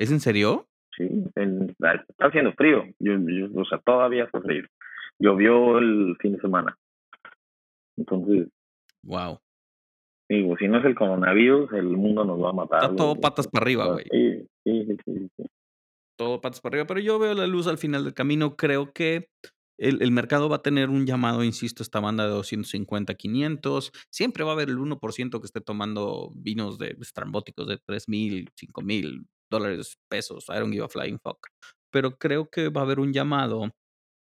¿Es 0.00 0.10
en 0.10 0.18
serio? 0.18 0.66
Sí, 0.96 1.08
está 1.36 2.04
haciendo 2.18 2.52
frío. 2.54 2.82
o 2.82 3.64
sea, 3.64 3.78
todavía 3.78 4.24
hace 4.24 4.40
frío. 4.40 4.64
Llovió 5.20 5.78
el 5.78 6.16
fin 6.20 6.32
de 6.32 6.40
semana. 6.40 6.76
Entonces, 7.96 8.48
Wow. 9.04 9.40
Digo, 10.28 10.56
si 10.58 10.68
no 10.68 10.78
es 10.78 10.84
el 10.84 10.94
coronavirus, 10.94 11.72
el 11.72 11.96
mundo 11.96 12.24
nos 12.24 12.42
va 12.42 12.50
a 12.50 12.52
matar. 12.52 12.82
Está 12.82 12.96
todo 12.96 13.14
patas 13.16 13.48
para 13.48 13.62
arriba, 13.64 13.92
güey. 13.92 14.04
Sí, 14.10 14.46
sí, 14.64 14.96
sí, 15.04 15.30
sí, 15.36 15.44
Todo 16.18 16.40
patas 16.40 16.60
para 16.60 16.74
arriba, 16.74 16.86
pero 16.86 17.00
yo 17.00 17.18
veo 17.18 17.32
la 17.34 17.46
luz 17.46 17.66
al 17.66 17.78
final 17.78 18.04
del 18.04 18.12
camino. 18.12 18.54
Creo 18.56 18.92
que 18.92 19.28
el, 19.78 20.02
el, 20.02 20.10
mercado 20.10 20.50
va 20.50 20.56
a 20.56 20.62
tener 20.62 20.90
un 20.90 21.06
llamado, 21.06 21.44
insisto, 21.44 21.82
esta 21.82 22.00
banda 22.00 22.24
de 22.24 22.30
250, 22.30 23.14
500. 23.14 23.92
Siempre 24.10 24.44
va 24.44 24.50
a 24.50 24.54
haber 24.54 24.68
el 24.68 24.76
1% 24.76 25.40
que 25.40 25.46
esté 25.46 25.60
tomando 25.62 26.30
vinos 26.34 26.78
de 26.78 26.96
estrambóticos 27.00 27.66
de 27.66 27.78
3 27.78 28.08
mil, 28.08 28.50
5 28.54 28.82
mil 28.82 29.26
dólares, 29.50 29.98
pesos. 30.10 30.46
I 30.50 30.58
don't 30.58 30.72
give 30.72 30.84
a 30.84 30.88
flying 30.88 31.18
fuck. 31.18 31.38
Pero 31.90 32.18
creo 32.18 32.50
que 32.50 32.68
va 32.68 32.82
a 32.82 32.84
haber 32.84 33.00
un 33.00 33.12
llamado 33.12 33.70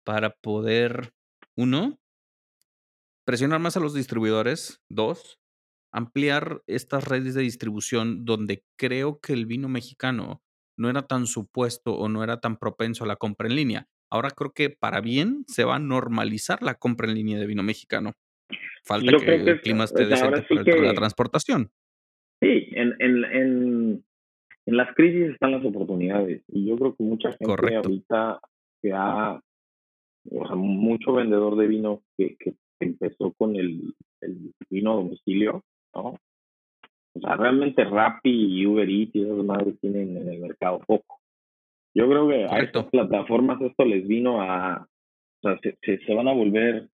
para 0.05 0.29
poder, 0.41 1.11
uno, 1.57 1.99
presionar 3.29 3.59
más 3.59 3.77
a 3.77 3.79
los 3.79 3.93
distribuidores. 3.93 4.81
Dos, 4.89 5.39
ampliar 5.93 6.63
estas 6.65 7.07
redes 7.07 7.35
de 7.35 7.43
distribución 7.43 8.25
donde 8.25 8.63
creo 8.75 9.19
que 9.19 9.33
el 9.33 9.45
vino 9.45 9.69
mexicano 9.69 10.41
no 10.79 10.89
era 10.89 11.03
tan 11.03 11.27
supuesto 11.27 11.93
o 11.93 12.09
no 12.09 12.23
era 12.23 12.39
tan 12.39 12.57
propenso 12.57 13.03
a 13.03 13.07
la 13.07 13.17
compra 13.17 13.47
en 13.47 13.55
línea. 13.55 13.87
Ahora 14.09 14.31
creo 14.31 14.51
que 14.51 14.71
para 14.71 14.99
bien 14.99 15.43
se 15.45 15.63
va 15.63 15.75
a 15.75 15.79
normalizar 15.79 16.63
la 16.63 16.73
compra 16.73 17.07
en 17.07 17.13
línea 17.13 17.37
de 17.37 17.45
vino 17.45 17.61
mexicano. 17.61 18.13
Falta 18.83 19.11
que, 19.23 19.35
el 19.35 19.61
clima 19.61 19.83
esté 19.83 20.07
decente 20.07 20.63
para 20.63 20.81
la 20.81 20.93
transportación. 20.95 21.69
Sí, 22.41 22.69
en, 22.71 22.95
en, 22.97 23.25
en, 23.25 24.05
en, 24.65 24.77
las 24.77 24.95
crisis 24.95 25.33
están 25.33 25.51
las 25.51 25.63
oportunidades. 25.63 26.41
Y 26.47 26.67
yo 26.67 26.77
creo 26.77 26.95
que 26.95 27.03
mucha 27.03 27.29
gente 27.33 27.75
ahorita 27.75 28.39
que 28.81 28.91
ha, 28.91 29.39
o 30.31 30.47
sea, 30.47 30.55
mucho 30.55 31.13
vendedor 31.13 31.57
de 31.57 31.67
vino 31.67 32.01
que, 32.17 32.35
que 32.39 32.55
empezó 32.85 33.33
con 33.33 33.55
el, 33.55 33.93
el 34.21 34.53
vino 34.69 34.91
a 34.91 34.95
domicilio, 34.95 35.63
¿no? 35.93 36.15
O 37.13 37.19
sea, 37.21 37.35
realmente 37.35 37.83
Rappi 37.83 38.29
y 38.29 38.65
Uber 38.65 38.89
Eats 38.89 39.15
y 39.15 39.23
esas 39.23 39.43
madres 39.43 39.79
tienen 39.79 40.17
en 40.17 40.29
el 40.29 40.39
mercado 40.39 40.79
poco. 40.85 41.19
Yo 41.93 42.07
creo 42.07 42.27
que 42.29 42.45
a 42.45 42.59
estas 42.59 42.85
plataformas 42.85 43.61
esto 43.61 43.83
les 43.83 44.07
vino 44.07 44.41
a, 44.41 44.87
o 45.41 45.41
sea, 45.41 45.59
se, 45.61 45.97
se, 46.05 46.13
van 46.13 46.27
a 46.27 46.33
volver, 46.33 46.87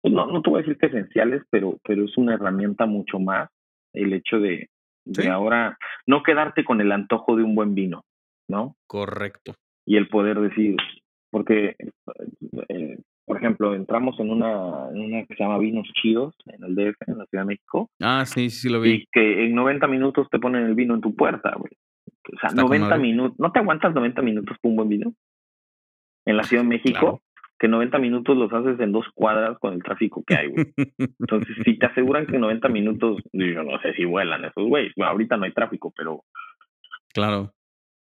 pues 0.00 0.14
no, 0.14 0.26
no 0.26 0.40
te 0.40 0.50
voy 0.50 0.60
a 0.60 0.62
decir 0.62 0.78
que 0.78 0.86
esenciales, 0.86 1.42
pero, 1.50 1.78
pero 1.84 2.04
es 2.04 2.16
una 2.16 2.34
herramienta 2.34 2.86
mucho 2.86 3.18
más 3.18 3.50
el 3.92 4.12
hecho 4.12 4.38
de, 4.38 4.68
de 5.04 5.28
ahora 5.28 5.78
no 6.06 6.22
quedarte 6.22 6.64
con 6.64 6.80
el 6.80 6.92
antojo 6.92 7.36
de 7.36 7.42
un 7.42 7.54
buen 7.54 7.74
vino, 7.74 8.04
¿no? 8.48 8.76
Correcto. 8.86 9.54
Y 9.84 9.96
el 9.96 10.08
poder 10.08 10.40
decir, 10.40 10.76
porque 11.30 11.76
eh, 12.68 12.98
por 13.26 13.38
ejemplo, 13.38 13.74
entramos 13.74 14.18
en 14.20 14.30
una, 14.30 14.88
en 14.90 15.00
una 15.00 15.26
que 15.26 15.34
se 15.34 15.42
llama 15.42 15.58
Vinos 15.58 15.88
Chidos 16.00 16.34
en 16.46 16.62
el 16.62 16.76
DF, 16.76 16.96
en 17.08 17.18
la 17.18 17.26
Ciudad 17.26 17.42
de 17.42 17.48
México. 17.48 17.90
Ah, 18.00 18.24
sí, 18.24 18.50
sí 18.50 18.68
lo 18.68 18.80
vi. 18.80 18.90
Y 18.92 19.06
que 19.10 19.46
en 19.46 19.54
90 19.54 19.88
minutos 19.88 20.28
te 20.30 20.38
ponen 20.38 20.64
el 20.64 20.74
vino 20.74 20.94
en 20.94 21.00
tu 21.00 21.14
puerta, 21.14 21.52
güey. 21.56 21.72
O 22.32 22.38
sea, 22.40 22.50
90 22.50 22.96
minutos. 22.98 23.36
¿No 23.38 23.50
te 23.50 23.58
aguantas 23.58 23.92
90 23.92 24.22
minutos 24.22 24.56
por 24.60 24.70
un 24.70 24.76
buen 24.76 24.88
vino? 24.88 25.12
En 26.24 26.36
la 26.36 26.44
Ciudad 26.44 26.62
de 26.62 26.68
México, 26.68 27.20
que 27.58 27.66
90 27.66 27.98
minutos 27.98 28.36
los 28.36 28.52
haces 28.52 28.78
en 28.78 28.92
dos 28.92 29.06
cuadras 29.12 29.58
con 29.58 29.74
el 29.74 29.82
tráfico 29.82 30.22
que 30.24 30.36
hay, 30.36 30.48
güey. 30.48 30.66
Entonces, 31.18 31.56
si 31.64 31.78
te 31.78 31.86
aseguran 31.86 32.26
que 32.26 32.36
en 32.36 32.42
90 32.42 32.68
minutos, 32.68 33.22
yo 33.32 33.62
no 33.64 33.80
sé 33.80 33.92
si 33.94 34.04
vuelan 34.04 34.44
esos 34.44 34.68
güeyes. 34.68 34.92
Bueno, 34.96 35.10
ahorita 35.10 35.36
no 35.36 35.46
hay 35.46 35.52
tráfico, 35.52 35.92
pero. 35.96 36.22
Claro. 37.12 37.55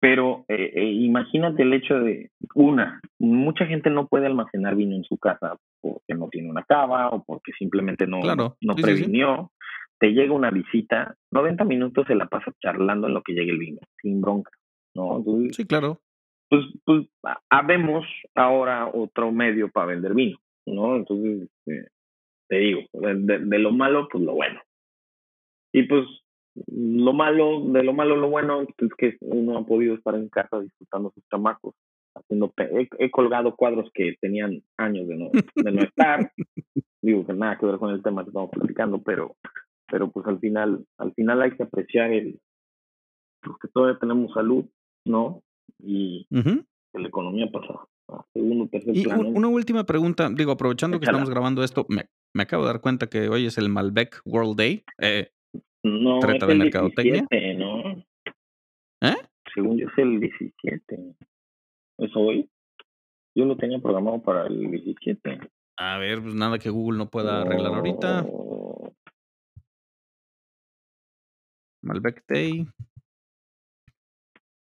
Pero 0.02 0.44
eh, 0.48 0.72
eh, 0.74 0.90
imagínate 0.90 1.62
el 1.62 1.74
hecho 1.74 1.94
de, 2.00 2.32
una, 2.56 3.00
mucha 3.20 3.66
gente 3.66 3.88
no 3.88 4.08
puede 4.08 4.26
almacenar 4.26 4.74
vino 4.74 4.96
en 4.96 5.04
su 5.04 5.16
casa 5.16 5.56
porque 5.80 6.14
no 6.14 6.28
tiene 6.28 6.50
una 6.50 6.64
cava 6.64 7.10
o 7.10 7.22
porque 7.22 7.52
simplemente 7.56 8.08
no, 8.08 8.18
no 8.60 8.74
previnió. 8.74 9.52
Te 10.00 10.08
llega 10.08 10.34
una 10.34 10.50
visita, 10.50 11.14
90 11.30 11.64
minutos 11.66 12.04
se 12.08 12.16
la 12.16 12.26
pasa 12.26 12.52
charlando 12.60 13.06
en 13.06 13.14
lo 13.14 13.22
que 13.22 13.32
llegue 13.32 13.52
el 13.52 13.60
vino, 13.60 13.78
sin 14.00 14.20
bronca, 14.20 14.50
¿no? 14.96 15.22
sí, 15.52 15.64
claro. 15.66 16.00
Pues, 16.48 16.64
pues 16.84 17.06
habemos 17.48 18.04
ahora 18.34 18.90
otro 18.92 19.30
medio 19.30 19.70
para 19.70 19.86
vender 19.86 20.14
vino, 20.14 20.36
¿no? 20.66 20.96
Entonces, 20.96 21.48
este, 21.64 21.90
te 22.48 22.56
digo, 22.56 22.80
de 22.92 23.58
lo 23.60 23.70
malo, 23.70 24.08
pues 24.10 24.24
lo 24.24 24.34
bueno. 24.34 24.60
Y 25.72 25.84
pues 25.84 26.04
lo 26.54 27.12
malo, 27.12 27.60
de 27.66 27.82
lo 27.82 27.92
malo, 27.92 28.16
lo 28.16 28.28
bueno 28.30 28.62
es 28.62 28.90
que 28.98 29.16
uno 29.20 29.58
ha 29.58 29.66
podido 29.66 29.94
estar 29.94 30.14
en 30.14 30.28
casa 30.28 30.60
disfrutando 30.60 31.10
sus 31.14 31.24
chamacos. 31.28 31.74
Haciendo, 32.14 32.52
he, 32.98 33.10
colgado 33.10 33.56
cuadros 33.56 33.90
que 33.94 34.16
tenían 34.20 34.62
años 34.76 35.08
de 35.08 35.16
no, 35.16 35.30
de 35.54 35.72
no 35.72 35.82
estar. 35.82 36.30
Digo 37.02 37.26
que 37.26 37.32
nada 37.32 37.58
que 37.58 37.66
ver 37.66 37.78
con 37.78 37.90
el 37.90 38.02
tema 38.02 38.22
que 38.22 38.28
estamos 38.28 38.50
platicando, 38.50 39.02
pero, 39.02 39.36
pero 39.90 40.10
pues 40.10 40.26
al 40.26 40.38
final, 40.38 40.84
al 40.98 41.14
final 41.14 41.40
hay 41.40 41.52
que 41.52 41.62
apreciar 41.62 42.12
el 42.12 42.38
pues, 43.42 43.56
que 43.62 43.68
todavía 43.68 43.98
tenemos 43.98 44.32
salud, 44.34 44.66
¿no? 45.06 45.42
Y 45.82 46.26
que 46.30 46.98
la 46.98 47.08
economía 47.08 47.50
pasa 47.50 47.80
a 48.08 48.24
segundo, 48.34 48.68
tercer 48.68 48.94
y 48.94 49.06
Una 49.06 49.48
última 49.48 49.84
pregunta, 49.84 50.28
digo, 50.30 50.52
aprovechando 50.52 51.00
que 51.00 51.06
estamos 51.06 51.30
grabando 51.30 51.64
esto, 51.64 51.86
me, 51.88 52.10
me, 52.34 52.42
acabo 52.42 52.64
de 52.64 52.72
dar 52.72 52.82
cuenta 52.82 53.08
que 53.08 53.30
hoy 53.30 53.46
es 53.46 53.56
el 53.56 53.70
Malbec 53.70 54.20
World 54.26 54.56
Day. 54.56 54.84
Eh, 54.98 55.30
no, 55.82 56.20
trata 56.20 56.46
de 56.46 56.54
mercadotecnia. 56.54 57.26
¿no? 57.56 58.04
¿Eh? 59.00 59.16
Según 59.54 59.78
yo 59.78 59.88
es 59.88 59.98
el 59.98 60.20
17. 60.20 61.14
¿Es 61.98 62.10
hoy? 62.14 62.48
Yo 63.34 63.44
lo 63.44 63.56
tenía 63.56 63.78
programado 63.78 64.22
para 64.22 64.46
el 64.46 64.70
17. 64.70 65.40
A 65.78 65.98
ver, 65.98 66.22
pues 66.22 66.34
nada 66.34 66.58
que 66.58 66.70
Google 66.70 66.98
no 66.98 67.10
pueda 67.10 67.42
arreglar 67.42 67.74
ahorita. 67.74 68.26
Malbec 71.82 72.22
Day. 72.28 72.66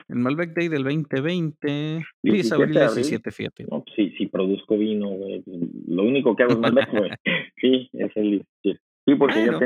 El 0.09 0.19
Malbec 0.19 0.55
Day 0.55 0.69
del 0.69 0.85
2020. 0.85 2.05
17 2.23 2.55
abril 2.55 2.75
17, 2.75 3.31
fíjate. 3.31 3.65
No, 3.65 3.83
pues 3.83 3.97
sí, 3.97 4.15
sí 4.19 4.27
produzco 4.27 4.77
vino, 4.77 5.09
güey. 5.09 5.43
Lo 5.89 6.03
único 6.03 6.37
que 6.37 6.43
hago 6.43 6.53
es 6.53 6.59
Malbec, 6.59 6.91
güey. 6.91 7.11
sí, 7.61 7.91
es 7.95 8.17
el 8.17 8.45
17. 8.63 8.81
Sí, 9.07 9.15
porque 9.17 9.45
yo 9.45 9.59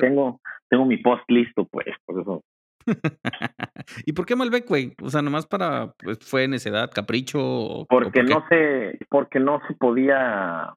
tengo, 0.00 0.40
tengo 0.68 0.84
mi 0.84 0.98
post 0.98 1.24
listo, 1.28 1.66
pues, 1.66 1.86
por 2.04 2.20
eso. 2.20 2.42
¿Y 4.06 4.12
por 4.12 4.26
qué 4.26 4.36
Malbec, 4.36 4.68
güey? 4.68 4.92
O 5.02 5.08
sea, 5.08 5.22
nomás 5.22 5.46
para, 5.46 5.94
pues, 5.98 6.18
fue 6.20 6.46
necedad, 6.48 6.90
capricho. 6.92 7.86
porque 7.88 8.22
no 8.22 8.44
se, 8.48 8.98
porque 9.08 9.40
no 9.40 9.60
se 9.66 9.74
podía, 9.74 10.74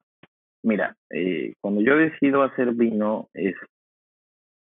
mira, 0.62 0.96
eh, 1.10 1.54
cuando 1.60 1.80
yo 1.80 1.96
decido 1.96 2.42
hacer 2.42 2.72
vino 2.72 3.28
es, 3.34 3.54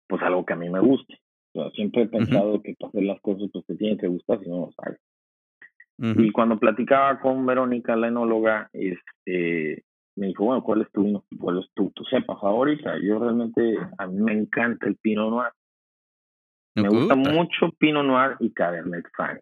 pues, 0.08 0.22
algo 0.22 0.46
que 0.46 0.54
a 0.54 0.58
mí 0.58 0.70
me 0.70 0.80
guste, 0.80 1.20
O 1.54 1.62
sea, 1.62 1.72
siempre 1.72 2.04
he 2.04 2.08
pensado 2.08 2.62
que 2.62 2.76
para 2.78 2.90
hacer 2.90 3.04
las 3.04 3.22
cosas 3.22 3.50
pues 3.54 3.66
te 3.66 3.76
tienen 3.76 3.98
que 3.98 4.08
gustar, 4.08 4.40
si 4.40 4.50
no, 4.50 4.58
no 4.58 4.72
sabes. 4.72 5.00
Y 5.98 6.32
cuando 6.32 6.60
platicaba 6.60 7.22
con 7.22 7.46
Verónica, 7.46 7.96
la 7.96 8.10
enóloga, 8.10 8.70
este, 8.74 9.84
me 10.16 10.28
dijo, 10.28 10.46
bueno, 10.46 10.64
¿cuál 10.64 10.82
es 10.82 10.92
tu 10.92 11.24
¿Cuál 11.40 11.60
es 11.60 11.70
tu, 11.74 11.90
tu 11.92 12.04
cepa 12.06 12.38
favorita? 12.38 12.98
Yo 13.02 13.20
realmente, 13.20 13.78
a 13.98 14.08
mí 14.08 14.22
me 14.22 14.34
encanta 14.34 14.88
el 14.88 14.96
Pinot 14.98 15.30
Noir. 15.30 15.52
Me 16.76 16.90
gusta 16.90 17.16
mucho 17.16 17.72
Pinot 17.78 18.06
Noir 18.06 18.36
y 18.40 18.52
Cabernet 18.52 19.06
Franc, 19.16 19.42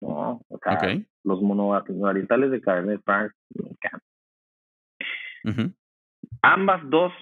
¿no? 0.00 0.42
O 0.48 0.58
sea, 0.62 0.78
los 1.24 1.40
monovarietales 1.40 2.50
de 2.50 2.60
Cabernet 2.60 3.00
Franc 3.04 3.32
me 3.54 3.70
encantan. 3.70 5.74
Ambas 6.42 6.82
dos 6.90 7.12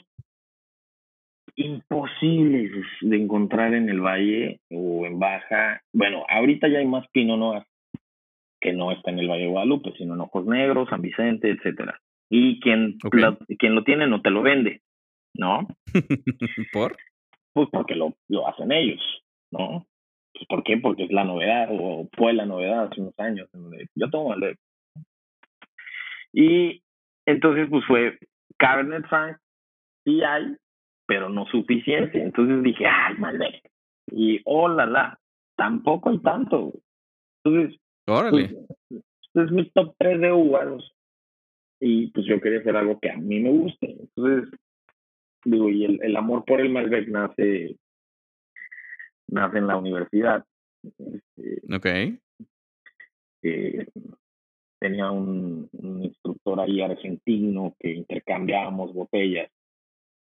imposibles 1.54 2.72
de 3.02 3.16
encontrar 3.16 3.74
en 3.74 3.88
el 3.88 4.00
valle 4.00 4.60
o 4.70 5.06
en 5.06 5.18
baja. 5.18 5.82
Bueno, 5.92 6.24
ahorita 6.28 6.68
ya 6.68 6.78
hay 6.78 6.86
más 6.86 7.06
Pinot 7.12 7.38
Noir 7.38 7.64
que 8.62 8.72
no 8.72 8.92
está 8.92 9.10
en 9.10 9.18
el 9.18 9.28
Valle 9.28 9.42
de 9.42 9.48
Guadalupe, 9.48 9.92
sino 9.98 10.14
en 10.14 10.20
Ojos 10.20 10.46
Negros, 10.46 10.88
San 10.88 11.02
Vicente, 11.02 11.50
etcétera. 11.50 12.00
Y 12.34 12.60
quien, 12.60 12.96
lo, 13.12 13.36
quien 13.58 13.74
lo 13.74 13.84
tiene 13.84 14.06
no 14.06 14.22
te 14.22 14.30
lo 14.30 14.40
vende, 14.40 14.80
¿no? 15.34 15.68
¿Por? 16.72 16.96
Pues 17.52 17.68
porque 17.70 17.94
lo, 17.94 18.14
lo 18.28 18.48
hacen 18.48 18.72
ellos, 18.72 19.02
¿no? 19.50 19.86
Pues 20.32 20.46
¿Por 20.48 20.64
qué? 20.64 20.78
Porque 20.78 21.04
es 21.04 21.12
la 21.12 21.24
novedad, 21.24 21.68
o 21.70 22.08
fue 22.16 22.32
la 22.32 22.46
novedad 22.46 22.84
hace 22.84 23.02
unos 23.02 23.18
años. 23.18 23.50
Yo 23.94 24.08
tengo 24.08 24.30
Malbec. 24.30 24.58
Y 26.32 26.82
entonces, 27.26 27.68
pues 27.68 27.84
fue 27.84 28.18
Cabernet 28.56 29.06
Franc, 29.08 29.36
sí 30.04 30.22
hay, 30.22 30.56
pero 31.06 31.28
no 31.28 31.44
suficiente. 31.48 32.22
Entonces 32.22 32.62
dije, 32.62 32.86
ay, 32.86 33.14
Malbec. 33.18 33.60
Y, 34.10 34.40
oh, 34.46 34.68
la, 34.68 34.86
la, 34.86 35.18
tampoco 35.54 36.08
hay 36.08 36.18
tanto. 36.20 36.72
Entonces, 37.44 37.78
Órale. 38.06 38.56
Pues, 38.88 39.04
es 39.34 39.52
mi 39.52 39.68
top 39.72 39.94
3 39.98 40.18
de 40.18 40.32
uvas. 40.32 40.82
Y 41.84 42.12
pues 42.12 42.24
yo 42.26 42.40
quería 42.40 42.60
hacer 42.60 42.76
algo 42.76 43.00
que 43.00 43.10
a 43.10 43.16
mí 43.16 43.40
me 43.40 43.50
guste. 43.50 43.96
Entonces, 43.98 44.56
digo, 45.44 45.68
y 45.68 45.84
el, 45.84 45.98
el 46.00 46.16
amor 46.16 46.44
por 46.44 46.60
el 46.60 46.70
Malbec 46.70 47.08
nace, 47.08 47.76
nace 49.26 49.58
en 49.58 49.66
la 49.66 49.76
universidad. 49.76 50.44
Este, 50.84 51.74
ok. 51.74 51.86
Eh, 53.42 53.86
tenía 54.78 55.10
un, 55.10 55.68
un, 55.72 56.04
instructor 56.04 56.60
ahí 56.60 56.80
argentino 56.80 57.74
que 57.80 57.94
intercambiábamos 57.94 58.94
botellas. 58.94 59.50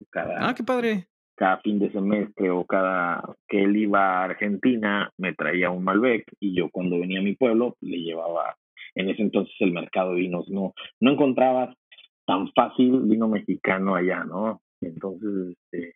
Cada, 0.10 0.48
ah, 0.48 0.56
qué 0.56 0.64
padre 0.64 1.10
cada 1.40 1.58
fin 1.60 1.80
de 1.80 1.90
semestre 1.92 2.52
o 2.52 2.66
cada 2.66 3.24
que 3.48 3.64
él 3.64 3.78
iba 3.78 4.02
a 4.02 4.24
Argentina 4.26 5.10
me 5.18 5.34
traía 5.34 5.70
un 5.70 5.86
Malbec 5.86 6.26
y 6.38 6.54
yo 6.54 6.70
cuando 6.70 7.00
venía 7.00 7.20
a 7.20 7.24
mi 7.24 7.34
pueblo 7.34 7.78
le 7.80 7.98
llevaba 8.02 8.58
en 8.96 9.10
ese 9.10 9.22
entonces 9.22 9.54
el 9.60 9.72
mercado 9.72 10.14
de 10.14 10.22
vinos 10.22 10.50
no 10.50 10.74
no 11.00 11.12
encontrabas 11.12 11.76
tan 12.26 12.52
fácil 12.54 13.02
vino 13.04 13.28
mexicano 13.28 13.96
allá 13.96 14.24
no 14.24 14.62
entonces 14.82 15.58
este 15.72 15.94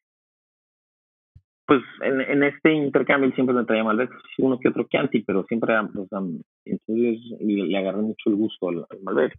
pues 1.66 1.82
en, 2.02 2.22
en 2.22 2.44
este 2.44 2.74
intercambio 2.74 3.32
siempre 3.32 3.56
me 3.56 3.66
traía 3.66 3.84
Malbec 3.84 4.12
uno 4.38 4.60
que 4.60 4.70
otro 4.70 4.88
Chianti 4.90 5.24
pero 5.24 5.46
siempre 5.46 5.78
o 5.78 6.08
sea, 6.08 6.20
entonces 6.66 7.20
le, 7.40 7.78
agarré 7.78 8.02
mucho 8.02 8.30
el 8.30 8.36
gusto 8.36 8.70
al, 8.70 8.86
Malbec 9.02 9.38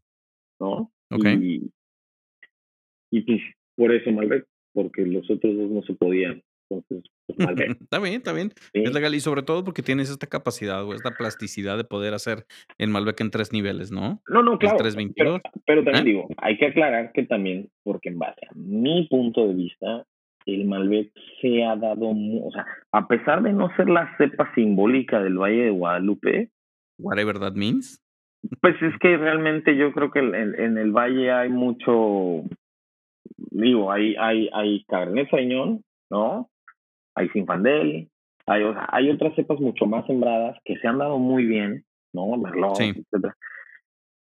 no 0.61 0.91
okay. 1.11 1.35
y, 1.35 1.71
y 3.11 3.21
pues 3.23 3.41
por 3.77 3.93
eso 3.93 4.11
Malbec 4.11 4.47
porque 4.75 5.07
los 5.07 5.31
otros 5.31 5.57
dos 5.57 5.71
no 5.71 5.83
se 5.83 5.95
podían. 5.95 6.43
Entonces, 6.71 7.11
pues, 7.27 7.39
está 7.81 7.99
bien, 7.99 8.15
está 8.15 8.33
bien. 8.33 8.53
Es 8.73 8.93
legal 8.93 9.15
y 9.15 9.21
sobre 9.21 9.43
todo 9.43 9.65
porque 9.65 9.83
tienes 9.83 10.11
esta 10.11 10.27
capacidad 10.27 10.85
o 10.85 10.95
esta 10.95 11.11
plasticidad 11.13 11.77
de 11.77 11.85
poder 11.85 12.15
hacer 12.15 12.47
en 12.79 12.91
Malbec 12.91 13.21
en 13.21 13.31
tres 13.31 13.53
niveles, 13.53 13.93
¿no? 13.93 14.21
No, 14.29 14.43
no, 14.43 14.59
claro. 14.59 14.77
Pero, 15.17 15.41
pero, 15.67 15.85
también 15.85 16.07
¿Eh? 16.07 16.11
digo, 16.11 16.29
hay 16.39 16.57
que 16.57 16.67
aclarar 16.67 17.13
que 17.13 17.25
también, 17.25 17.69
porque 17.83 18.09
en 18.09 18.19
base 18.19 18.47
a 18.49 18.55
mi 18.55 19.07
punto 19.09 19.47
de 19.47 19.55
vista, 19.55 20.05
el 20.47 20.65
Malbec 20.67 21.11
se 21.41 21.65
ha 21.65 21.77
dado, 21.77 22.11
o 22.11 22.51
sea, 22.53 22.67
a 22.93 23.09
pesar 23.09 23.43
de 23.43 23.53
no 23.53 23.75
ser 23.77 23.89
la 23.89 24.15
cepa 24.19 24.53
simbólica 24.55 25.23
del 25.23 25.39
Valle 25.39 25.65
de 25.65 25.71
Guadalupe. 25.71 26.51
Whatever 26.99 27.39
that 27.39 27.55
means. 27.55 28.01
Pues 28.61 28.75
es 28.83 28.93
que 29.01 29.17
realmente 29.17 29.75
yo 29.75 29.93
creo 29.93 30.11
que 30.11 30.19
en 30.19 30.77
el 30.77 30.93
Valle 30.93 31.33
hay 31.33 31.49
mucho 31.49 32.45
digo, 33.55 33.91
hay, 33.91 34.15
hay, 34.17 34.49
hay 34.53 34.85
Cabernet 34.85 35.31
Sauvignon, 35.31 35.83
¿no? 36.11 36.51
Hay 37.15 37.29
Sinfandel, 37.31 38.09
hay, 38.47 38.63
hay 38.89 39.11
otras 39.11 39.35
cepas 39.35 39.61
mucho 39.61 39.87
más 39.87 40.07
sembradas 40.07 40.59
que 40.65 40.77
se 40.79 40.89
han 40.89 40.99
dado 40.99 41.19
muy 41.19 41.45
bien, 41.47 41.85
¿no? 42.13 42.37
Merlot, 42.37 42.79
etcétera. 42.81 43.37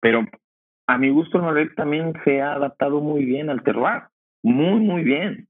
Pero 0.02 0.26
a 0.88 0.98
mi 0.98 1.10
gusto 1.10 1.38
el 1.38 1.44
Malbec 1.44 1.76
también 1.76 2.14
se 2.24 2.42
ha 2.42 2.54
adaptado 2.54 3.02
muy 3.02 3.26
bien 3.26 3.50
al 3.50 3.64
terroir, 3.64 4.04
muy, 4.44 4.80
muy 4.80 5.04
bien. 5.04 5.48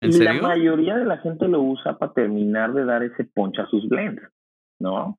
¿En 0.00 0.10
y 0.10 0.18
la 0.18 0.34
mayoría 0.34 0.96
de 0.96 1.06
la 1.06 1.18
gente 1.18 1.48
lo 1.48 1.60
usa 1.62 1.98
para 1.98 2.12
terminar 2.12 2.72
de 2.72 2.84
dar 2.84 3.02
ese 3.02 3.24
poncha 3.24 3.62
a 3.62 3.66
sus 3.66 3.88
blends, 3.88 4.22
¿no? 4.78 5.18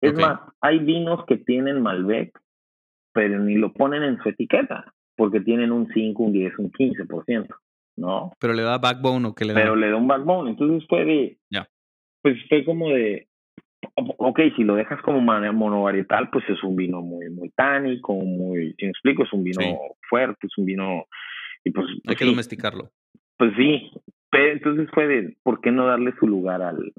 Es 0.00 0.14
más, 0.14 0.40
hay 0.62 0.78
vinos 0.78 1.24
que 1.26 1.36
tienen 1.36 1.82
Malbec, 1.82 2.32
pero 3.12 3.38
ni 3.38 3.56
lo 3.56 3.72
ponen 3.72 4.02
en 4.02 4.18
su 4.22 4.30
etiqueta 4.30 4.94
porque 5.16 5.40
tienen 5.40 5.70
un 5.70 5.86
5, 5.92 6.22
un 6.22 6.32
10, 6.32 6.58
un 6.58 6.72
15%, 6.72 7.54
¿no? 8.00 8.32
Pero 8.40 8.54
le 8.54 8.62
da 8.62 8.78
backbone 8.78 9.28
o 9.28 9.34
qué 9.34 9.44
le 9.44 9.52
da. 9.52 9.60
Pero 9.60 9.76
le 9.76 9.90
da 9.90 9.96
un 9.96 10.08
backbone, 10.08 10.50
entonces 10.50 10.88
fue 10.88 11.04
de, 11.04 11.38
ya. 11.50 11.68
pues 12.22 12.36
fue 12.48 12.64
como 12.64 12.88
de, 12.88 13.28
ok, 13.94 14.40
si 14.56 14.64
lo 14.64 14.74
dejas 14.74 15.00
como 15.02 15.20
monovarietal, 15.20 16.30
pues 16.30 16.44
es 16.48 16.62
un 16.64 16.76
vino 16.76 17.02
muy, 17.02 17.28
muy 17.30 17.50
tánico, 17.50 18.14
muy, 18.14 18.74
si 18.78 18.86
me 18.86 18.90
explico, 18.90 19.24
es 19.24 19.32
un 19.32 19.44
vino 19.44 19.62
fuerte, 20.08 20.46
es 20.46 20.58
un 20.58 20.64
vino, 20.64 21.04
y 21.64 21.70
pues. 21.70 21.86
Hay 22.06 22.16
que 22.16 22.24
domesticarlo. 22.24 22.90
Pues 23.36 23.52
sí, 23.56 23.90
pero 24.30 24.52
entonces 24.52 24.88
fue 24.92 25.06
de, 25.06 25.36
¿por 25.42 25.60
qué 25.60 25.70
no 25.70 25.86
darle 25.86 26.14
su 26.18 26.26
lugar 26.26 26.62
al, 26.62 26.92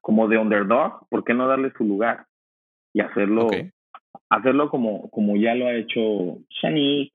como 0.00 0.28
de 0.28 0.38
underdog, 0.38 1.06
¿por 1.08 1.24
qué 1.24 1.32
no 1.34 1.46
darle 1.46 1.72
su 1.76 1.84
lugar? 1.84 2.26
Y 2.92 3.00
hacerlo, 3.00 3.48
hacerlo 4.28 4.68
como, 4.68 5.08
como 5.10 5.36
ya 5.36 5.54
lo 5.54 5.66
ha 5.66 5.74
hecho 5.74 6.38
Shanik, 6.50 7.12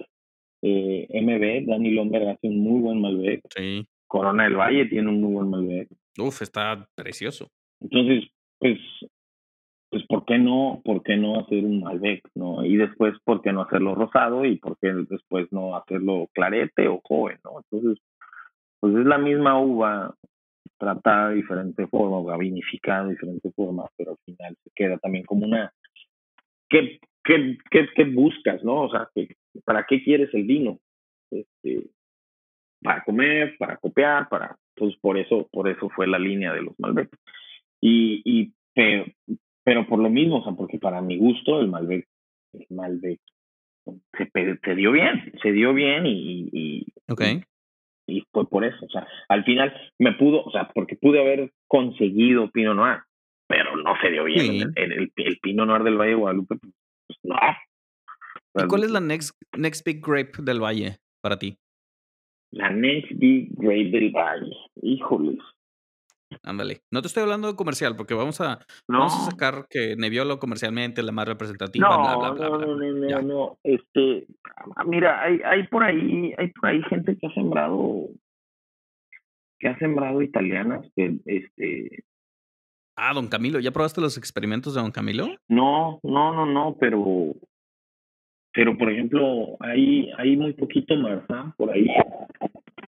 eh, 0.62 1.08
MB, 1.10 1.70
Dani 1.70 1.92
Lomberg 1.92 2.30
hace 2.30 2.48
un 2.48 2.60
muy 2.60 2.82
buen 2.82 3.02
Malbec. 3.02 3.42
Sí. 3.56 3.88
Corona 4.08 4.44
del 4.44 4.56
Valle 4.56 4.86
tiene 4.86 5.10
un 5.10 5.22
muy 5.22 5.34
buen 5.34 5.50
Malbec. 5.50 5.90
Uf, 6.18 6.42
está 6.42 6.88
precioso. 6.96 7.50
Entonces, 7.82 8.30
pues, 8.60 8.80
pues 9.90 10.04
¿por 10.08 10.26
qué 10.26 10.38
no, 10.38 10.82
por 10.84 11.04
qué 11.04 11.18
no 11.18 11.40
hacer 11.40 11.64
un 11.64 11.82
Malbec, 11.82 12.28
no? 12.36 12.66
Y 12.66 12.78
después, 12.78 13.14
¿por 13.24 13.42
qué 13.42 13.52
no 13.52 13.62
hacerlo 13.62 13.96
rosado? 13.96 14.46
Y 14.46 14.58
¿por 14.58 14.78
qué 14.80 14.94
después 15.10 15.48
no 15.52 15.76
hacerlo 15.76 16.28
clarete 16.34 16.88
o 16.88 17.02
joven, 17.04 17.38
no? 17.44 17.60
Entonces, 17.60 18.04
pues 18.80 18.96
es 18.96 19.06
la 19.06 19.18
misma 19.18 19.60
uva 19.60 20.16
tratada 20.78 21.30
de 21.30 21.36
diferente 21.36 21.88
forma, 21.88 22.18
o 22.18 22.38
vinificada 22.38 23.06
de 23.06 23.12
diferente 23.12 23.52
forma, 23.52 23.88
pero 23.98 24.12
al 24.12 24.18
final 24.26 24.56
se 24.64 24.70
queda 24.76 24.98
también 24.98 25.26
como 25.26 25.46
una 25.46 25.72
¿qué, 26.70 27.00
qué, 27.24 27.58
qué, 27.72 27.88
qué 27.96 28.04
buscas, 28.06 28.64
no? 28.64 28.84
O 28.84 28.90
sea, 28.90 29.10
¿para 29.66 29.86
qué 29.88 30.04
quieres 30.04 30.34
el 30.34 30.44
vino? 30.44 30.80
Este, 31.32 31.90
para 32.82 33.04
comer, 33.04 33.56
para 33.58 33.78
copiar, 33.78 34.30
para, 34.30 34.58
pues 34.76 34.96
por 34.98 35.18
eso, 35.18 35.48
por 35.52 35.68
eso 35.70 35.90
fue 35.90 36.08
la 36.08 36.20
línea 36.20 36.54
de 36.54 36.62
los 36.62 36.80
Malbec. 36.80 37.10
Y, 37.82 38.22
y 38.26 38.54
pero, 38.74 39.06
pero 39.64 39.88
por 39.88 40.00
lo 40.00 40.10
mismo, 40.10 40.38
o 40.38 40.44
sea, 40.44 40.54
porque 40.54 40.78
para 40.80 41.02
mi 41.02 41.18
gusto 41.18 41.60
el 41.60 41.68
Malbec, 41.68 42.08
el 42.54 42.66
Malbec 42.70 43.20
se, 44.18 44.60
se 44.64 44.76
dio 44.76 44.92
bien, 44.92 45.34
se 45.42 45.52
dio 45.52 45.74
bien 45.74 46.06
y, 46.06 46.50
y, 46.52 46.86
okay. 47.10 47.42
y, 48.08 48.24
fue 48.32 48.48
por 48.50 48.66
eso, 48.66 48.86
o 48.86 48.90
sea, 48.90 49.08
al 49.30 49.44
final 49.44 49.74
me 49.98 50.14
pudo, 50.14 50.44
o 50.44 50.52
sea, 50.52 50.70
porque 50.74 50.96
pude 50.96 51.20
haber 51.20 51.52
conseguido 51.68 52.52
Pinot 52.52 52.76
Noir, 52.76 53.00
pero 53.48 53.76
no 53.78 53.94
se 54.02 54.12
dio 54.12 54.26
bien. 54.26 54.74
El, 54.76 54.92
el, 54.92 55.12
el, 55.16 55.40
Pino 55.40 55.66
Noir 55.66 55.84
del 55.84 55.98
Valle 55.98 56.12
de 56.12 56.16
Guadalupe, 56.16 56.56
pues 56.60 57.20
no. 57.24 57.36
¿Y 58.64 58.68
cuál 58.68 58.84
es 58.84 58.92
la 58.92 59.00
next, 59.00 59.36
next 59.58 59.86
big 59.86 60.02
grape 60.06 60.32
del 60.40 60.62
Valle 60.62 60.98
para 61.22 61.38
ti? 61.38 61.58
La 62.52 62.70
next 62.70 63.12
big 63.16 63.50
grape 63.56 63.90
del 63.92 64.12
Valle. 64.12 64.56
Híjoles. 64.82 65.40
Ándale. 66.44 66.82
No 66.92 67.02
te 67.02 67.08
estoy 67.08 67.24
hablando 67.24 67.48
de 67.48 67.56
comercial, 67.56 67.96
porque 67.96 68.14
vamos 68.14 68.42
a, 68.42 68.60
vamos 68.88 69.14
a 69.16 69.32
sacar 69.32 69.68
que 69.70 69.96
Nebbiolo 69.96 70.40
comercialmente 70.40 71.02
la 71.02 71.12
más 71.14 71.28
representativa, 71.28 71.88
no, 71.88 72.02
bla, 72.02 72.16
bla, 72.18 72.50
bla, 72.50 72.50
No, 72.50 72.76
no, 72.76 72.92
no, 72.92 73.22
no, 73.22 73.58
Este, 73.64 74.28
mira, 74.86 75.24
hay, 75.24 75.40
hay 75.46 75.68
por 75.68 75.84
ahí, 75.84 76.34
hay 76.38 76.52
por 76.52 76.70
ahí 76.70 76.82
gente 76.90 77.18
que 77.18 77.28
ha 77.28 77.34
sembrado, 77.34 78.08
que 79.60 79.70
ha 79.70 79.78
sembrado 79.78 80.22
italianas, 80.22 80.86
que 80.96 81.18
este, 81.26 82.04
Ah, 83.00 83.14
don 83.14 83.28
Camilo, 83.28 83.60
¿ya 83.60 83.72
probaste 83.72 84.02
los 84.02 84.18
experimentos 84.18 84.74
de 84.74 84.82
don 84.82 84.90
Camilo? 84.90 85.28
No, 85.48 86.00
no, 86.02 86.34
no, 86.34 86.48
no, 86.48 86.76
pero 86.80 87.36
pero 88.54 88.78
por 88.78 88.92
ejemplo, 88.92 89.58
hay 89.60 90.12
hay 90.18 90.36
muy 90.36 90.54
poquito 90.54 90.96
más, 90.96 91.22
por 91.56 91.72
ahí. 91.72 91.88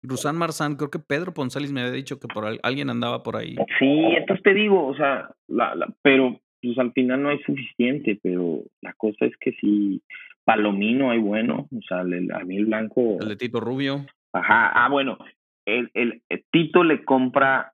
Rusán 0.03 0.37
Marzán, 0.37 0.77
creo 0.77 0.91
que 0.91 0.99
Pedro 0.99 1.33
Ponzalis 1.33 1.73
me 1.73 1.81
había 1.81 1.93
dicho 1.93 2.19
que 2.19 2.27
por 2.27 2.45
alguien 2.63 2.91
andaba 2.91 3.23
por 3.23 3.37
ahí. 3.37 3.55
Sí, 3.79 4.01
entonces 4.17 4.43
te 4.43 4.53
digo, 4.53 4.87
o 4.87 4.97
sea, 4.97 5.31
la, 5.47 5.75
la, 5.77 5.89
pero 6.03 6.41
pues 6.61 6.79
al 6.79 6.93
final 6.93 7.23
no 7.23 7.29
hay 7.29 7.39
suficiente, 7.43 8.19
pero 8.23 8.63
la 8.81 8.93
cosa 8.95 9.27
es 9.27 9.37
que 9.39 9.53
si 9.53 10.03
Palomino 10.45 11.11
hay 11.11 11.19
bueno, 11.19 11.69
o 11.71 11.83
sea, 11.87 12.01
el, 12.01 12.33
a 12.33 12.41
mí 12.41 12.57
el 12.57 12.67
blanco. 12.67 13.19
El 13.21 13.29
de 13.29 13.37
Tito 13.37 13.61
Rubio. 13.61 14.07
Ajá, 14.33 14.73
ah, 14.75 14.89
bueno, 14.89 15.19
el, 15.67 15.91
el, 15.95 16.23
Tito 16.51 16.83
le 16.85 17.05
compra, 17.05 17.73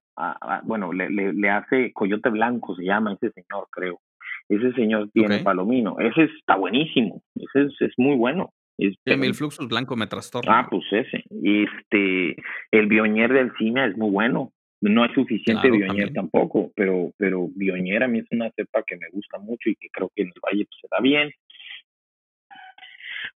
bueno, 0.65 0.93
le, 0.93 1.09
le, 1.11 1.33
le, 1.33 1.51
hace 1.51 1.93
Coyote 1.93 2.31
Blanco, 2.31 2.75
se 2.75 2.85
llama 2.85 3.15
ese 3.15 3.31
señor, 3.31 3.69
creo. 3.71 4.01
Ese 4.49 4.73
señor 4.73 5.11
tiene 5.13 5.41
Palomino, 5.41 5.97
ese 5.99 6.25
está 6.39 6.57
buenísimo, 6.57 7.23
ese 7.37 7.67
es, 7.67 7.81
es 7.81 7.93
muy 7.99 8.17
bueno. 8.17 8.53
Este, 8.79 9.13
el 9.13 9.35
Fluxus 9.35 9.69
Blanco 9.69 9.97
me 9.97 10.07
trastorna. 10.07 10.61
Ah, 10.61 10.69
pues 10.71 10.85
ese. 10.93 11.25
Este, 11.43 12.37
el 12.71 12.87
Bioñer 12.87 13.33
del 13.33 13.53
cine 13.59 13.87
es 13.87 13.97
muy 13.97 14.11
bueno. 14.11 14.53
No 14.81 15.05
es 15.05 15.13
suficiente 15.13 15.69
Bioñer 15.69 16.13
tampoco, 16.13 16.71
pero, 16.77 17.11
pero 17.19 17.49
Bioñer 17.57 18.05
a 18.05 18.09
mí 18.09 18.21
es 18.21 18.27
una 18.31 18.51
cepa 18.53 18.85
que 18.87 18.97
me 18.97 19.09
gusta 19.11 19.39
mucho 19.39 19.69
y 19.69 19.75
que 19.75 19.89
creo 19.91 20.11
que 20.15 20.23
en 20.23 20.29
el 20.29 20.41
Valle 20.41 20.65
pues, 20.67 20.81
se 20.81 20.89
da 20.89 21.01
bien. 21.01 21.31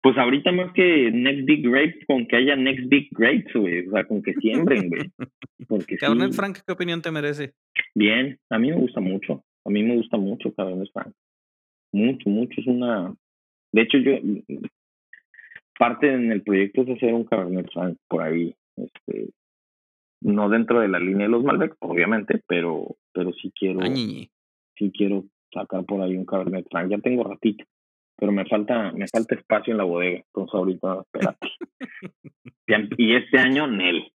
Pues 0.03 0.17
ahorita 0.19 0.53
más 0.53 0.73
que 0.75 1.11
Next 1.11 1.47
Big 1.47 1.67
Grapes, 1.67 2.05
con 2.07 2.27
que 2.27 2.37
haya 2.37 2.57
Next 2.57 2.89
Big 2.89 3.09
Grapes, 3.13 3.55
güey. 3.55 3.89
O 3.89 3.91
sea, 3.93 4.05
con 4.05 4.23
que 4.23 4.35
siembren, 4.35 4.91
güey. 4.91 5.11
Porque 5.69 5.97
Cabernet 5.97 6.33
Frank, 6.33 6.59
¿qué 6.67 6.73
opinión 6.73 7.01
te 7.01 7.11
merece? 7.11 7.55
Bien, 7.95 8.39
a 8.51 8.59
mí 8.59 8.69
me 8.69 8.77
gusta 8.77 9.01
mucho. 9.01 9.43
A 9.65 9.71
mí 9.71 9.83
me 9.83 9.97
gusta 9.97 10.17
mucho 10.17 10.53
Cabernet 10.55 10.91
Franc. 10.93 11.15
Mucho, 11.93 12.31
mucho. 12.31 12.61
Es 12.61 12.67
una... 12.67 13.15
De 13.73 13.83
hecho, 13.83 13.99
yo 13.99 14.13
parte 15.81 16.13
en 16.13 16.31
el 16.31 16.43
proyecto 16.43 16.83
es 16.83 16.91
hacer 16.91 17.15
un 17.15 17.25
Cabernet 17.25 17.73
Franc 17.73 17.97
por 18.07 18.23
ahí, 18.23 18.55
este, 18.77 19.31
no 20.21 20.51
dentro 20.51 20.81
de 20.81 20.89
la 20.89 20.99
línea 20.99 21.27
de 21.27 21.33
los 21.33 21.43
Malbec, 21.43 21.75
obviamente, 21.81 22.43
pero, 22.47 22.97
pero 23.15 23.33
sí 23.33 23.51
quiero, 23.59 23.81
sí 24.77 24.93
quiero 24.93 25.25
sacar 25.51 25.87
por 25.87 26.03
ahí 26.03 26.17
un 26.17 26.27
Cabernet 26.27 26.67
Franc. 26.71 26.91
Ya 26.91 26.99
tengo 26.99 27.25
ratito, 27.25 27.65
pero 28.15 28.31
me 28.31 28.45
falta, 28.45 28.93
me 28.93 29.09
falta 29.09 29.35
espacio 29.35 29.73
en 29.73 29.79
la 29.79 29.85
bodega, 29.85 30.19
entonces 30.19 30.55
ahorita 30.55 31.01
espérate. 31.01 31.49
y 32.99 33.15
este 33.15 33.39
año 33.39 33.67
Nel, 33.67 34.13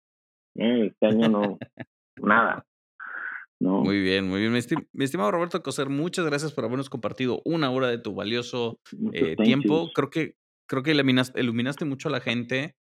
¿eh? 0.55 0.87
este 0.87 1.05
año 1.05 1.29
no, 1.29 1.57
nada. 2.21 2.65
No. 3.63 3.81
Muy 3.81 4.01
bien, 4.01 4.27
muy 4.27 4.41
bien. 4.41 4.51
Mi, 4.51 5.05
estimado 5.05 5.31
Roberto 5.31 5.63
Coser, 5.63 5.87
muchas 5.87 6.25
gracias 6.25 6.51
por 6.51 6.65
habernos 6.65 6.89
compartido 6.89 7.41
una 7.45 7.71
hora 7.71 7.87
de 7.87 7.97
tu 7.97 8.13
valioso 8.13 8.81
eh, 9.13 9.37
tiempo. 9.37 9.89
Creo 9.95 10.09
que 10.09 10.35
creo 10.67 10.83
que 10.83 10.91
iluminaste, 10.91 11.39
iluminaste 11.39 11.85
mucho 11.85 12.09
a 12.09 12.11
la 12.11 12.19
gente, 12.19 12.75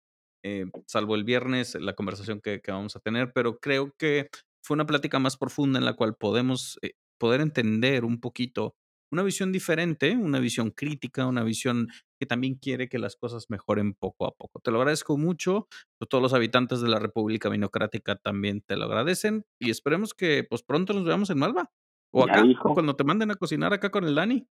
eh, 0.42 0.68
salvo 0.88 1.16
el 1.16 1.26
viernes, 1.26 1.76
la 1.76 1.96
conversación 1.96 2.40
que, 2.40 2.62
que, 2.62 2.72
vamos 2.72 2.96
a 2.96 3.02
tener, 3.02 3.34
pero 3.34 3.60
creo 3.60 3.94
que 3.98 4.30
fue 4.64 4.76
una 4.76 4.86
plática 4.86 5.20
más 5.20 5.36
profunda 5.36 5.80
en 5.80 5.86
la 5.86 5.98
cual 5.98 6.16
podemos 6.16 6.80
eh, 6.82 6.94
poder 7.18 7.42
entender 7.42 8.06
un 8.06 8.22
poquito 8.22 8.74
una 9.12 9.24
visión 9.24 9.52
diferente, 9.52 10.16
una 10.16 10.40
visión 10.40 10.72
crítica, 10.72 11.26
una 11.26 11.44
visión 11.44 11.90
que 12.20 12.26
también 12.26 12.56
quiere 12.56 12.90
que 12.90 13.00
las 13.00 13.16
cosas 13.16 13.50
mejoren 13.50 13.94
poco 13.94 14.26
a 14.26 14.32
poco. 14.32 14.60
Te 14.60 14.72
lo 14.72 14.78
agradezco 14.80 15.18
mucho. 15.18 15.68
Todos 16.10 16.22
los 16.22 16.34
habitantes 16.34 16.82
de 16.82 16.90
la 16.90 17.00
República 17.00 17.50
Minocrática 17.50 18.16
también 18.18 18.62
te 18.62 18.76
lo 18.76 18.86
agradecen 18.86 19.46
y 19.60 19.70
esperemos 19.70 20.14
que 20.14 20.44
pues 20.44 20.64
pronto 20.64 20.94
nos 20.94 21.06
veamos 21.06 21.30
en 21.30 21.40
Malva. 21.40 21.72
O 22.12 22.24
acá, 22.24 22.44
cuando 22.74 22.96
te 22.96 23.04
manden 23.04 23.32
a 23.32 23.36
cocinar 23.36 23.72
acá 23.72 23.92
con 23.92 24.04
el 24.04 24.16
Dani. 24.16 24.46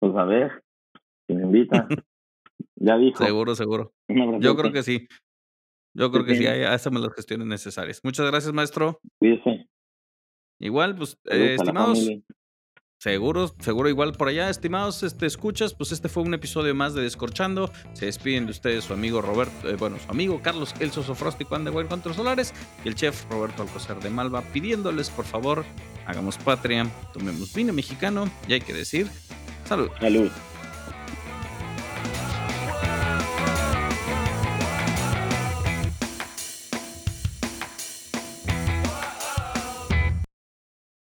Pues 0.00 0.16
a 0.16 0.24
ver, 0.24 0.64
si 1.26 1.34
me 1.34 1.42
invita. 1.42 1.86
ya 2.76 2.96
dijo. 2.96 3.22
Seguro, 3.22 3.54
seguro. 3.54 3.92
Yo 4.40 4.56
creo 4.56 4.72
que 4.72 4.82
sí. 4.82 5.06
Yo 5.94 6.10
creo 6.10 6.24
que 6.24 6.34
sí, 6.34 6.46
hacemos 6.46 7.02
las 7.02 7.12
gestiones 7.14 7.46
necesarias. 7.46 8.00
Muchas 8.04 8.30
gracias, 8.30 8.52
maestro. 8.52 9.00
Cuídese. 9.18 9.68
Igual, 10.60 10.96
pues, 10.96 11.18
eh, 11.24 11.54
estimados. 11.54 12.08
Seguro, 12.98 13.54
seguro 13.60 13.88
igual 13.88 14.12
por 14.12 14.26
allá, 14.26 14.50
estimados, 14.50 15.04
este, 15.04 15.26
escuchas, 15.26 15.72
pues 15.72 15.92
este 15.92 16.08
fue 16.08 16.24
un 16.24 16.34
episodio 16.34 16.74
más 16.74 16.94
de 16.94 17.02
Descorchando. 17.02 17.70
Se 17.92 18.06
despiden 18.06 18.46
de 18.46 18.50
ustedes 18.50 18.82
su 18.82 18.92
amigo 18.92 19.22
Roberto, 19.22 19.70
eh, 19.70 19.76
bueno, 19.76 19.98
su 20.04 20.10
amigo 20.10 20.40
Carlos 20.42 20.74
Elso 20.80 21.04
Sofrosti 21.04 21.44
Juan 21.44 21.64
de 21.64 21.70
Buen 21.70 21.86
Contra 21.86 22.12
Solares 22.12 22.52
y 22.84 22.88
el 22.88 22.96
chef 22.96 23.24
Roberto 23.30 23.62
Alcocer 23.62 24.00
de 24.00 24.10
Malva, 24.10 24.42
pidiéndoles 24.52 25.10
por 25.10 25.26
favor, 25.26 25.64
hagamos 26.06 26.38
patria, 26.38 26.90
tomemos 27.12 27.54
vino 27.54 27.72
mexicano 27.72 28.28
y 28.48 28.54
hay 28.54 28.60
que 28.60 28.74
decir, 28.74 29.08
salud. 29.64 29.90
Salud. 30.00 30.32